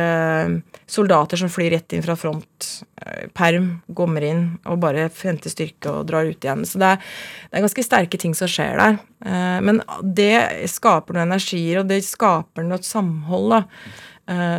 soldater 0.87 1.41
som 1.41 1.51
flyr 1.51 1.73
rett 1.75 1.95
inn 1.95 2.05
fra 2.05 2.15
front. 2.15 2.67
Eh, 3.01 3.25
perm, 3.35 3.81
kommer 3.95 4.23
inn 4.23 4.45
og 4.63 4.79
bare 4.85 5.09
henter 5.19 5.51
styrke 5.51 5.91
og 5.91 6.07
drar 6.07 6.29
ut 6.29 6.47
igjen. 6.47 6.63
Så 6.63 6.79
det 6.79 6.93
er, 6.93 7.09
det 7.49 7.59
er 7.59 7.65
ganske 7.67 7.87
sterke 7.89 8.21
ting 8.21 8.37
som 8.39 8.47
skjer 8.47 8.79
der. 8.79 9.01
Eh, 9.25 9.59
men 9.67 9.83
det 10.03 10.69
skaper 10.71 11.17
noen 11.17 11.27
energier, 11.27 11.81
og 11.81 11.91
det 11.91 11.99
skaper 12.07 12.67
noe 12.67 12.83
samhold, 12.85 13.57
da 13.57 13.65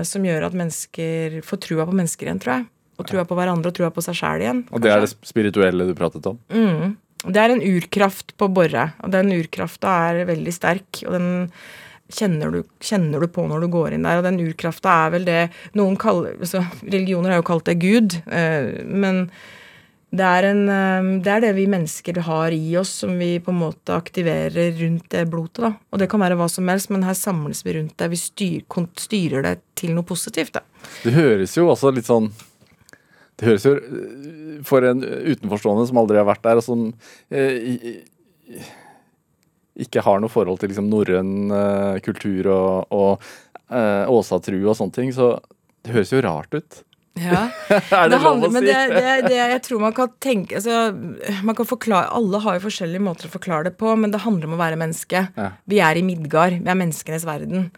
som 0.03 0.25
gjør 0.27 0.49
at 0.49 0.55
mennesker 0.59 1.37
får 1.47 1.59
trua 1.63 1.85
på 1.87 1.93
mennesker 1.95 2.27
igjen, 2.27 2.41
tror 2.43 2.57
jeg. 2.57 2.65
Og 2.99 3.07
trua 3.07 3.23
på 3.23 3.37
hverandre 3.39 3.71
og 3.71 3.77
trua 3.77 3.93
på 3.95 4.03
seg 4.03 4.19
sjæl 4.19 4.43
igjen. 4.43 4.65
Og 4.75 4.83
det 4.83 4.91
er 4.91 5.05
det 5.05 5.13
spirituelle 5.15 5.87
du 5.87 5.93
pratet 5.95 6.27
om? 6.27 6.41
Mm. 6.51 6.97
Det 7.21 7.37
er 7.37 7.53
en 7.53 7.63
urkraft 7.63 8.33
på 8.41 8.49
Borre, 8.49 8.91
og 9.05 9.13
den 9.13 9.33
urkrafta 9.35 9.93
er 10.09 10.25
veldig 10.31 10.55
sterk. 10.57 11.03
og 11.07 11.17
den 11.19 11.31
kjenner 12.11 12.51
du, 12.51 12.65
kjenner 12.83 13.23
du, 13.23 13.29
på 13.31 13.45
når 13.47 13.65
du 13.65 13.71
går 13.73 13.95
inn 13.95 14.07
der. 14.07 14.21
Og 14.21 14.27
den 14.27 14.41
urkrafta 14.43 14.97
er 15.07 15.15
vel 15.15 15.29
det 15.29 15.41
noen 15.79 15.97
kaller 16.01 16.37
altså, 16.39 16.65
Religioner 16.83 17.35
har 17.35 17.43
jo 17.43 17.49
kalt 17.53 17.71
det 17.71 17.79
Gud, 17.83 18.19
eh, 18.27 18.83
men 18.85 19.27
det 20.11 20.27
er, 20.27 20.49
en, 20.49 20.65
eh, 20.75 21.09
det 21.23 21.31
er, 21.31 21.45
det 21.45 21.53
vi 21.55 21.69
mennesker 21.71 22.19
har 22.27 22.55
i 22.55 22.75
oss, 22.81 22.97
som 23.05 23.15
vi 23.21 23.37
på 23.43 23.55
en 23.55 23.61
måte 23.61 23.95
aktiverer 23.95 24.75
rundt 24.81 25.07
det 25.15 25.27
blodet. 25.31 25.63
da. 25.63 25.73
Og 25.93 26.03
det 26.03 26.11
kan 26.11 26.23
være 26.23 26.39
hva 26.41 26.49
som 26.51 26.69
helst, 26.73 26.91
men 26.91 27.07
her 27.07 27.15
samles 27.19 27.63
vi 27.67 27.77
rundt 27.79 27.97
det. 28.01 28.11
Vi 28.11 28.19
styr, 28.19 28.87
styrer 28.99 29.47
det 29.47 29.57
til 29.79 29.95
noe 29.95 30.07
positivt. 30.07 30.59
da. 30.59 30.65
Det 31.05 31.15
høres 31.15 31.55
jo 31.57 31.71
også 31.71 31.95
litt 31.95 32.11
sånn 32.11 32.33
Det 33.41 33.49
høres 33.49 33.65
jo 33.65 33.75
uh, 33.77 34.61
For 34.67 34.85
en 34.85 35.01
utenforstående 35.01 35.89
som 35.89 36.01
aldri 36.03 36.21
har 36.21 36.29
vært 36.29 36.45
der, 36.45 36.61
og 36.61 36.67
som 36.67 36.91
eh, 37.33 38.03
ikke 39.81 40.05
har 40.05 40.21
noe 40.21 40.33
forhold 40.33 40.61
til 40.61 40.73
liksom, 40.73 40.91
norrøn 40.93 41.33
eh, 41.57 41.97
kultur 42.05 42.51
og, 42.53 42.93
og 42.93 43.25
eh, 43.73 44.05
åsatru 44.11 44.59
og 44.61 44.77
sånne 44.77 44.97
ting, 44.97 45.13
så 45.17 45.33
det 45.87 45.95
høres 45.95 46.13
jo 46.13 46.23
rart 46.27 46.53
ut. 46.53 46.83
Ja. 47.21 47.49
det, 47.69 48.19
å 48.21 48.35
si? 48.39 48.61
Det, 48.65 48.77
det, 48.93 49.15
det, 49.27 49.37
jeg 49.39 49.63
tror 49.67 49.83
man 49.83 49.95
kan 49.97 50.13
tenke 50.23 50.61
altså, 50.61 50.93
man 51.45 51.57
kan 51.59 51.67
forklare, 51.69 52.07
Alle 52.17 52.39
har 52.45 52.57
jo 52.57 52.63
forskjellige 52.69 53.03
måter 53.03 53.29
å 53.29 53.33
forklare 53.33 53.69
det 53.69 53.75
på, 53.81 53.93
men 53.99 54.15
det 54.15 54.23
handler 54.25 54.49
om 54.49 54.57
å 54.57 54.61
være 54.61 54.79
menneske. 54.81 55.27
Ja. 55.35 55.49
Vi 55.69 55.81
er 55.85 56.01
i 56.01 56.05
Midgard. 56.07 56.61
Vi 56.61 56.71
er 56.71 56.79
menneskenes 56.79 57.27
verden. 57.29 57.71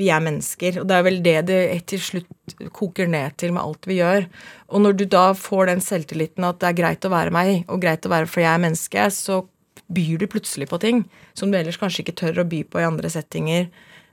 Vi 0.00 0.08
er 0.12 0.24
mennesker. 0.24 0.80
Og 0.80 0.88
det 0.88 0.96
er 0.96 1.06
vel 1.06 1.20
det 1.24 1.36
det 1.50 1.60
til 1.92 2.02
slutt 2.02 2.56
koker 2.76 3.10
ned 3.10 3.36
til 3.40 3.54
med 3.54 3.62
alt 3.62 3.88
vi 3.88 4.00
gjør. 4.00 4.26
Og 4.72 4.84
når 4.84 4.98
du 4.98 5.06
da 5.10 5.30
får 5.36 5.70
den 5.70 5.84
selvtilliten 5.84 6.46
at 6.48 6.60
det 6.62 6.70
er 6.70 6.78
greit 6.80 7.06
å 7.06 7.12
være 7.12 7.34
meg, 7.34 7.64
og 7.68 7.82
greit 7.82 8.06
å 8.06 8.12
være 8.12 8.30
fordi 8.30 8.46
jeg 8.46 8.54
er 8.54 8.64
menneske, 8.66 9.08
så 9.14 9.42
byr 9.90 10.22
du 10.22 10.26
plutselig 10.30 10.68
på 10.70 10.78
ting 10.82 11.04
som 11.34 11.50
du 11.50 11.58
ellers 11.58 11.78
kanskje 11.80 12.04
ikke 12.04 12.18
tør 12.22 12.42
å 12.42 12.48
by 12.48 12.62
på 12.70 12.80
i 12.80 12.86
andre 12.86 13.10
settinger. 13.12 13.68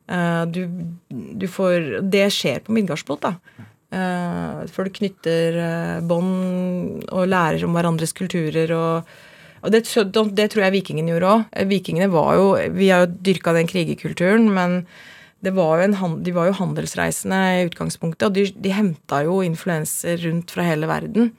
Uh, 0.07 0.43
du, 0.47 0.61
du 1.09 1.47
får 1.51 1.99
Det 2.07 2.27
skjer 2.31 2.63
på 2.63 2.75
Midgardsblot, 2.75 3.25
da. 3.27 3.65
For 3.88 4.71
folk 4.81 4.97
knytter 4.97 5.57
uh, 5.61 5.99
bånd 6.03 7.05
og 7.07 7.29
lærer 7.31 7.63
om 7.67 7.75
hverandres 7.75 8.15
kulturer. 8.15 8.73
og, 8.75 9.11
og 9.61 9.73
det, 9.73 9.83
det, 10.35 10.47
tror 10.51 10.65
jeg 10.65 10.75
vikingene 10.75 11.13
gjorde 11.13 11.33
òg. 11.33 11.45
Vikingene 11.69 12.09
var 12.11 12.33
jo 12.39 12.49
Vi 12.75 12.89
har 12.91 13.05
jo 13.05 13.13
dyrka 13.29 13.55
den 13.55 13.69
krigerkulturen, 13.69 14.49
men 14.53 14.81
var 15.53 15.83
en, 15.83 15.95
de 16.23 16.33
var 16.35 16.49
jo 16.49 16.57
handelsreisende 16.57 17.41
i 17.59 17.67
utgangspunktet, 17.69 18.27
og 18.27 18.33
de, 18.35 18.47
de 18.51 18.73
henta 18.73 19.21
jo 19.27 19.39
influenser 19.45 20.19
rundt 20.25 20.53
fra 20.53 20.65
hele 20.65 20.89
verden. 20.89 21.31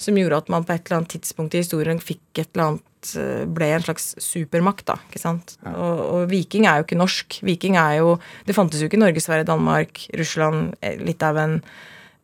Som 0.00 0.16
gjorde 0.16 0.38
at 0.44 0.48
man 0.52 0.64
på 0.64 0.72
et 0.72 0.86
eller 0.86 1.02
annet 1.02 1.12
tidspunkt 1.18 1.54
i 1.54 1.60
historien 1.60 1.98
fikk 2.00 2.40
et 2.40 2.48
eller 2.54 2.66
annet 2.70 3.14
eh, 3.20 3.44
ble 3.50 3.68
en 3.74 3.84
slags 3.84 4.14
supermakt, 4.22 4.86
da. 4.88 4.96
ikke 5.10 5.20
sant? 5.20 5.58
Ja. 5.66 5.74
Og, 5.74 6.00
og, 6.06 6.26
viking 6.30 6.64
er 6.64 6.80
jo 6.80 6.86
ikke 6.88 7.00
norsk. 7.02 7.40
Viking 7.44 7.76
er 7.76 7.98
jo 7.98 8.14
Det 8.46 8.56
fantes 8.56 8.80
jo 8.80 8.88
ikke 8.88 9.02
Norge, 9.02 9.20
Sverige, 9.20 9.50
Danmark, 9.50 10.06
Russland, 10.16 10.72
Litauen 11.04 11.58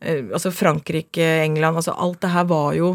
Eh, 0.00 0.24
altså 0.32 0.52
Frankrike, 0.52 1.24
England 1.44 1.80
altså 1.80 1.94
Alt 1.96 2.20
det 2.20 2.32
her 2.34 2.44
var 2.50 2.74
jo 2.76 2.90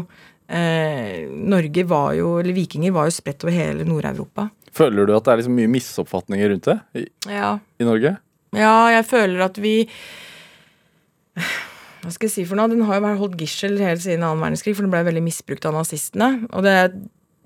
eh, 0.46 1.26
Norge 1.26 1.84
var 1.90 2.12
jo 2.14 2.36
Eller 2.38 2.54
vikinger 2.54 2.94
var 2.94 3.08
jo 3.08 3.14
spredt 3.16 3.42
over 3.42 3.56
hele 3.56 3.86
Nord-Europa. 3.88 4.48
Føler 4.72 5.08
du 5.08 5.14
at 5.16 5.26
det 5.26 5.34
er 5.34 5.42
liksom 5.42 5.56
mye 5.58 5.70
misoppfatninger 5.72 6.52
rundt 6.54 6.68
det 6.70 6.78
i, 6.96 7.04
ja. 7.28 7.56
i 7.80 7.88
Norge? 7.88 8.16
Ja, 8.56 8.76
jeg 8.92 9.04
føler 9.08 9.44
at 9.44 9.60
vi 9.60 9.76
hva 12.02 12.10
skal 12.10 12.26
jeg 12.26 12.34
si 12.34 12.44
for 12.48 12.58
noe? 12.58 12.70
Den 12.72 12.82
har 12.88 12.98
jo 12.98 13.04
vært 13.04 13.20
holdt 13.20 13.40
gissel 13.40 13.76
helt 13.78 14.02
siden 14.02 14.24
annen 14.26 14.42
verdenskrig, 14.42 14.74
for 14.74 14.84
den 14.84 14.92
ble 14.92 15.04
veldig 15.06 15.22
misbrukt 15.22 15.66
av 15.68 15.76
nazistene. 15.76 16.48
Og 16.50 16.64
det 16.66 16.76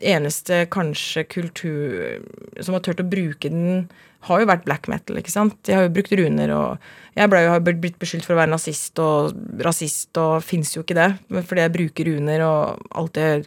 eneste 0.01 0.65
kanskje 0.73 1.27
kultur 1.29 2.63
som 2.65 2.77
har 2.77 2.85
turt 2.85 3.03
å 3.03 3.09
bruke 3.09 3.51
den 3.53 3.87
har 4.27 4.43
jo 4.43 4.49
vært 4.49 4.65
black 4.67 4.89
metal. 4.91 5.19
ikke 5.21 5.33
sant? 5.33 5.59
De 5.69 5.75
har 5.77 5.85
jo 5.87 5.93
brukt 5.95 6.15
runer, 6.19 6.53
og 6.57 7.19
jeg 7.19 7.31
ble 7.31 7.43
jo, 7.45 7.53
har 7.53 7.63
blitt 7.63 8.01
beskyldt 8.01 8.27
for 8.27 8.35
å 8.35 8.41
være 8.41 8.53
nazist 8.55 8.99
og 9.03 9.37
rasist, 9.63 10.11
og 10.19 10.45
fins 10.45 10.73
jo 10.75 10.83
ikke 10.83 10.99
det, 10.99 11.11
fordi 11.37 11.67
jeg 11.67 11.75
bruker 11.77 12.11
runer 12.11 12.47
og 12.47 12.89
alltid 12.97 13.47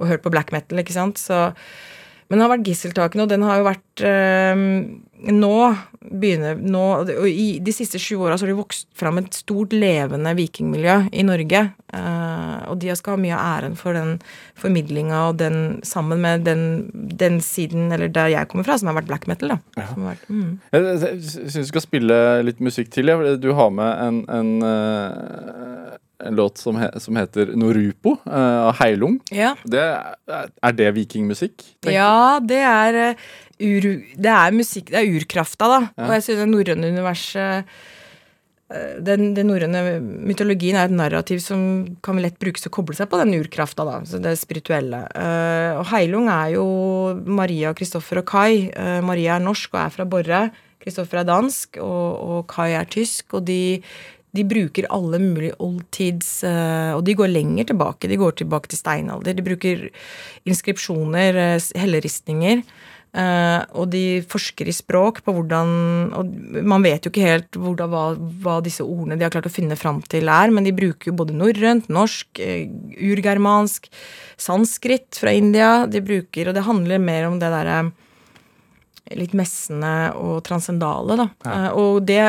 har 0.00 0.12
hørt 0.12 0.24
på 0.24 0.32
black 0.32 0.52
metal, 0.54 0.80
ikke 0.80 0.96
sant. 0.96 1.20
Så 1.20 1.48
men 2.30 2.38
den 2.38 2.46
har 2.46 2.52
vært 2.52 2.68
gisseltakende, 2.70 3.24
og 3.26 3.30
den 3.32 3.42
har 3.42 3.58
jo 3.58 3.66
vært 3.66 4.02
øh, 4.06 4.60
Nå 5.20 5.54
begynner 6.00 6.56
nå, 6.56 6.82
og 7.02 7.26
I 7.28 7.58
de 7.60 7.72
siste 7.76 7.98
sju 8.00 8.22
åra 8.22 8.38
har 8.40 8.48
det 8.48 8.54
vokst 8.56 8.86
fram 8.96 9.18
et 9.20 9.34
stort, 9.36 9.74
levende 9.76 10.32
vikingmiljø 10.38 10.94
i 11.12 11.24
Norge. 11.28 11.60
Øh, 11.92 12.54
og 12.72 12.78
de 12.80 12.94
skal 12.96 13.18
ha 13.18 13.20
mye 13.20 13.36
av 13.36 13.58
æren 13.58 13.76
for 13.76 13.98
den 13.98 14.14
formidlinga 14.56 15.26
og 15.28 15.42
den 15.42 15.58
sammen 15.84 16.22
med 16.24 16.46
den, 16.48 16.62
den, 16.94 17.36
siden, 17.44 17.90
eller 17.92 18.08
der 18.08 18.32
jeg 18.32 18.48
kommer 18.48 18.64
fra, 18.64 18.78
som 18.80 18.88
har 18.88 18.96
vært 19.02 19.10
black 19.10 19.28
metal. 19.28 19.52
da. 19.52 19.60
Ja. 19.76 19.90
Vært, 20.06 20.24
mm. 20.30 20.50
Jeg 20.72 21.20
syns 21.34 21.58
du 21.60 21.72
skal 21.74 21.84
spille 21.84 22.20
litt 22.48 22.64
musikk 22.64 22.94
til. 22.96 23.12
Ja. 23.12 23.36
Du 23.36 23.52
har 23.58 23.74
med 23.74 24.06
en, 24.06 24.22
en 24.40 24.54
uh 24.64 25.99
en 26.24 26.34
låt 26.34 26.58
som, 26.58 26.76
he, 26.80 26.88
som 27.00 27.16
heter 27.18 27.52
Norupo 27.58 28.16
uh, 28.26 28.66
av 28.68 28.74
Heilung. 28.80 29.18
Ja. 29.34 29.54
Det, 29.64 29.84
er 30.30 30.76
det 30.76 30.90
vikingmusikk? 30.96 31.64
Ja, 31.88 32.40
det 32.42 32.60
er, 32.66 33.00
uh, 33.12 33.30
ur, 33.60 33.88
det 34.16 34.34
er 34.34 34.56
musikk 34.56 34.92
Det 34.92 35.00
er 35.00 35.16
urkrafta, 35.16 35.70
da. 35.70 35.80
Ja. 35.94 36.08
Og 36.08 36.14
jeg 36.18 36.26
synes 36.26 36.42
det 36.42 36.50
norrøne 36.50 36.92
universet 36.92 37.72
uh, 38.70 38.94
den, 39.02 39.32
den 39.34 39.50
norrøne 39.50 39.98
mytologien 40.00 40.78
er 40.78 40.86
et 40.86 40.94
narrativ 40.94 41.40
som 41.42 41.62
kan 42.06 42.20
lett 42.22 42.38
brukes 42.38 42.62
til 42.62 42.70
å 42.70 42.76
koble 42.76 42.94
seg 42.94 43.10
på 43.10 43.18
den 43.18 43.34
urkrafta, 43.40 43.86
da. 43.88 43.96
Så 44.06 44.20
det 44.22 44.36
spirituelle. 44.38 45.02
og 45.74 45.88
Heilung 45.90 46.30
er 46.30 46.52
jo 46.54 46.66
Maria, 47.26 47.72
Kristoffer 47.74 48.22
og 48.22 48.28
Kai. 48.30 48.70
Maria 49.02 49.40
er 49.40 49.42
norsk 49.42 49.74
og 49.74 49.80
er 49.82 49.96
fra 49.96 50.06
Borre. 50.06 50.44
Kristoffer 50.80 51.24
er 51.24 51.26
dansk, 51.28 51.80
og, 51.82 52.06
og 52.22 52.46
Kai 52.52 52.70
er 52.78 52.86
tysk. 52.94 53.34
Og 53.34 53.42
de 53.50 53.80
de 54.36 54.44
bruker 54.46 54.86
alle 54.94 55.18
mulige 55.22 55.56
oldtids 55.62 56.40
uh, 56.46 56.94
Og 56.94 57.02
de 57.06 57.16
går 57.18 57.32
lenger 57.32 57.70
tilbake. 57.72 58.10
De 58.10 58.20
går 58.20 58.38
tilbake 58.38 58.70
til 58.70 58.78
steinalder. 58.78 59.34
De 59.34 59.46
bruker 59.46 59.88
inskripsjoner, 60.48 61.38
uh, 61.56 61.68
helleristninger. 61.80 62.62
Uh, 63.10 63.66
og 63.74 63.88
de 63.90 64.20
forsker 64.30 64.68
i 64.70 64.74
språk 64.74 65.16
på 65.26 65.32
hvordan 65.34 65.70
Og 66.14 66.28
man 66.62 66.84
vet 66.86 67.02
jo 67.02 67.10
ikke 67.10 67.24
helt 67.26 67.56
hvordan, 67.58 67.90
hva, 67.90 68.04
hva, 68.44 68.60
disse 68.62 68.86
ordene 68.86 69.16
de 69.18 69.26
har 69.26 69.32
klart 69.34 69.48
å 69.50 69.52
finne 69.52 69.74
fram 69.74 69.98
til, 70.06 70.30
er, 70.30 70.54
men 70.54 70.62
de 70.62 70.76
bruker 70.76 71.10
jo 71.10 71.16
både 71.18 71.34
norrønt, 71.34 71.90
norsk, 71.90 72.38
urgermansk, 73.10 73.90
sanskrit 74.38 75.18
fra 75.18 75.34
India. 75.34 75.88
De 75.90 76.04
bruker 76.06 76.52
Og 76.52 76.54
det 76.54 76.68
handler 76.68 77.02
mer 77.02 77.26
om 77.26 77.42
det 77.42 77.50
derre 77.50 77.82
litt 79.18 79.34
messende 79.34 80.12
og 80.18 80.38
transcendale, 80.46 81.16
da. 81.18 81.26
Ja. 81.42 81.60
og 81.74 82.04
det 82.06 82.22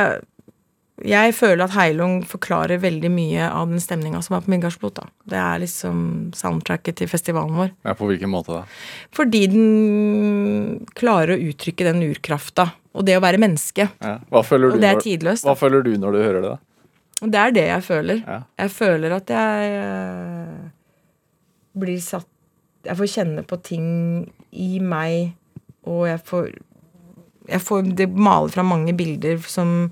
jeg 1.08 1.34
føler 1.34 1.64
at 1.66 1.74
Heilung 1.76 2.20
forklarer 2.28 2.82
veldig 2.84 3.10
mye 3.14 3.48
av 3.50 3.70
den 3.72 3.82
stemninga 3.82 4.22
som 4.26 4.36
er 4.38 4.44
på 4.46 4.52
Midgardsblot. 4.54 5.02
Det 5.30 5.40
er 5.40 5.62
liksom 5.64 6.02
soundtracket 6.38 7.00
til 7.02 7.10
festivalen 7.12 7.58
vår. 7.58 7.72
Ja, 7.88 7.96
På 7.98 8.10
hvilken 8.10 8.32
måte 8.34 8.60
da? 8.60 8.64
Fordi 9.16 9.46
den 9.52 10.86
klarer 10.98 11.36
å 11.36 11.50
uttrykke 11.52 11.88
den 11.90 12.04
urkrafta. 12.10 12.72
Og 12.92 13.08
det 13.08 13.16
å 13.18 13.24
være 13.24 13.40
menneske. 13.40 13.88
Ja. 14.04 14.18
Hva 14.30 14.44
føler 14.44 14.72
du 14.72 14.76
og 14.76 14.84
det 14.84 14.90
er 14.92 15.00
tidløst. 15.02 15.48
Hva 15.48 15.56
føler 15.56 15.86
du 15.86 15.94
når 15.96 16.18
du 16.18 16.20
hører 16.22 16.42
det, 16.44 16.52
da? 16.52 16.60
Det 17.22 17.40
er 17.40 17.56
det 17.56 17.66
jeg 17.70 17.86
føler. 17.86 18.22
Ja. 18.26 18.40
Jeg 18.64 18.74
føler 18.74 19.16
at 19.16 19.32
jeg 19.32 19.74
øh, 19.86 20.70
blir 21.82 22.02
satt 22.04 22.28
jeg 22.86 22.98
får 22.98 23.12
kjenne 23.14 23.44
på 23.46 23.60
ting 23.62 23.88
i 24.52 24.80
meg, 24.82 25.36
og 25.86 26.08
jeg 26.10 26.22
får 26.26 26.50
jeg 27.52 27.62
får 27.66 27.88
Det 27.98 28.06
maler 28.10 28.54
fra 28.54 28.64
mange 28.64 28.94
bilder 28.96 29.42
som, 29.50 29.90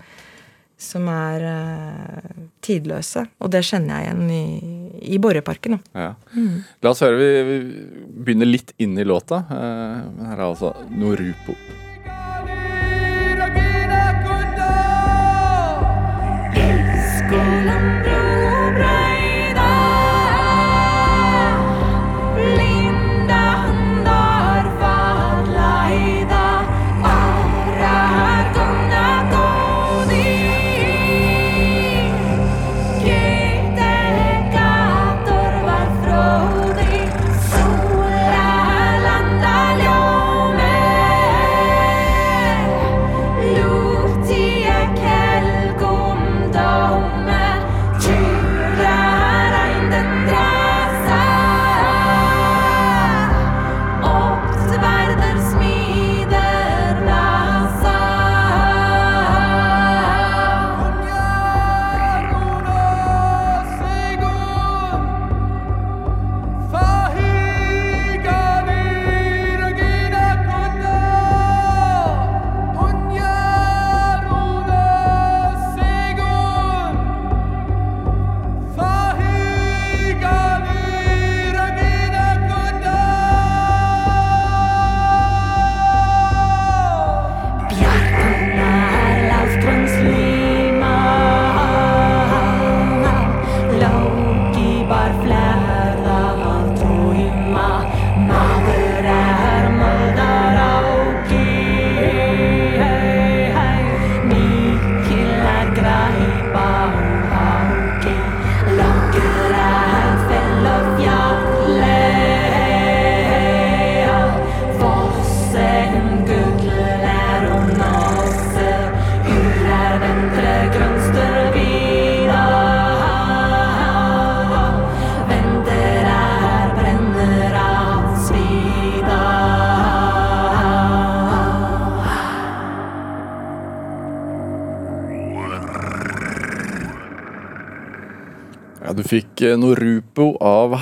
som 0.79 1.09
er 1.11 1.43
uh, 1.43 2.45
tidløse. 2.63 3.25
Og 3.43 3.51
det 3.51 3.65
kjenner 3.67 3.99
jeg 3.99 4.07
igjen 4.07 4.31
i, 4.31 4.43
i 5.15 5.19
Borreparken. 5.21 5.75
Ja. 5.91 6.13
Mm. 6.31 6.63
La 6.85 6.93
oss 6.93 7.03
høre. 7.03 7.19
Vi, 7.19 7.29
vi, 7.49 7.59
begynner 8.23 8.49
litt 8.49 8.73
inn 8.79 8.95
i 8.99 9.07
låta. 9.07 9.43
Uh, 9.51 10.25
her 10.29 10.37
er 10.37 10.47
altså 10.47 10.73
Norupo. 10.95 11.57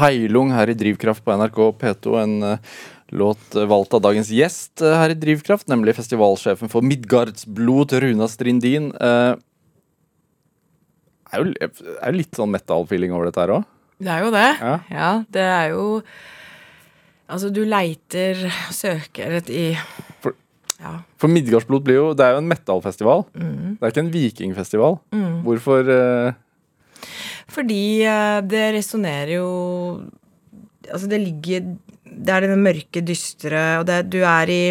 Heilung 0.08 0.54
her 0.56 0.72
i 0.72 0.78
Drivkraft 0.78 1.26
på 1.26 1.36
NRK 1.36 1.60
P2. 1.82 2.16
En 2.24 2.38
uh, 2.56 2.78
låt 3.16 3.56
valgt 3.56 3.96
av 3.98 4.04
dagens 4.08 4.32
gjest 4.32 4.84
uh, 4.84 4.96
her 5.02 5.14
i 5.14 5.20
Drivkraft, 5.20 5.68
nemlig 5.72 5.98
festivalsjefen 6.00 6.72
for 6.72 6.86
Midgardsblod, 6.86 7.98
Runa 8.04 8.30
Strindin. 8.32 8.94
Uh, 8.96 9.36
er 11.28 11.44
er 11.60 12.12
jo 12.14 12.16
litt 12.16 12.40
sånn 12.40 12.54
metal-feeling 12.54 13.12
over 13.12 13.28
dette 13.28 13.44
her 13.44 13.58
òg? 13.58 13.68
Det 13.98 14.12
er 14.14 14.24
jo 14.24 14.34
det. 14.34 14.50
Ja. 14.62 14.74
ja. 14.94 15.12
det 15.34 15.46
er 15.52 15.70
jo 15.74 15.86
Altså, 17.28 17.50
du 17.52 17.66
leiter, 17.68 18.46
søker 18.72 19.42
et 19.42 19.50
i 19.52 19.64
For, 20.24 20.38
ja. 20.80 20.94
for 21.20 21.28
Midgardsblod 21.28 21.84
blir 21.84 21.98
jo 22.00 22.06
Det 22.16 22.24
er 22.24 22.38
jo 22.38 22.44
en 22.44 22.48
metal-festival. 22.48 23.26
Mm. 23.36 23.74
Det 23.76 23.84
er 23.84 23.92
ikke 23.92 24.06
en 24.06 24.14
vikingfestival. 24.14 25.00
Mm. 25.12 25.42
Hvorfor 25.44 25.92
uh, 25.92 26.38
fordi 27.52 28.04
eh, 28.04 28.40
det 28.46 28.70
resonnerer 28.78 29.38
jo 29.38 29.50
Altså, 30.88 31.08
det 31.12 31.20
ligger 31.20 31.66
Det 32.08 32.32
er 32.32 32.46
det 32.46 32.60
mørke, 32.60 33.02
dystre, 33.04 33.64
og 33.82 33.88
det, 33.90 34.06
du 34.12 34.22
er 34.24 34.52
i 34.52 34.62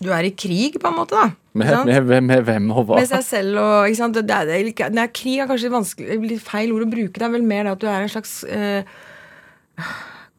Du 0.00 0.10
er 0.14 0.28
i 0.28 0.34
krig, 0.34 0.78
på 0.80 0.90
en 0.90 0.96
måte, 0.96 1.18
da. 1.18 1.30
Med, 1.52 1.86
med, 2.06 2.22
med, 2.22 2.44
hvem 2.46 2.70
og 2.70 2.84
hva? 2.86 3.00
Med 3.00 3.08
seg 3.10 3.24
selv 3.26 3.58
og 3.58 3.88
ikke 3.88 3.98
sant? 3.98 4.14
Det, 4.14 4.22
det, 4.30 4.60
det, 4.70 4.86
det 4.94 5.02
er 5.02 5.10
krig 5.10 5.42
er 5.42 5.50
kanskje 5.50 5.72
vanskelig, 5.72 6.38
feil 6.46 6.70
ord 6.72 6.86
å 6.86 6.92
bruke. 6.92 7.18
Det 7.18 7.26
er 7.26 7.34
vel 7.34 7.44
mer 7.44 7.66
det 7.66 7.74
at 7.74 7.82
du 7.82 7.88
er 7.90 8.06
en 8.06 8.12
slags 8.12 8.36
eh, 8.46 8.86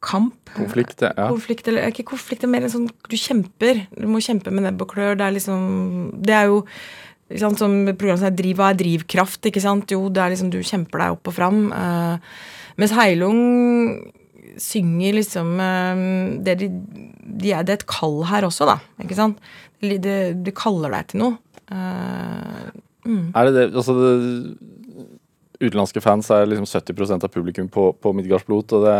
kamp. 0.02 0.40
Konflikt, 0.56 1.04
ja. 1.04 1.28
Konflikt, 1.30 1.68
eller 1.68 1.92
ikke 1.92 2.08
konflikt, 2.14 2.42
det 2.42 2.50
er 2.50 2.54
mer 2.56 2.66
en 2.68 2.74
sånn 2.74 2.90
Du 3.12 3.18
kjemper. 3.20 3.86
Du 3.94 4.08
må 4.12 4.24
kjempe 4.24 4.56
med 4.56 4.66
nebb 4.66 4.82
og 4.84 4.96
klør. 4.96 5.20
Det 5.20 5.28
er 5.28 5.36
liksom 5.38 5.62
Det 6.24 6.36
er 6.36 6.50
jo 6.50 6.64
sant, 7.40 7.60
som 7.60 7.76
programmet 7.94 8.24
sier, 8.24 8.34
driv, 8.36 8.56
Hva 8.60 8.72
er 8.72 8.80
drivkraft? 8.80 9.46
ikke 9.48 9.64
sant? 9.64 9.92
Jo, 9.94 10.08
det 10.10 10.24
er 10.24 10.34
liksom 10.34 10.52
du 10.54 10.60
kjemper 10.66 11.04
deg 11.04 11.16
opp 11.16 11.32
og 11.32 11.36
fram. 11.38 11.62
Uh, 11.72 12.18
mens 12.82 12.96
Heilung 12.98 13.42
synger 14.62 15.16
liksom 15.16 15.54
uh, 15.62 16.02
det, 16.44 16.58
de, 16.60 16.70
de 17.22 17.54
er, 17.54 17.64
det, 17.64 17.78
er 17.78 17.80
et 17.80 17.88
kall 17.90 18.22
her 18.30 18.48
også, 18.48 18.68
da. 18.70 18.80
ikke 19.04 19.18
sant? 19.18 19.40
Det, 19.82 20.18
det 20.46 20.56
kaller 20.58 20.94
deg 20.94 21.12
til 21.12 21.24
noe. 21.24 21.40
Uh, 21.72 22.68
mm. 23.08 23.32
Er 23.38 23.48
det 23.48 23.56
det 23.56 23.68
Altså 23.72 23.96
det, 23.96 24.12
Utenlandske 25.62 26.02
fans 26.02 26.28
er 26.34 26.48
liksom 26.50 26.66
70% 26.66 27.28
av 27.28 27.32
publikum 27.32 27.68
på, 27.70 27.92
på 27.94 28.14
Midgardsblot, 28.18 28.74
og 28.74 28.86
det, 28.88 28.96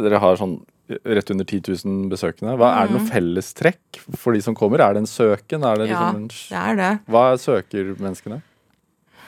dere 0.00 0.20
har 0.22 0.38
sånn 0.40 0.56
rett 1.04 1.30
under 1.30 1.46
10 1.46 1.62
000 1.84 2.10
besøkende. 2.12 2.56
Hva, 2.60 2.72
Er 2.80 2.88
det 2.88 2.96
noe 2.96 3.06
mm. 3.06 3.10
fellestrekk 3.10 4.00
for 4.18 4.36
de 4.36 4.42
som 4.44 4.56
kommer? 4.58 4.82
Er 4.84 4.96
det 4.96 5.04
en 5.04 5.10
søken? 5.10 5.66
Er 5.66 5.80
det 5.80 5.90
liksom 5.90 6.06
ja, 6.06 6.14
en, 6.16 6.30
det 6.30 6.62
er 6.62 6.80
det. 6.80 6.92
Hva 7.10 7.24
søker 7.40 7.92
menneskene? 7.96 8.40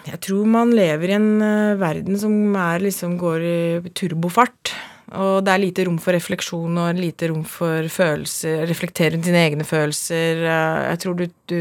Jeg 0.02 0.18
tror 0.26 0.48
man 0.50 0.72
lever 0.74 1.12
i 1.12 1.18
en 1.18 1.28
uh, 1.38 1.78
verden 1.78 2.18
som 2.18 2.34
er, 2.58 2.82
liksom, 2.82 3.14
går 3.20 3.44
i 3.46 3.92
turbofart. 3.94 4.72
Og 5.12 5.44
det 5.44 5.52
er 5.52 5.60
lite 5.60 5.84
rom 5.86 5.98
for 6.02 6.16
refleksjon 6.16 6.80
og 6.80 6.98
lite 6.98 7.28
rom 7.30 7.44
for 7.46 7.86
følelser. 7.92 8.64
Reflektere 8.70 9.20
dine 9.20 9.44
egne 9.46 9.66
følelser. 9.68 10.42
Uh, 10.42 10.80
jeg 10.88 11.02
tror 11.04 11.20
du, 11.20 11.24
du, 11.52 11.60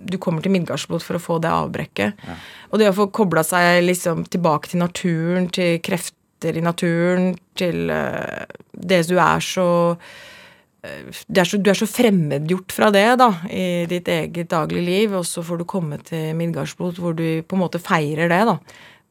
du 0.00 0.16
kommer 0.22 0.44
til 0.44 0.54
Midgardsblot 0.54 1.04
for 1.04 1.18
å 1.18 1.22
få 1.22 1.38
det 1.44 1.52
avbrekket. 1.52 2.24
Ja. 2.24 2.40
Og 2.72 2.80
det 2.80 2.88
å 2.88 2.96
få 2.96 3.10
kobla 3.12 3.44
seg 3.44 3.82
liksom 3.84 4.24
tilbake 4.32 4.72
til 4.72 4.84
naturen, 4.86 5.52
til 5.52 5.76
krefter 5.84 6.16
krefter 6.42 6.58
i 6.58 6.62
naturen, 6.62 7.36
til 7.54 7.90
uh, 7.90 8.44
det 8.72 9.06
du 9.08 9.18
er 9.18 9.40
så, 9.40 9.96
uh, 9.96 11.36
er 11.36 11.44
så 11.44 11.58
Du 11.58 11.70
er 11.70 11.74
så 11.74 11.86
fremmedgjort 11.86 12.72
fra 12.72 12.90
det, 12.90 13.18
da, 13.18 13.30
i 13.50 13.86
ditt 13.86 14.08
eget 14.08 14.50
dagligliv, 14.50 15.14
og 15.14 15.24
så 15.24 15.42
får 15.42 15.58
du 15.58 15.64
komme 15.64 15.98
til 16.02 16.34
Midgardsblot, 16.36 16.98
hvor 16.98 17.14
du 17.14 17.42
på 17.42 17.56
en 17.56 17.62
måte 17.62 17.78
feirer 17.78 18.28
det, 18.28 18.44
da. 18.46 18.58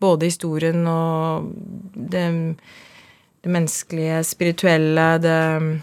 Både 0.01 0.25
historien 0.25 0.87
og 0.87 1.51
det, 1.93 2.55
det 3.43 3.51
menneskelige, 3.51 4.23
spirituelle, 4.23 5.17
det 5.21 5.81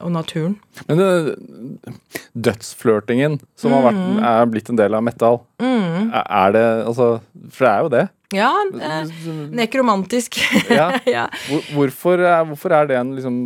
og 0.00 0.08
naturen. 0.14 0.54
Men 0.88 1.36
dødsflørtingen, 2.32 3.38
som 3.54 3.70
mm. 3.70 3.74
har 3.76 3.82
vært, 3.84 4.22
er 4.30 4.46
blitt 4.48 4.70
en 4.72 4.78
del 4.78 4.96
av 4.96 5.04
metal, 5.04 5.42
mm. 5.60 6.08
er 6.24 6.54
det 6.56 6.64
Altså, 6.86 7.20
for 7.52 7.66
det 7.66 7.70
er 7.70 7.84
jo 7.84 7.92
det. 7.92 8.06
Ja. 8.34 8.50
Eh, 8.82 9.10
nekromantisk. 9.50 10.38
ja. 10.70 10.92
ja. 11.16 11.26
Hvorfor, 11.74 12.18
er, 12.22 12.44
hvorfor, 12.48 12.74
er 12.74 12.90
det 12.90 12.98
en, 13.00 13.14
liksom, 13.18 13.38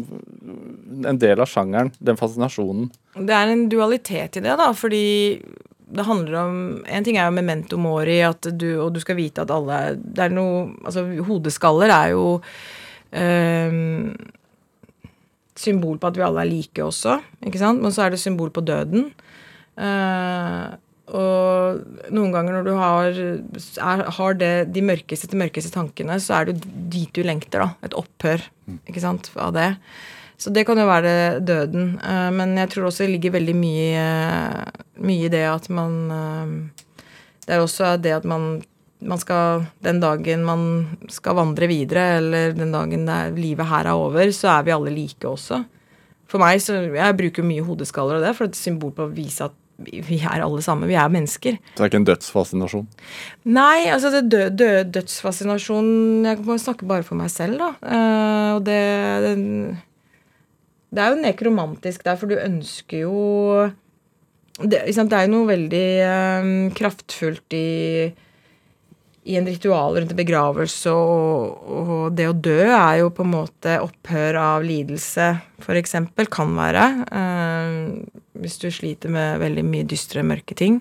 en 1.09 1.21
del 1.21 1.41
av 1.41 1.49
sjangeren, 1.51 1.93
den 1.99 2.21
fascinasjonen? 2.21 2.91
Det 3.17 3.37
er 3.37 3.53
en 3.53 3.69
dualitet 3.73 4.41
i 4.41 4.45
det, 4.45 4.57
da, 4.61 4.71
fordi 4.77 5.05
det 5.95 6.07
handler 6.09 6.35
om 6.41 6.55
En 6.89 7.05
ting 7.05 7.19
er 7.21 7.29
jo 7.29 7.35
memento 7.37 7.77
mori, 7.79 8.17
du, 8.57 8.71
og 8.83 8.95
du 8.95 9.03
skal 9.03 9.19
vite 9.19 9.43
at 9.45 9.51
alle 9.53 9.99
Det 10.01 10.25
er 10.25 10.33
noe 10.33 10.63
Altså, 10.81 11.05
hodeskaller 11.29 11.93
er 11.93 12.15
jo 12.15 12.25
eh, 13.15 13.77
symbol 15.55 16.01
på 16.01 16.09
at 16.09 16.17
vi 16.19 16.25
alle 16.27 16.43
er 16.43 16.51
like 16.51 16.83
også, 16.83 17.21
ikke 17.47 17.61
sant? 17.61 17.85
Men 17.85 17.95
så 17.95 18.07
er 18.07 18.15
det 18.15 18.19
symbol 18.19 18.51
på 18.51 18.65
døden. 18.67 19.13
Eh, 19.79 20.73
og 21.13 22.09
noen 22.15 22.33
ganger 22.33 22.57
når 22.57 22.65
du 22.65 22.73
har, 22.79 23.19
er, 23.85 24.03
har 24.17 24.37
det, 24.41 24.53
de 24.73 24.83
mørkeste 24.85 25.29
til 25.29 25.41
mørkeste 25.43 25.73
tankene, 25.75 26.17
så 26.23 26.39
er 26.39 26.49
det 26.49 26.63
dit 26.93 27.11
du 27.13 27.21
lengter, 27.27 27.61
da. 27.61 27.69
Et 27.85 27.97
opphør 27.99 28.45
ikke 28.89 29.03
sant, 29.03 29.29
av 29.37 29.53
det. 29.57 29.75
Så 30.41 30.51
det 30.51 30.65
kan 30.67 30.81
jo 30.81 30.87
være 30.89 31.41
døden. 31.45 31.99
Eh, 32.01 32.31
men 32.35 32.57
jeg 32.59 32.73
tror 32.73 32.89
også 32.89 33.05
det 33.05 33.15
ligger 33.15 33.37
veldig 33.37 33.57
mye, 33.59 34.07
mye 35.05 35.27
i 35.29 35.33
det 35.33 35.45
at 35.49 35.69
man 35.73 35.99
eh, 36.11 36.55
Det 37.45 37.55
er 37.55 37.61
også 37.61 37.97
det 38.01 38.15
at 38.17 38.25
man, 38.25 38.63
man 39.05 39.21
skal 39.21 39.67
Den 39.85 40.01
dagen 40.01 40.45
man 40.45 40.65
skal 41.13 41.37
vandre 41.37 41.69
videre, 41.69 42.17
eller 42.19 42.57
den 42.57 42.73
dagen 42.73 43.09
er, 43.09 43.37
livet 43.37 43.69
her 43.69 43.93
er 43.93 43.93
over, 43.93 44.33
så 44.33 44.57
er 44.57 44.65
vi 44.65 44.75
alle 44.75 44.95
like 44.95 45.29
også. 45.29 45.61
For 46.27 46.41
meg, 46.41 46.63
så 46.65 46.81
Jeg 46.81 47.17
bruker 47.21 47.45
mye 47.45 47.63
hodeskaller 47.63 48.19
og 48.19 48.25
det, 48.25 48.35
for 48.37 48.49
et 48.49 48.59
symbol 48.59 48.97
på 48.97 49.05
å 49.05 49.13
vise 49.13 49.45
at 49.45 49.55
vi 49.85 50.19
er 50.21 50.43
alle 50.45 50.63
sammen. 50.65 50.89
Vi 50.91 50.97
er 50.99 51.13
mennesker. 51.13 51.59
Så 51.59 51.77
det 51.77 51.85
er 51.85 51.93
ikke 51.93 52.01
en 52.03 52.09
dødsfascinasjon? 52.09 52.89
Nei, 53.55 53.87
altså 53.93 54.13
det 54.15 54.25
dø, 54.33 54.43
dø, 54.51 54.71
dødsfascinasjon 54.97 55.89
Jeg 56.27 56.43
må 56.47 56.59
snakke 56.61 56.89
bare 56.89 57.07
for 57.07 57.19
meg 57.21 57.33
selv, 57.33 57.61
da. 57.61 57.71
Uh, 57.85 58.51
og 58.57 58.67
det, 58.67 58.83
det, 59.25 59.35
det 60.95 61.05
er 61.05 61.15
jo 61.15 61.23
nekromantisk 61.25 62.05
der, 62.07 62.21
for 62.21 62.31
du 62.31 62.37
ønsker 62.41 63.05
jo 63.05 63.17
Det, 64.61 64.85
det 64.87 65.19
er 65.19 65.27
jo 65.27 65.33
noe 65.33 65.51
veldig 65.51 65.87
um, 66.43 66.55
kraftfullt 66.77 67.59
i 67.59 67.67
i 69.25 69.37
en 69.37 69.47
ritual 69.49 69.97
rundt 69.97 70.13
en 70.13 70.19
begravelse, 70.19 70.93
og, 70.93 71.65
og, 71.65 72.03
det 72.17 72.27
å 72.29 72.37
dø 72.37 72.59
er 72.67 73.01
jo 73.01 73.13
på 73.15 73.25
en 73.25 73.33
måte 73.33 73.79
opphør 73.81 74.37
av 74.41 74.67
lidelse, 74.67 75.31
f.eks. 75.65 75.97
Kan 76.33 76.53
være. 76.59 76.85
Eh, 77.09 77.79
hvis 78.41 78.59
du 78.63 78.69
sliter 78.75 79.13
med 79.15 79.41
veldig 79.43 79.65
mye 79.67 79.87
dystre, 79.89 80.25
mørke 80.27 80.57
ting. 80.59 80.81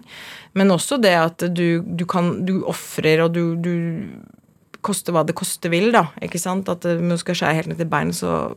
Men 0.57 0.73
også 0.73 0.99
det 1.01 1.13
at 1.17 1.45
du, 1.53 1.81
du 1.85 2.05
kan 2.09 2.45
Du 2.45 2.63
ofrer, 2.69 3.25
og 3.25 3.33
du, 3.35 3.55
du 3.55 3.73
Koste 4.83 5.13
hva 5.15 5.21
det 5.23 5.35
koste 5.39 5.69
vil, 5.71 5.93
da. 5.95 6.09
Ikke 6.19 6.41
sant? 6.41 6.67
At 6.67 6.83
du 6.83 7.13
skal 7.15 7.37
skjære 7.39 7.59
helt 7.61 7.69
ned 7.71 7.77
til 7.79 7.87
bein, 7.87 8.11
så 8.11 8.51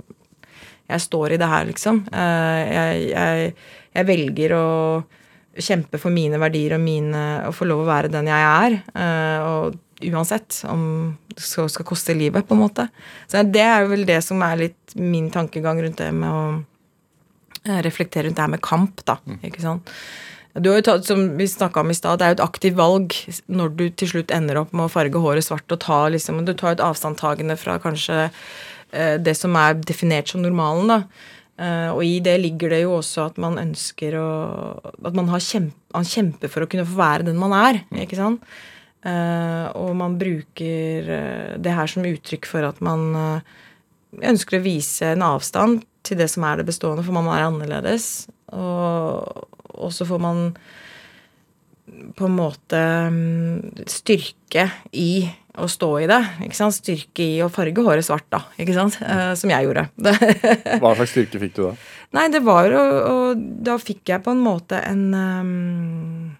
Jeg 0.91 1.03
står 1.03 1.35
i 1.35 1.39
det 1.39 1.47
her, 1.51 1.67
liksom. 1.67 2.01
Eh, 2.15 2.63
jeg, 2.67 3.05
jeg, 3.13 3.55
jeg 3.95 4.07
velger 4.07 4.53
å 4.55 4.67
kjempe 5.63 5.99
for 6.01 6.15
mine 6.15 6.39
verdier 6.41 6.77
og 6.77 6.85
mine, 6.85 7.23
å 7.47 7.53
få 7.55 7.67
lov 7.69 7.85
å 7.85 7.89
være 7.89 8.13
den 8.13 8.29
jeg 8.31 8.47
er. 8.47 8.79
Uh, 8.93 9.39
og 9.47 10.11
uansett 10.13 10.61
om 10.69 11.17
det 11.33 11.43
skal, 11.43 11.71
skal, 11.73 11.87
koste 11.89 12.17
livet, 12.17 12.47
på 12.47 12.57
en 12.57 12.63
måte. 12.63 12.89
Så 13.31 13.43
det 13.49 13.65
er 13.65 13.87
vel 13.89 14.05
det 14.09 14.21
som 14.25 14.43
er 14.45 14.61
litt 14.67 14.97
min 14.99 15.31
tankegang 15.33 15.81
rundt 15.83 16.01
det 16.03 16.11
med 16.15 16.31
å 16.31 16.43
reflektere 17.87 18.27
rundt 18.27 18.39
det 18.39 18.45
her 18.45 18.55
med 18.55 18.65
kamp, 18.65 19.05
da. 19.09 19.19
Ikke 19.47 19.63
sant? 19.65 19.93
Du 20.57 20.71
har 20.71 20.81
jo 20.81 20.87
tatt, 20.87 21.05
som 21.05 21.23
vi 21.37 21.47
om 21.47 21.91
i 21.91 21.95
sted, 21.95 22.19
Det 22.19 22.25
er 22.25 22.33
jo 22.33 22.39
et 22.39 22.49
aktivt 22.49 22.77
valg 22.77 23.13
når 23.47 23.77
du 23.77 23.91
til 23.91 24.09
slutt 24.09 24.33
ender 24.33 24.57
opp 24.57 24.73
med 24.73 24.87
å 24.87 24.93
farge 24.93 25.21
håret 25.21 25.45
svart 25.45 25.71
og 25.73 25.81
ta 25.81 26.09
liksom, 26.09 26.45
Du 26.45 26.55
tar 26.55 26.73
et 26.73 26.85
avstandtagende 26.85 27.57
fra 27.57 27.79
kanskje 27.79 28.31
uh, 28.31 29.17
det 29.21 29.37
som 29.37 29.57
er 29.57 29.75
definert 29.75 30.29
som 30.29 30.43
normalen. 30.43 30.89
da 30.89 31.03
Uh, 31.57 31.89
og 31.97 32.03
i 32.05 32.21
det 32.21 32.35
ligger 32.37 32.69
det 32.69 32.83
jo 32.83 32.99
også 32.99 33.31
at 33.31 33.39
man 33.41 33.55
ønsker 33.57 34.13
å 34.21 34.29
At 35.09 35.15
man 35.17 35.31
har 35.33 35.41
kjempe, 35.41 35.73
man 35.95 36.05
kjemper 36.05 36.51
for 36.53 36.61
å 36.61 36.69
kunne 36.69 36.85
få 36.85 36.99
være 36.99 37.25
den 37.25 37.39
man 37.41 37.55
er. 37.57 37.79
Mm. 37.89 38.03
ikke 38.05 38.17
sant? 38.17 38.43
Og 39.07 39.93
man 39.95 40.17
bruker 40.19 41.07
det 41.63 41.73
her 41.73 41.87
som 41.87 42.05
uttrykk 42.05 42.45
for 42.51 42.67
at 42.67 42.81
man 42.83 43.41
ønsker 44.19 44.59
å 44.59 44.65
vise 44.65 45.13
en 45.15 45.23
avstand 45.23 45.85
til 46.07 46.21
det 46.21 46.29
som 46.33 46.47
er 46.47 46.61
det 46.61 46.69
bestående, 46.69 47.05
for 47.07 47.17
man 47.17 47.29
er 47.35 47.47
annerledes. 47.47 48.27
Og, 48.55 49.47
og 49.75 49.95
så 49.95 50.07
får 50.09 50.23
man 50.23 50.45
på 52.17 52.27
en 52.27 52.37
måte 52.37 52.79
um, 53.07 53.61
styrke 53.87 54.67
i 54.99 55.27
å 55.57 55.69
stå 55.71 55.89
i 56.03 56.09
det. 56.11 56.19
ikke 56.45 56.59
sant? 56.59 56.77
Styrke 56.77 57.25
i 57.25 57.39
å 57.45 57.51
farge 57.53 57.85
håret 57.87 58.07
svart, 58.07 58.27
da. 58.33 58.43
ikke 58.61 58.75
sant? 58.77 58.99
Uh, 59.01 59.33
som 59.39 59.53
jeg 59.53 59.69
gjorde. 59.69 59.87
Hva 60.83 60.97
slags 60.99 61.15
styrke 61.15 61.41
fikk 61.43 61.55
du 61.57 61.63
da? 61.69 61.77
Nei, 62.17 62.27
det 62.33 62.41
var 62.47 62.69
jo 62.71 62.81
Og 63.11 63.41
da 63.67 63.75
fikk 63.83 64.13
jeg 64.13 64.23
på 64.25 64.33
en 64.33 64.39
måte 64.41 64.79
en 64.79 65.01
um, 65.11 66.37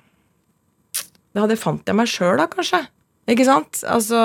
Da 1.35 1.59
fant 1.59 1.83
jeg 1.83 1.99
meg 1.99 2.11
sjøl, 2.11 2.37
da, 2.39 2.47
kanskje. 2.51 2.85
Ikke 3.27 3.47
sant? 3.47 3.81
Altså 3.91 4.19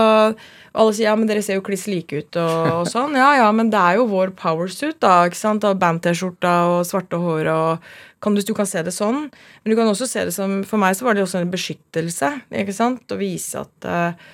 Alle 0.72 0.93
sier 0.93 1.10
ja, 1.10 1.16
men 1.18 1.28
dere 1.30 1.41
ser 1.43 1.58
jo 1.58 1.66
kliss 1.66 1.88
like 1.89 2.22
ut 2.22 2.38
og, 2.39 2.68
og, 2.76 2.84
sånn. 2.93 3.18
Ja 3.20 3.32
ja, 3.39 3.49
men 3.56 3.72
det 3.74 3.82
er 3.82 3.97
jo 3.99 4.08
vår 4.12 4.36
powersuit, 4.38 4.99
da. 5.02 5.26
ikke 5.28 5.39
sant? 5.39 5.66
Og 5.68 5.80
band-T-skjorta 5.82 6.54
og 6.76 6.86
svarte 6.88 7.20
hår 7.22 7.52
og 7.52 7.91
kan 8.22 8.38
du, 8.38 8.43
du, 8.45 8.54
kan 8.54 8.70
se 8.70 8.84
det 8.86 8.93
sånn. 8.93 9.26
Men 9.32 9.74
du 9.74 9.78
kan 9.80 9.89
også 9.89 10.06
se 10.06 10.28
det 10.28 10.36
som 10.36 10.60
For 10.70 10.82
meg 10.82 10.93
så 10.93 11.08
var 11.08 11.18
det 11.18 11.26
også 11.26 11.41
en 11.41 11.52
beskyttelse. 11.52 12.30
ikke 12.62 12.78
sant? 12.78 13.10
Å 13.10 13.18
vise 13.18 13.66
at 13.66 13.89
uh, 13.89 14.32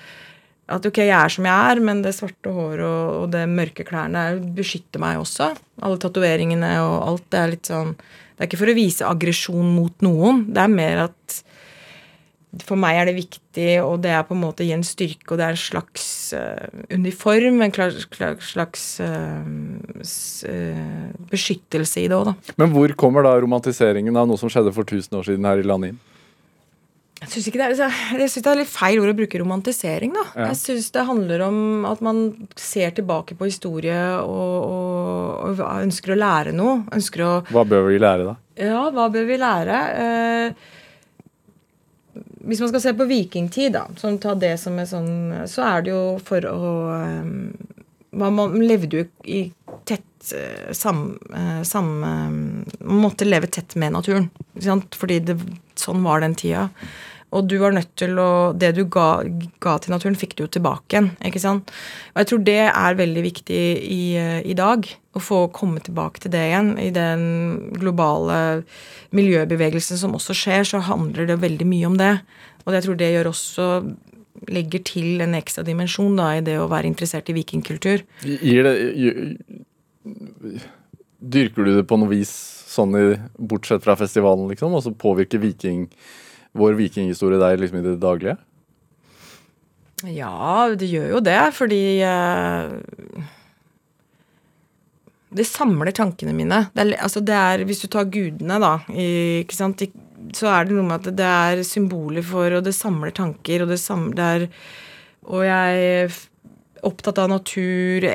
at 0.68 0.84
ok, 0.84 0.98
jeg 1.00 1.16
er 1.16 1.32
som 1.32 1.46
jeg 1.48 1.72
er, 1.72 1.80
men 1.80 2.02
det 2.04 2.12
svarte 2.12 2.52
håret 2.52 2.84
og, 2.84 3.12
og 3.22 3.28
det 3.32 3.46
mørke 3.48 3.86
klærne 3.88 4.24
beskytter 4.56 5.00
meg 5.00 5.20
også. 5.22 5.54
Alle 5.80 6.00
tatoveringene 6.02 6.74
og 6.84 6.96
alt. 7.06 7.28
Det 7.32 7.40
er 7.40 7.52
litt 7.54 7.70
sånn 7.70 7.94
Det 7.96 8.44
er 8.44 8.50
ikke 8.50 8.60
for 8.60 8.70
å 8.70 8.76
vise 8.76 9.08
aggresjon 9.08 9.70
mot 9.72 10.04
noen. 10.04 10.44
Det 10.52 10.60
er 10.60 10.74
mer 10.74 11.06
at 11.08 11.38
for 12.64 12.80
meg 12.80 12.96
er 12.96 13.10
det 13.10 13.16
viktig, 13.18 13.68
og 13.84 13.98
det 14.04 14.12
er 14.16 14.24
på 14.24 14.32
en 14.36 14.40
måte 14.40 14.64
gi 14.64 14.72
en 14.72 14.84
styrke, 14.86 15.26
og 15.30 15.40
det 15.40 15.46
er 15.46 15.56
en 15.56 15.60
slags 15.60 16.06
uh, 16.32 16.84
uniform, 16.94 17.60
en 17.64 17.74
slags, 17.74 18.06
slags 18.48 18.84
uh, 19.04 19.44
beskyttelse 21.28 22.04
i 22.04 22.08
det 22.08 22.16
òg, 22.16 22.30
da. 22.30 22.54
Men 22.60 22.72
hvor 22.72 22.94
kommer 22.98 23.26
da 23.26 23.36
romantiseringen 23.42 24.16
av 24.16 24.30
noe 24.30 24.40
som 24.40 24.52
skjedde 24.52 24.72
for 24.76 24.88
1000 24.88 25.20
år 25.20 25.28
siden 25.28 25.50
her 25.50 25.60
i 25.60 25.66
landet 25.68 25.92
inn? 25.92 26.00
Jeg 27.18 27.32
syns 27.32 27.48
det, 27.50 27.68
det, 28.14 28.46
er 28.46 28.60
litt 28.60 28.70
feil 28.70 29.00
ord 29.02 29.10
å 29.10 29.16
bruke 29.18 29.40
romantisering. 29.42 30.12
da. 30.14 30.22
Ja. 30.36 30.48
Jeg 30.52 30.58
syns 30.60 30.92
det 30.94 31.02
handler 31.08 31.42
om 31.48 31.86
at 31.88 32.02
man 32.04 32.20
ser 32.54 32.94
tilbake 32.94 33.34
på 33.34 33.48
historie 33.48 33.98
og, 34.22 34.58
og, 34.62 35.48
og, 35.50 35.62
ønsker 35.82 36.14
å 36.14 36.18
lære 36.20 36.54
noe. 36.54 36.84
Ønsker 36.94 37.24
å 37.26 37.32
Hva 37.50 37.66
bør 37.66 37.88
vi 37.90 37.98
lære, 37.98 38.28
da? 38.28 38.36
Ja, 38.58 38.84
hva 38.94 39.08
bør 39.10 39.26
vi 39.26 39.38
lære? 39.42 39.80
Eh, 40.04 40.76
hvis 42.48 42.60
man 42.64 42.70
skal 42.70 42.80
se 42.80 42.94
på 42.96 43.06
vikingtid, 43.08 43.74
da, 43.76 43.84
som 44.00 44.16
ta 44.20 44.34
det 44.38 44.54
som 44.60 44.78
er 44.80 44.88
sånn, 44.88 45.10
så 45.50 45.66
er 45.68 45.84
det 45.84 45.92
jo 45.92 46.04
for 46.24 46.44
å 46.48 46.72
um, 46.96 47.34
Man 48.18 48.54
levde 48.64 49.02
jo 49.02 49.04
i 49.28 49.42
tett 49.84 50.32
uh, 50.32 50.72
sam, 50.72 51.18
uh, 51.28 51.60
sam 51.62 51.90
um, 52.02 52.38
Man 52.80 53.02
måtte 53.04 53.28
leve 53.28 53.50
tett 53.52 53.76
med 53.76 53.92
naturen. 53.98 54.30
Fordi 54.96 55.20
det, 55.28 55.36
sånn 55.78 56.00
var 56.06 56.24
den 56.24 56.38
tida. 56.40 56.70
Og 57.36 57.44
du 57.44 57.58
var 57.60 57.74
nødt 57.76 57.90
til 58.00 58.16
å 58.20 58.54
Det 58.56 58.70
du 58.76 58.84
ga, 58.88 59.20
ga, 59.60 59.76
til 59.82 59.92
naturen, 59.92 60.16
fikk 60.16 60.36
du 60.36 60.44
jo 60.46 60.52
tilbake 60.58 60.94
igjen. 60.94 61.10
ikke 61.28 61.42
sant? 61.42 61.72
Og 62.14 62.22
jeg 62.22 62.30
tror 62.30 62.44
det 62.46 62.60
er 62.70 62.98
veldig 62.98 63.24
viktig 63.26 63.62
i, 63.84 64.02
i, 64.48 64.56
dag. 64.56 64.88
Å 65.12 65.20
få 65.22 65.40
komme 65.52 65.82
tilbake 65.84 66.24
til 66.24 66.32
det 66.32 66.44
igjen. 66.48 66.74
I 66.80 66.90
den 66.94 67.24
globale 67.76 68.64
miljøbevegelsen 69.16 70.00
som 70.00 70.16
også 70.16 70.36
skjer, 70.36 70.64
så 70.72 70.84
handler 70.88 71.28
det 71.28 71.40
veldig 71.44 71.68
mye 71.68 71.90
om 71.90 71.98
det. 72.00 72.14
Og 72.64 72.76
jeg 72.76 72.86
tror 72.86 73.00
det 73.00 73.12
gjør 73.12 73.32
også 73.32 73.68
legger 74.48 74.84
til 74.86 75.22
en 75.24 75.34
ekstra 75.34 75.64
dimensjon 75.66 76.14
da, 76.16 76.30
i 76.36 76.44
det 76.46 76.56
å 76.60 76.68
være 76.70 76.88
interessert 76.88 77.28
i 77.28 77.36
vikingkultur. 77.36 78.04
Gir 78.24 78.68
det 78.68 78.76
Dyrker 81.18 81.66
du 81.66 81.72
det 81.74 81.88
på 81.90 81.96
noe 81.98 82.12
vis 82.12 82.30
sånn 82.70 82.94
i, 82.94 83.04
bortsett 83.50 83.82
fra 83.82 83.96
festivalen, 83.98 84.46
liksom? 84.52 84.76
Og 84.78 84.84
så 84.84 84.92
påvirker 84.94 85.42
viking 85.42 85.88
vår 86.58 86.76
vikinghistorie 86.78 87.40
deg 87.40 87.58
liksom 87.62 87.80
i 87.80 87.86
det 87.86 87.96
daglige? 88.02 88.36
Ja, 90.06 90.68
det 90.78 90.86
gjør 90.86 91.16
jo 91.16 91.20
det, 91.26 91.40
fordi 91.56 91.80
eh, 92.06 93.24
Det 95.34 95.46
samler 95.48 95.90
tankene 95.92 96.34
mine. 96.36 96.60
Det 96.74 96.84
er, 96.84 96.92
altså 97.02 97.20
det 97.20 97.34
er, 97.34 97.64
hvis 97.66 97.82
du 97.82 97.88
tar 97.90 98.06
gudene, 98.12 98.60
da, 98.62 98.76
i, 98.94 99.08
ikke 99.42 99.58
sant, 99.58 99.82
så 100.36 100.48
er 100.52 100.68
det 100.68 100.76
noe 100.76 100.86
med 100.86 101.02
at 101.02 101.18
det 101.18 101.26
er 101.26 101.64
symboler 101.66 102.24
for, 102.26 102.58
og 102.58 102.64
det 102.64 102.76
samler 102.76 103.12
tanker, 103.14 103.64
og 103.64 103.74
det 103.74 103.80
samler 103.82 104.48
Og 105.28 105.42
jeg 105.44 105.82
er 105.84 106.14
opptatt 106.86 107.18
av 107.20 107.28
natur, 107.32 108.06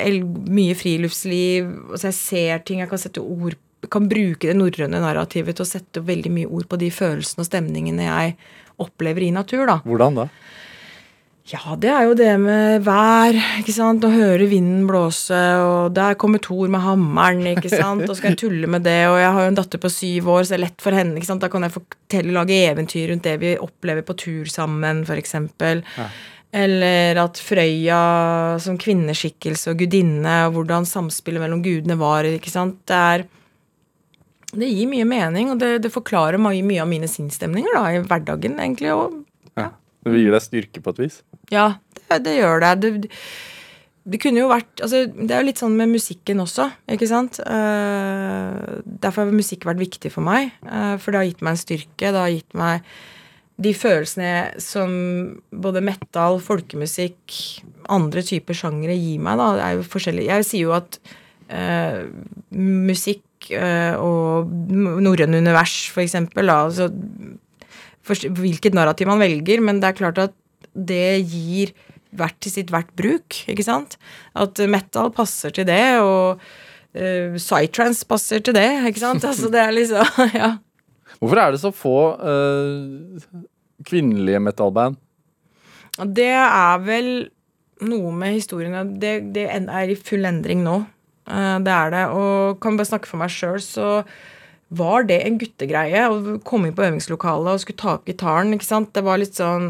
mye 0.50 0.74
friluftsliv. 0.74 1.68
Altså 1.92 2.08
jeg 2.08 2.16
ser 2.18 2.64
ting, 2.64 2.80
jeg 2.80 2.90
kan 2.90 2.98
sette 2.98 3.22
ord 3.22 3.54
kan 3.90 4.08
bruke 4.10 4.50
det 4.50 4.56
norrøne 4.58 5.00
narrativet 5.02 5.56
til 5.56 5.66
å 5.66 5.68
sette 5.68 6.02
veldig 6.04 6.32
mye 6.34 6.50
ord 6.50 6.68
på 6.70 6.80
de 6.80 6.90
følelsene 6.94 7.44
og 7.44 7.50
stemningene 7.50 8.08
jeg 8.08 8.36
opplever 8.82 9.26
i 9.26 9.32
natur. 9.34 9.66
da. 9.70 9.80
Hvordan 9.86 10.22
da? 10.22 10.28
Ja, 11.44 11.74
det 11.76 11.90
er 11.92 12.06
jo 12.08 12.14
det 12.16 12.30
med 12.40 12.86
vær. 12.86 13.36
ikke 13.60 13.72
sant? 13.76 14.04
Å 14.06 14.08
høre 14.08 14.46
vinden 14.48 14.86
blåse, 14.88 15.40
og 15.60 15.92
der 15.92 16.16
kommer 16.16 16.40
Thor 16.40 16.70
med 16.72 16.80
hammeren, 16.80 17.44
ikke 17.50 17.68
sant. 17.68 18.06
Og 18.08 18.16
skal 18.16 18.32
jeg 18.32 18.40
tulle 18.46 18.70
med 18.70 18.86
det, 18.86 19.02
og 19.10 19.18
jeg 19.20 19.32
har 19.36 19.44
jo 19.44 19.50
en 19.52 19.58
datter 19.58 19.82
på 19.82 19.90
syv 19.92 20.30
år, 20.32 20.46
så 20.46 20.54
det 20.54 20.56
er 20.56 20.64
lett 20.64 20.86
for 20.86 20.96
henne. 20.96 21.18
ikke 21.20 21.28
sant? 21.28 21.44
Da 21.44 21.52
kan 21.52 21.66
jeg 21.66 21.74
fortelle, 21.76 22.32
lage 22.32 22.62
eventyr 22.70 23.12
rundt 23.12 23.28
det 23.28 23.36
vi 23.42 23.52
opplever 23.60 24.06
på 24.08 24.16
tur 24.24 24.48
sammen, 24.48 25.04
f.eks. 25.04 25.36
Ja. 25.98 26.08
Eller 26.64 27.18
at 27.18 27.36
Frøya 27.42 28.00
som 28.62 28.80
kvinneskikkelse 28.80 29.74
og 29.74 29.84
gudinne, 29.84 30.46
og 30.46 30.56
hvordan 30.56 30.88
samspillet 30.88 31.44
mellom 31.44 31.60
gudene 31.66 31.98
var. 32.00 32.24
ikke 32.24 32.52
sant? 32.52 32.80
Det 32.88 32.96
er 32.96 33.28
det 34.60 34.70
gir 34.70 34.90
mye 34.90 35.06
mening, 35.08 35.52
og 35.54 35.62
det, 35.62 35.70
det 35.84 35.92
forklarer 35.94 36.40
mye, 36.40 36.62
mye, 36.66 36.82
av 36.84 36.90
mine 36.90 37.08
sinnsstemninger 37.10 37.76
da, 37.76 37.86
i 37.92 38.02
hverdagen, 38.04 38.58
egentlig. 38.62 38.92
Og, 38.94 39.18
ja. 39.58 39.70
Det 40.04 40.20
gir 40.20 40.34
deg 40.34 40.44
styrke 40.44 40.84
på 40.84 40.94
et 40.94 41.02
vis? 41.06 41.18
Ja, 41.52 41.74
det, 42.02 42.20
det 42.26 42.36
gjør 42.38 42.62
det. 42.64 42.74
det. 42.82 42.92
det. 44.04 44.20
kunne 44.22 44.42
jo 44.42 44.52
vært 44.52 44.84
altså, 44.84 45.04
Det 45.08 45.30
er 45.30 45.42
jo 45.42 45.48
litt 45.48 45.62
sånn 45.62 45.78
med 45.78 45.92
musikken 45.94 46.44
også, 46.44 46.68
ikke 46.96 47.10
sant. 47.10 47.40
Uh, 47.42 48.84
derfor 48.84 49.24
har 49.24 49.34
musikk 49.34 49.66
vært 49.68 49.82
viktig 49.82 50.12
for 50.14 50.26
meg. 50.26 50.54
Uh, 50.68 50.94
for 51.00 51.10
det 51.10 51.22
har 51.22 51.28
gitt 51.32 51.44
meg 51.44 51.56
en 51.56 51.64
styrke. 51.64 52.06
Det 52.06 52.14
har 52.20 52.32
gitt 52.32 52.58
meg 52.58 52.86
de 53.64 53.70
følelsene 53.76 54.62
som 54.62 54.94
både 55.54 55.82
metal, 55.84 56.40
folkemusikk, 56.42 57.36
andre 57.92 58.24
typer 58.26 58.56
sjangere 58.58 58.96
gir 58.98 59.20
meg, 59.22 59.38
da, 59.38 59.52
er 59.62 59.76
jo 59.78 59.86
forskjellig. 59.86 60.26
Jeg 60.26 60.48
sier 60.48 60.66
jo 60.66 60.74
at 60.74 60.98
uh, 61.52 62.02
musikk 62.54 63.23
Eh, 63.52 63.94
og 64.00 64.50
norrøne 64.72 65.40
univers, 65.42 65.76
for 65.92 66.04
eksempel. 66.04 66.52
Altså, 66.52 66.88
for, 68.04 68.28
hvilket 68.38 68.76
narrativ 68.76 69.10
man 69.10 69.22
velger, 69.22 69.62
men 69.64 69.80
det 69.82 69.90
er 69.90 69.98
klart 70.00 70.20
at 70.22 70.36
det 70.74 71.24
gir 71.30 71.74
hvert 72.14 72.36
til 72.42 72.52
sitt 72.52 72.70
hvert 72.72 72.90
bruk, 72.98 73.40
ikke 73.50 73.66
sant? 73.66 73.98
At 74.38 74.60
metal 74.70 75.10
passer 75.14 75.54
til 75.54 75.66
det, 75.68 75.98
og 76.02 76.38
uh, 76.38 77.36
psytrance 77.38 78.06
passer 78.06 78.44
til 78.44 78.56
det, 78.56 78.68
ikke 78.90 79.02
sant? 79.02 79.24
Altså, 79.30 79.50
det 79.52 79.62
er 79.62 79.74
liksom 79.74 80.22
Ja. 80.40 80.54
Hvorfor 81.20 81.40
er 81.40 81.54
det 81.54 81.62
så 81.62 81.70
få 81.74 81.98
uh, 82.18 83.22
kvinnelige 83.86 84.42
metalband? 84.42 84.98
Det 86.14 86.32
er 86.34 86.80
vel 86.82 87.10
noe 87.86 88.10
med 88.14 88.34
historien 88.34 88.94
det, 88.98 89.14
det 89.34 89.44
er 89.50 89.90
i 89.90 89.96
full 89.98 90.26
endring 90.26 90.64
nå. 90.66 90.80
Eh, 91.30 91.58
det 91.64 91.74
er 91.74 91.94
det. 91.94 92.04
Og 92.12 92.60
kan 92.62 92.78
bare 92.78 92.90
snakke 92.90 93.10
for 93.10 93.20
meg 93.22 93.32
sjøl, 93.32 93.60
så 93.62 93.88
var 94.74 95.06
det 95.08 95.20
en 95.22 95.38
guttegreie 95.38 96.06
å 96.10 96.38
komme 96.46 96.68
inn 96.68 96.76
på 96.76 96.86
øvingslokalet 96.86 97.52
og 97.52 97.62
skulle 97.62 97.80
ta 97.80 97.96
opp 97.96 98.08
gitaren. 98.08 98.54
ikke 98.56 98.66
sant? 98.66 98.94
Det 98.96 99.04
var 99.06 99.20
litt 99.20 99.36
sånn 99.38 99.68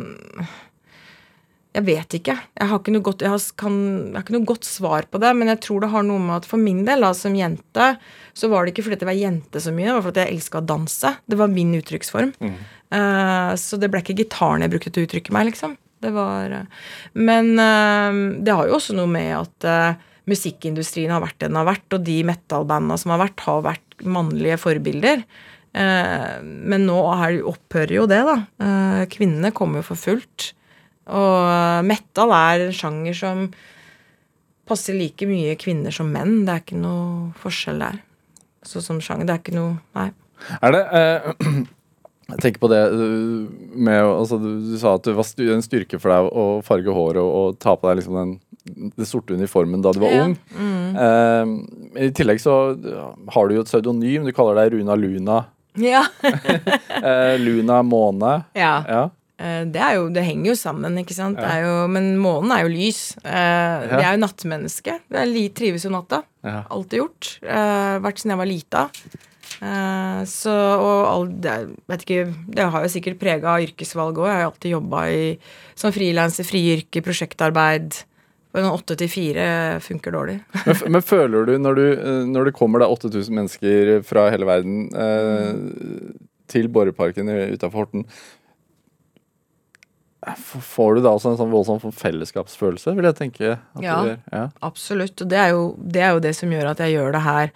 Jeg 1.74 1.82
vet 1.88 2.14
ikke. 2.14 2.36
Jeg 2.54 2.70
har 2.70 2.78
ikke 2.78 2.92
noe 2.94 3.02
godt, 3.02 3.22
jeg 3.26 3.32
har, 3.32 3.40
kan, 3.58 3.76
jeg 4.06 4.14
har 4.14 4.22
ikke 4.22 4.36
noe 4.36 4.46
godt 4.46 4.66
svar 4.68 5.08
på 5.10 5.18
det, 5.18 5.32
men 5.34 5.50
jeg 5.50 5.58
tror 5.64 5.82
det 5.82 5.88
har 5.90 6.04
noe 6.06 6.22
med 6.22 6.36
at 6.36 6.46
for 6.46 6.62
min 6.62 6.84
del, 6.86 7.02
da, 7.02 7.10
som 7.18 7.34
jente, 7.34 7.88
så 8.30 8.50
var 8.52 8.62
det 8.62 8.70
ikke 8.70 8.84
fordi 8.86 9.02
jeg 9.02 9.08
var 9.08 9.18
jente 9.18 9.62
så 9.64 9.72
mye, 9.74 9.88
det 9.88 9.96
var 9.96 10.04
fordi 10.06 10.22
jeg 10.22 10.36
elska 10.36 10.60
å 10.60 10.68
danse. 10.70 11.10
Det 11.26 11.40
var 11.40 11.50
min 11.50 11.74
uttrykksform. 11.74 12.30
Mm. 12.38 12.54
Uh, 12.94 13.50
så 13.58 13.74
det 13.82 13.90
ble 13.90 14.04
ikke 14.04 14.14
gitaren 14.22 14.62
jeg 14.62 14.70
brukte 14.70 14.94
til 14.94 15.02
å 15.02 15.08
uttrykke 15.08 15.34
meg, 15.34 15.50
liksom. 15.50 15.74
Det 16.04 16.14
var 16.14 16.54
uh, 16.62 16.86
Men 17.18 17.50
uh, 17.58 18.38
det 18.38 18.54
har 18.54 18.70
jo 18.70 18.78
også 18.78 18.94
noe 18.94 19.10
med 19.10 19.34
at 19.40 19.68
musikkindustrien 20.30 21.12
har 21.12 21.22
vært 21.24 21.38
det 21.40 21.50
den 21.50 21.58
har 21.60 21.68
vært, 21.68 21.86
og 21.92 22.06
de 22.06 22.20
metal-banda 22.26 22.96
som 23.00 23.14
har 23.14 23.22
vært, 23.26 23.44
har 23.44 23.66
vært 23.66 24.06
mannlige 24.08 24.58
forbilder. 24.62 25.24
Eh, 25.74 26.34
men 26.42 26.86
nå 26.88 26.96
opphører 27.50 27.96
jo 27.98 28.08
det, 28.10 28.22
da. 28.26 28.38
Eh, 28.64 29.04
kvinnene 29.12 29.52
kommer 29.56 29.82
jo 29.82 29.90
for 29.92 30.00
fullt. 30.00 30.52
Og 31.14 31.84
metal 31.84 32.32
er 32.32 32.66
en 32.68 32.76
sjanger 32.76 33.16
som 33.18 33.46
passer 34.68 34.96
like 34.96 35.28
mye 35.28 35.56
kvinner 35.60 35.92
som 35.92 36.08
menn. 36.12 36.42
Det 36.46 36.54
er 36.54 36.64
ikke 36.64 36.80
noe 36.80 37.32
forskjell 37.42 37.82
der. 37.84 38.02
Så 38.64 38.80
som 38.84 39.02
sjanger, 39.04 39.28
det 39.28 39.34
er 39.34 39.42
ikke 39.42 39.58
noe 39.58 39.76
Nei. 39.98 40.10
Er 40.64 40.74
det 40.74 40.84
eh, 40.98 41.32
Jeg 42.24 42.40
tenker 42.40 42.62
på 42.62 42.68
det 42.72 42.80
med 43.76 43.98
altså, 44.00 44.38
du, 44.40 44.48
du, 44.64 44.78
sa 44.80 44.94
at 44.96 45.04
det 45.04 45.12
var 45.12 45.26
en 45.52 45.64
styrke 45.64 45.98
for 46.00 46.08
deg 46.08 46.30
å 46.32 46.44
farge 46.64 46.94
håret 46.96 47.20
og, 47.20 47.34
og 47.36 47.58
ta 47.60 47.74
på 47.76 47.84
deg 47.84 47.98
liksom 47.98 48.16
den 48.16 48.32
den 48.64 49.06
sorte 49.06 49.36
uniformen 49.36 49.82
da 49.84 49.92
du 49.92 50.00
var 50.02 50.14
ja. 50.14 50.22
ung. 50.24 50.36
Mm. 50.56 50.94
Uh, 50.96 51.98
I 52.06 52.12
tillegg 52.16 52.40
så 52.40 52.54
har 53.34 53.48
du 53.48 53.58
jo 53.58 53.64
et 53.64 53.70
pseudonym. 53.70 54.24
Du 54.24 54.32
kaller 54.36 54.62
deg 54.62 54.78
Runa 54.78 54.96
Luna. 54.96 55.42
Ja. 55.80 56.04
uh, 56.24 57.34
Luna 57.44 57.82
Måne. 57.84 58.38
Ja. 58.56 58.78
ja. 58.88 59.02
Uh, 59.40 59.66
det, 59.68 59.82
jo, 59.96 60.08
det, 60.14 60.24
henger 60.24 60.52
jo 60.52 60.56
sammen, 60.58 60.96
ikke 61.02 61.16
sant. 61.16 61.42
Ja. 61.42 61.58
Jo, 61.60 61.74
men 61.92 62.14
månen 62.22 62.54
er 62.56 62.64
jo 62.64 62.72
lys. 62.72 63.02
Uh, 63.20 63.84
det 63.90 64.00
er 64.00 64.14
jo 64.14 64.22
nattmenneske. 64.24 64.96
Jeg 65.12 65.44
trives 65.58 65.84
jo 65.84 65.92
natta. 65.92 66.24
Alltid 66.44 67.00
gjort. 67.02 67.36
Vært 67.44 68.20
siden 68.20 68.34
jeg 68.34 68.40
var 68.40 68.48
lita. 68.50 68.88
så, 70.28 70.54
og 70.54 70.98
all, 71.08 71.28
det, 71.40 71.54
vet 71.88 72.02
ikke, 72.04 72.24
det 72.56 72.66
har 72.74 72.84
jo 72.84 72.90
sikkert 72.92 73.20
prega 73.20 73.54
yrkesvalget 73.64 74.20
òg. 74.24 74.28
Jeg 74.28 74.40
har 74.40 74.48
alltid 74.50 74.74
jobba 74.76 75.04
som 75.80 75.94
frilanser, 75.94 76.48
friyrke, 76.48 77.04
prosjektarbeid. 77.04 78.04
Men 78.54 78.70
åtte 78.70 78.94
til 78.98 79.10
fire 79.10 79.46
funker 79.82 80.14
dårlig. 80.14 80.36
men, 80.66 80.78
men, 80.96 81.02
føler 81.02 81.48
du 81.48 81.56
når, 81.58 81.78
du, 81.80 81.86
eh, 81.94 82.22
når 82.30 82.48
det 82.48 82.56
kommer 82.56 82.82
da 82.82 82.90
8000 82.92 83.34
mennesker 83.34 83.92
fra 84.06 84.28
hele 84.30 84.46
verden 84.46 84.86
eh, 84.94 86.14
til 86.50 86.70
Borreparken 86.70 87.30
utafor 87.56 87.82
Horten 87.82 88.04
eh, 90.26 90.36
Får 90.38 90.94
du 90.94 91.02
da 91.02 91.16
også 91.16 91.32
en 91.32 91.40
sånn 91.40 91.50
voldsom 91.54 91.96
fellesskapsfølelse, 91.98 92.94
vil 92.94 93.10
jeg 93.10 93.18
tenke? 93.18 93.56
Ja, 93.82 93.98
ja, 94.30 94.44
absolutt. 94.62 95.18
Og 95.18 95.32
det 95.32 95.40
er, 95.40 95.50
jo, 95.56 95.66
det 95.78 96.04
er, 96.04 96.14
jo, 96.14 96.22
det 96.22 96.36
som 96.38 96.54
gjør 96.54 96.70
at 96.70 96.84
jeg 96.84 96.94
gjør 96.94 97.10
det 97.16 97.24
her. 97.26 97.52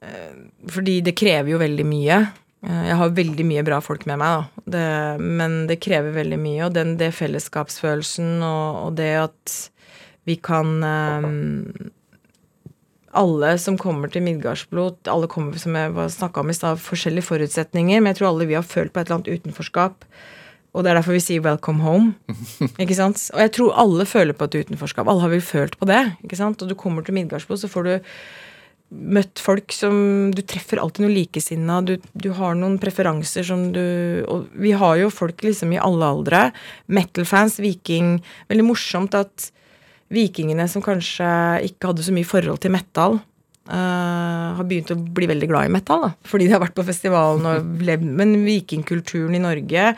Eh, 0.00 0.32
fordi 0.72 0.96
det 1.04 1.16
krever 1.20 1.52
jo 1.52 1.60
veldig 1.60 1.86
mye. 1.90 2.22
Jeg 2.64 2.96
har 2.96 3.10
veldig 3.12 3.44
mye 3.44 3.62
bra 3.66 3.76
folk 3.84 4.06
med 4.08 4.16
meg, 4.22 4.40
da. 4.40 4.64
Det, 4.72 4.84
men 5.20 5.66
det 5.68 5.82
krever 5.84 6.14
veldig 6.16 6.40
mye. 6.40 6.62
Og 6.64 6.72
den 6.72 6.94
det 6.96 7.10
fellesskapsfølelsen 7.12 8.38
og, 8.40 8.78
og 8.86 8.96
det 8.96 9.10
at 9.26 9.56
vi 10.24 10.36
kan 10.40 10.78
um, 10.82 11.90
alle 13.14 13.54
som 13.62 13.76
kommer 13.78 14.10
til 14.10 14.24
Midgardsblot, 14.26 15.08
alle 15.10 15.28
kommer 15.30 15.58
som 15.60 15.76
jeg 15.78 15.94
snakka 16.16 16.42
om 16.42 16.50
i 16.50 16.56
stad, 16.56 16.80
forskjellige 16.82 17.28
forutsetninger, 17.28 18.00
men 18.00 18.12
jeg 18.12 18.20
tror 18.20 18.32
alle 18.32 18.48
vi 18.50 18.56
har 18.58 18.66
følt 18.66 18.92
på 18.92 19.00
et 19.00 19.08
eller 19.08 19.20
annet 19.20 19.34
utenforskap. 19.38 20.06
Og 20.74 20.82
det 20.82 20.90
er 20.90 20.98
derfor 20.98 21.14
vi 21.14 21.22
sier 21.22 21.42
'welcome 21.42 21.82
home'. 21.86 22.14
ikke 22.82 22.96
sant? 22.98 23.30
Og 23.34 23.40
jeg 23.40 23.52
tror 23.54 23.78
alle 23.78 24.06
føler 24.06 24.34
på 24.34 24.44
et 24.44 24.56
utenforskap. 24.64 25.06
Alle 25.06 25.22
har 25.22 25.30
vel 25.30 25.40
følt 25.40 25.78
på 25.78 25.86
det. 25.86 26.16
ikke 26.24 26.36
sant? 26.36 26.62
Og 26.62 26.68
du 26.68 26.74
kommer 26.74 27.04
til 27.04 27.14
Midgardsblot, 27.14 27.60
så 27.62 27.70
får 27.70 27.84
du 27.84 28.00
møtt 28.90 29.38
folk 29.38 29.72
som 29.72 30.30
Du 30.34 30.42
treffer 30.42 30.78
alltid 30.78 31.06
noe 31.06 31.14
likesinna. 31.14 31.80
Du, 31.80 31.98
du, 32.12 32.32
har 32.32 32.54
noen 32.54 32.78
preferanser 32.78 33.46
som 33.46 33.72
du 33.72 34.24
Og 34.28 34.46
vi 34.52 34.72
har 34.72 34.96
jo 34.96 35.10
folk 35.10 35.42
liksom 35.42 35.72
i 35.72 35.78
alle 35.78 36.04
aldre. 36.04 36.52
Metal-fans, 36.86 37.60
viking 37.62 38.22
Veldig 38.50 38.66
morsomt 38.66 39.14
at 39.14 39.52
vikingene 40.12 40.66
som 40.70 40.84
kanskje 40.84 41.28
ikke 41.68 41.90
hadde 41.90 42.04
så 42.06 42.14
mye 42.14 42.28
forhold 42.28 42.60
til 42.62 42.74
metal, 42.74 43.18
uh, 43.70 44.50
har 44.58 44.68
begynt 44.68 44.92
å 44.94 44.98
bli 44.98 45.28
veldig 45.30 45.48
glad 45.50 45.70
i 45.70 45.72
metal. 45.72 46.08
da, 46.08 46.12
Fordi 46.28 46.48
de 46.48 46.54
har 46.56 46.62
vært 46.64 46.76
på 46.76 46.86
festivalen 46.86 47.48
og 47.48 47.74
levd 47.88 48.06
Men 48.20 48.38
vikingkulturen 48.46 49.36
i 49.36 49.42
Norge 49.42 49.92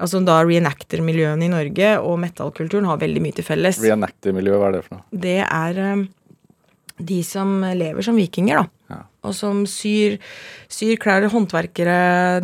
Altså 0.00 0.22
da 0.24 0.38
reenactor-miljøene 0.40 1.44
i 1.44 1.52
Norge 1.52 1.90
og 2.00 2.14
metallkulturen 2.22 2.86
har 2.88 2.96
veldig 3.02 3.20
mye 3.20 3.36
til 3.36 3.44
felles. 3.44 3.82
Reenactor-miljøet, 3.84 4.56
hva 4.56 4.70
er 4.70 4.76
det 4.78 4.80
for 4.86 4.96
noe? 4.96 5.04
Det 5.12 5.34
er 5.44 5.80
um, 5.92 6.06
de 6.96 7.18
som 7.26 7.52
lever 7.76 8.06
som 8.06 8.16
vikinger, 8.16 8.62
da. 8.62 8.94
Ja. 8.94 9.02
Og 9.28 9.36
som 9.36 9.66
syr, 9.68 10.16
syr 10.72 10.96
klær, 11.02 11.28
håndverkere. 11.28 11.98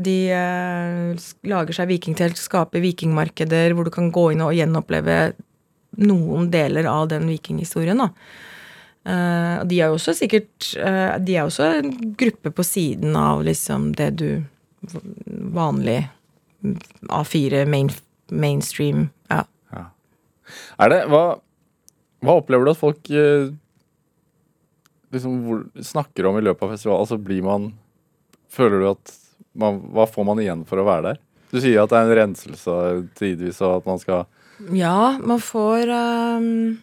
De 0.05 0.18
uh, 0.36 1.28
lager 1.49 1.78
seg 1.80 1.88
vikingtelt, 1.94 2.36
skaper 2.36 2.84
vikingmarkeder 2.84 3.72
hvor 3.72 3.88
du 3.88 3.94
kan 3.94 4.12
gå 4.12 4.28
inn 4.34 4.44
og 4.44 4.53
gjenoppleve 4.57 5.16
noen 5.97 6.51
deler 6.53 6.88
av 6.90 7.09
den 7.09 7.26
vikinghistorien. 7.30 7.99
da. 7.99 8.11
Uh, 9.07 9.62
de 9.68 9.78
er 9.78 9.86
jo 9.86 10.01
også 10.01 10.16
sikkert 10.18 10.72
uh, 10.82 11.14
De 11.22 11.36
er 11.36 11.44
også 11.47 11.62
en 11.76 11.92
gruppe 12.18 12.51
på 12.51 12.64
siden 12.66 13.14
av 13.14 13.44
liksom 13.47 13.92
det 13.94 14.09
du 14.18 14.30
Vanlig 15.55 16.01
A4 17.14 17.61
main, 17.70 17.92
mainstream 18.34 19.05
ja. 19.30 19.44
ja. 19.70 19.84
Er 20.82 20.90
det 20.90 20.99
hva, 21.12 21.22
hva, 22.18 22.34
opplever 22.34 22.66
du 22.66 22.72
at 22.72 22.80
folk 22.80 23.12
uh, 23.14 23.55
liksom 25.14 25.38
hvor, 25.47 25.62
snakker 25.78 26.26
om 26.26 26.40
i 26.40 26.42
løpet 26.42 26.66
av 26.66 26.74
festivalen? 26.74 27.07
Altså 27.07 27.20
blir 27.22 27.47
man 27.47 27.70
Føler 28.51 28.82
du 28.82 28.88
at 28.90 29.14
man, 29.55 29.84
Hva 29.94 30.09
får 30.11 30.26
man 30.26 30.42
igjen 30.42 30.66
for 30.66 30.82
å 30.82 30.88
være 30.88 31.12
der? 31.12 31.22
Du 31.55 31.61
sier 31.62 31.84
at 31.84 31.94
det 31.94 32.01
er 32.01 32.09
en 32.09 32.18
renselse 32.24 32.76
tidvis, 33.18 33.62
og 33.62 33.78
at 33.78 33.86
man 33.86 34.03
skal 34.03 34.26
ja, 34.73 35.19
man 35.21 35.41
får 35.41 35.89
um, 35.89 36.77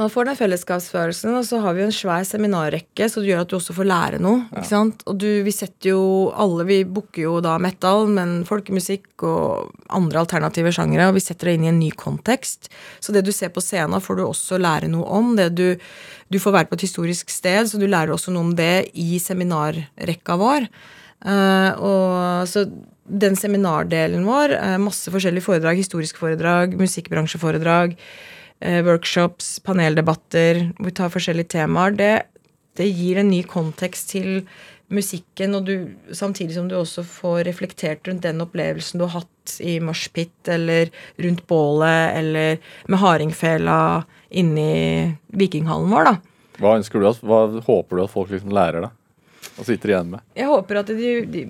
Man 0.00 0.08
får 0.10 0.30
den 0.30 0.36
fellesskapsfølelsen, 0.38 1.34
og 1.36 1.44
så 1.44 1.58
har 1.60 1.74
vi 1.76 1.82
en 1.84 1.92
svær 1.92 2.24
seminarrekke, 2.24 3.04
så 3.04 3.20
det 3.20 3.28
gjør 3.28 3.42
at 3.42 3.50
du 3.50 3.56
også 3.58 3.74
får 3.76 3.88
lære 3.90 4.20
noe. 4.24 4.46
Ja. 4.46 4.62
ikke 4.62 4.70
sant? 4.70 5.02
Og 5.10 5.18
du, 5.20 5.26
vi 5.44 5.52
setter 5.52 5.90
jo 5.92 6.04
alle 6.32 6.64
Vi 6.70 6.78
booker 6.88 7.26
jo 7.26 7.34
da 7.44 7.58
metal, 7.60 8.08
men 8.08 8.38
folkemusikk 8.48 9.26
og 9.28 9.74
andre 9.92 10.22
alternative 10.22 10.72
sjangere, 10.72 11.10
og 11.10 11.18
vi 11.18 11.24
setter 11.24 11.50
det 11.50 11.58
inn 11.58 11.66
i 11.68 11.72
en 11.72 11.82
ny 11.82 11.90
kontekst. 11.92 12.70
Så 12.96 13.12
det 13.12 13.26
du 13.26 13.32
ser 13.36 13.52
på 13.52 13.60
scenen, 13.64 14.00
får 14.00 14.18
du 14.18 14.24
også 14.24 14.60
lære 14.62 14.88
noe 14.88 15.04
om. 15.04 15.34
det 15.36 15.50
du, 15.58 15.66
du 16.32 16.40
får 16.40 16.56
være 16.56 16.70
på 16.72 16.80
et 16.80 16.86
historisk 16.88 17.28
sted, 17.28 17.68
så 17.68 17.76
du 17.76 17.84
lærer 17.84 18.16
også 18.16 18.32
noe 18.32 18.48
om 18.48 18.56
det 18.56 18.88
i 18.96 19.20
seminarrekka 19.20 20.40
vår. 20.40 20.70
Uh, 21.20 21.76
og 21.76 22.48
så 22.48 22.64
den 23.10 23.36
seminardelen 23.36 24.24
vår, 24.26 24.54
eh, 24.56 24.78
masse 24.78 25.10
forskjellige 25.10 25.46
foredrag, 25.46 25.80
historiske 25.80 26.18
foredrag, 26.20 26.76
musikkbransjeforedrag, 26.78 27.96
eh, 28.60 28.82
workshops, 28.86 29.58
paneldebatter, 29.60 30.72
hvor 30.76 30.90
vi 30.90 30.96
tar 30.96 31.10
forskjellige 31.10 31.56
temaer, 31.56 31.96
det, 31.96 32.22
det 32.76 32.90
gir 32.90 33.18
en 33.18 33.30
ny 33.30 33.42
kontekst 33.42 34.10
til 34.14 34.44
musikken, 34.90 35.54
og 35.54 35.66
du, 35.66 35.74
samtidig 36.12 36.56
som 36.56 36.68
du 36.68 36.76
også 36.78 37.04
får 37.06 37.44
reflektert 37.46 38.08
rundt 38.08 38.26
den 38.26 38.42
opplevelsen 38.42 38.98
du 38.98 39.06
har 39.06 39.20
hatt 39.22 39.56
i 39.62 39.78
moshpit, 39.82 40.34
eller 40.50 40.90
rundt 41.18 41.46
bålet, 41.46 42.16
eller 42.18 42.58
med 42.90 43.02
hardingfela 43.02 44.04
inni 44.30 45.16
vikinghallen 45.30 45.90
vår, 45.90 46.10
da. 46.10 46.16
Hva 46.60 46.76
ønsker 46.76 47.00
du 47.00 47.06
hva 47.26 47.44
håper 47.64 47.96
du 47.96 48.04
at 48.04 48.12
folk 48.12 48.32
liksom 48.34 48.52
lærer 48.52 48.84
deg? 48.84 48.96
Og 49.60 49.66
sitter 49.68 49.94
igjen 49.94 50.10
med? 50.14 50.24
Jeg 50.36 50.48
håper 50.50 50.80
at 50.82 50.90
de, 50.92 51.12
de 51.28 51.44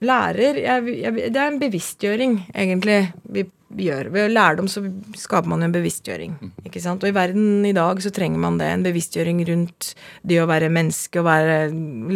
lærer 0.00 0.60
jeg, 0.60 0.92
jeg, 1.02 1.32
Det 1.32 1.40
er 1.40 1.48
en 1.48 1.60
bevisstgjøring, 1.60 2.36
egentlig, 2.54 3.00
vi, 3.32 3.44
vi 3.76 3.88
gjør. 3.90 4.10
Ved 4.14 4.32
lærdom 4.32 4.68
så 4.70 4.82
skaper 5.18 5.50
man 5.52 5.66
en 5.66 5.74
bevisstgjøring. 5.74 6.38
ikke 6.64 6.82
sant? 6.82 7.04
Og 7.04 7.12
i 7.12 7.16
verden 7.16 7.66
i 7.68 7.74
dag 7.76 8.00
så 8.02 8.12
trenger 8.14 8.40
man 8.40 8.58
det. 8.60 8.70
En 8.70 8.86
bevisstgjøring 8.86 9.44
rundt 9.50 9.92
det 10.26 10.40
å 10.40 10.48
være 10.50 10.72
menneske, 10.72 11.20
å 11.20 11.28
være, 11.28 11.60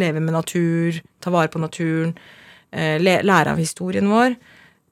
leve 0.01 0.23
med 0.23 0.35
natur, 0.35 0.99
ta 1.21 1.33
vare 1.33 1.53
på 1.53 1.61
naturen. 1.61 2.15
Eh, 2.75 2.97
lære 2.99 3.53
av 3.53 3.61
historien 3.61 4.09
vår. 4.11 4.35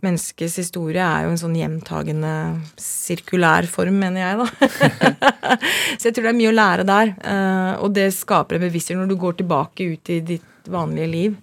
Menneskets 0.03 0.57
historie 0.59 0.99
er 0.99 1.23
jo 1.23 1.31
en 1.31 1.39
sånn 1.39 1.55
gjentagende 1.55 2.31
sirkulær 2.79 3.67
form, 3.71 4.01
mener 4.01 4.19
jeg, 4.19 4.41
da. 4.41 5.19
så 5.97 6.09
jeg 6.09 6.15
tror 6.15 6.27
det 6.27 6.33
er 6.33 6.39
mye 6.41 6.51
å 6.51 6.57
lære 6.57 6.85
der. 6.87 7.13
Uh, 7.23 7.73
og 7.85 7.93
det 7.95 8.09
skaper 8.11 8.59
en 8.59 8.65
bevissthet 8.65 8.99
når 8.99 9.13
du 9.13 9.15
går 9.21 9.37
tilbake 9.39 9.87
ut 9.93 10.11
i 10.11 10.19
ditt 10.33 10.67
vanlige 10.71 11.07
liv. 11.11 11.37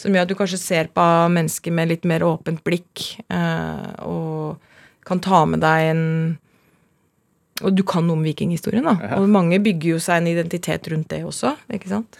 Som 0.00 0.16
gjør 0.16 0.26
at 0.26 0.30
du 0.32 0.36
kanskje 0.38 0.60
ser 0.60 0.90
på 0.94 1.06
mennesker 1.34 1.74
med 1.76 1.90
litt 1.92 2.06
mer 2.08 2.24
åpent 2.24 2.62
blikk. 2.64 3.04
Uh, 3.28 3.90
og 4.06 5.04
kan 5.06 5.20
ta 5.22 5.42
med 5.48 5.62
deg 5.64 5.90
en 5.90 6.06
Og 7.60 7.74
du 7.76 7.82
kan 7.84 8.06
noe 8.08 8.16
om 8.16 8.24
vikinghistorien, 8.24 8.86
da. 8.86 8.94
Ja. 9.04 9.20
Og 9.20 9.28
mange 9.28 9.58
bygger 9.60 9.96
jo 9.96 10.00
seg 10.00 10.22
en 10.22 10.30
identitet 10.30 10.86
rundt 10.88 11.10
det 11.12 11.20
også. 11.28 11.52
ikke 11.68 11.90
sant? 11.92 12.16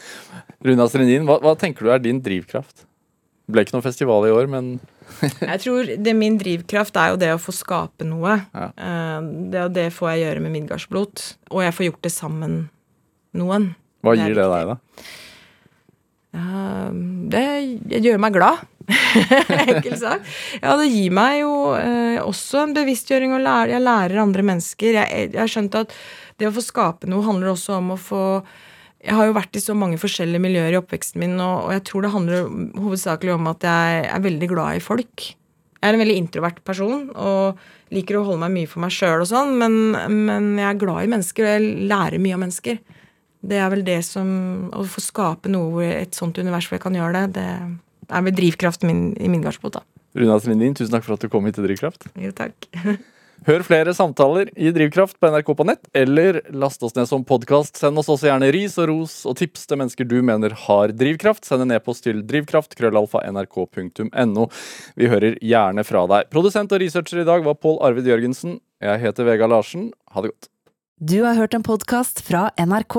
Runa 0.60 0.84
Strendin, 0.90 1.24
hva, 1.24 1.38
hva 1.40 1.54
tenker 1.56 1.86
du 1.86 1.92
er 1.94 2.02
din 2.04 2.20
drivkraft? 2.20 2.84
Det 2.84 3.54
ble 3.56 3.64
ikke 3.64 3.74
noen 3.78 3.86
festival 3.86 4.28
i 4.28 4.34
år, 4.36 4.50
men 4.52 4.74
jeg 5.52 5.62
tror 5.64 5.88
det 5.98 6.12
Min 6.14 6.36
drivkraft 6.38 6.98
er 7.00 7.14
jo 7.14 7.16
det 7.18 7.32
å 7.34 7.40
få 7.40 7.54
skape 7.56 8.04
noe. 8.06 8.36
Ja. 8.52 8.68
Eh, 8.76 9.30
det, 9.54 9.64
det 9.78 9.86
får 9.96 10.12
jeg 10.12 10.26
gjøre 10.26 10.44
med 10.44 10.54
Midgardsblot. 10.58 11.24
Og 11.50 11.64
jeg 11.64 11.74
får 11.78 11.88
gjort 11.88 12.04
det 12.04 12.12
sammen 12.14 12.60
noen. 13.40 13.72
Hva 14.04 14.14
gir 14.18 14.36
det, 14.36 14.44
det 14.44 14.48
deg, 14.52 14.74
da? 14.74 15.08
Det, 16.30 18.00
gjør 18.04 18.20
meg 18.22 18.36
glad. 18.36 18.62
Enkelt 19.66 19.98
sak. 20.00 20.26
Ja, 20.60 20.76
det 20.78 20.88
gir 20.90 21.14
meg 21.14 21.40
jo 21.42 21.52
eh, 21.78 22.18
også 22.22 22.64
en 22.64 22.74
bevisstgjøring, 22.76 23.34
og 23.36 23.44
lære. 23.44 23.74
jeg 23.74 23.86
lærer 23.86 24.22
andre 24.22 24.44
mennesker. 24.46 25.00
Jeg, 25.02 25.30
har 25.36 25.50
skjønt 25.50 25.78
at 25.78 25.94
det 26.40 26.48
å 26.48 26.54
få 26.54 26.64
skape 26.64 27.10
noe 27.10 27.26
handler 27.26 27.52
også 27.54 27.78
om 27.78 27.94
å 27.94 28.00
få 28.00 28.24
jeg 29.00 29.16
har 29.16 29.30
jo 29.30 29.36
vært 29.36 29.56
i 29.56 29.62
så 29.64 29.72
mange 29.72 29.96
forskjellige 29.96 30.42
miljøer 30.44 30.74
i 30.74 30.76
oppveksten 30.76 31.22
min, 31.22 31.38
og 31.40 31.70
jeg 31.72 31.84
tror 31.88 32.04
det 32.04 32.10
handler 32.12 32.50
hovedsakelig 32.76 33.32
om 33.32 33.46
at 33.48 33.64
jeg 33.64 34.02
er 34.12 34.24
veldig 34.26 34.48
glad 34.50 34.76
i 34.76 34.82
folk. 34.84 35.24
Jeg 35.80 35.88
er 35.88 35.96
en 35.96 36.02
veldig 36.02 36.16
introvert 36.20 36.58
person 36.68 37.06
og 37.16 37.62
liker 37.96 38.18
å 38.18 38.26
holde 38.26 38.42
meg 38.42 38.52
mye 38.58 38.68
for 38.68 38.84
meg 38.84 38.92
sjøl 38.92 39.24
og 39.24 39.30
sånn, 39.30 39.54
men, 39.56 39.78
men, 40.28 40.50
jeg 40.60 40.68
er 40.68 40.82
glad 40.82 41.06
i 41.06 41.12
mennesker, 41.14 41.46
og 41.46 41.54
jeg 41.54 41.88
lærer 41.88 42.20
mye 42.20 42.36
av 42.36 42.42
mennesker. 42.44 42.82
Det 43.40 43.56
er 43.56 43.70
vel 43.72 43.84
det 43.86 44.00
som 44.04 44.28
Å 44.76 44.82
få 44.84 45.00
skape 45.00 45.48
noe, 45.52 45.86
et 45.86 46.16
sånt 46.16 46.36
univers 46.38 46.68
hvor 46.68 46.76
jeg 46.76 46.84
kan 46.84 46.98
gjøre 46.98 47.24
det, 47.24 47.40
det 47.40 48.10
er 48.10 48.26
vel 48.26 48.36
drivkraften 48.36 48.90
min 48.90 49.06
i 49.16 49.30
min 49.32 49.44
gardsbot, 49.44 49.78
da. 49.78 49.86
Runa 50.18 50.40
Strindin, 50.42 50.74
tusen 50.74 50.92
takk 50.96 51.06
for 51.06 51.14
at 51.14 51.22
du 51.22 51.30
kom 51.30 51.46
hit 51.46 51.54
til 51.54 51.68
Drivkraft. 51.68 52.08
Jo, 52.18 52.32
takk. 52.34 52.66
Hør 53.46 53.62
flere 53.64 53.94
samtaler 53.96 54.50
i 54.52 54.68
Drivkraft 54.74 55.16
på 55.16 55.28
NRK 55.32 55.46
på 55.56 55.64
nett, 55.64 55.86
eller 55.96 56.42
last 56.52 56.82
oss 56.84 56.92
ned 56.96 57.08
som 57.08 57.22
podkast. 57.24 57.78
Send 57.80 57.96
oss 57.96 58.10
også 58.12 58.28
gjerne 58.28 58.50
ris 58.52 58.74
og 58.82 58.90
ros 58.90 59.14
og 59.30 59.38
tips 59.40 59.64
til 59.70 59.80
mennesker 59.80 60.08
du 60.10 60.18
mener 60.26 60.52
har 60.66 60.92
drivkraft. 60.92 61.46
Send 61.48 61.64
en 61.64 61.72
e-post 61.72 62.04
til 62.04 62.20
drivkraft, 62.28 62.76
krøllalfa, 62.76 63.22
nrk.no. 63.30 64.46
Vi 65.00 65.08
hører 65.08 65.38
gjerne 65.40 65.86
fra 65.88 66.04
deg. 66.10 66.28
Produsent 66.34 66.74
og 66.76 66.82
researcher 66.84 67.22
i 67.22 67.28
dag 67.30 67.46
var 67.46 67.56
Pål 67.56 67.80
Arvid 67.88 68.12
Jørgensen. 68.12 68.58
Jeg 68.84 69.00
heter 69.06 69.30
Vega 69.30 69.48
Larsen. 69.48 69.88
Ha 70.12 70.20
det 70.20 70.34
godt. 70.34 70.52
Du 71.00 71.22
har 71.24 71.38
hørt 71.40 71.56
en 71.56 71.64
podkast 71.64 72.20
fra 72.26 72.50
NRK. 72.60 72.98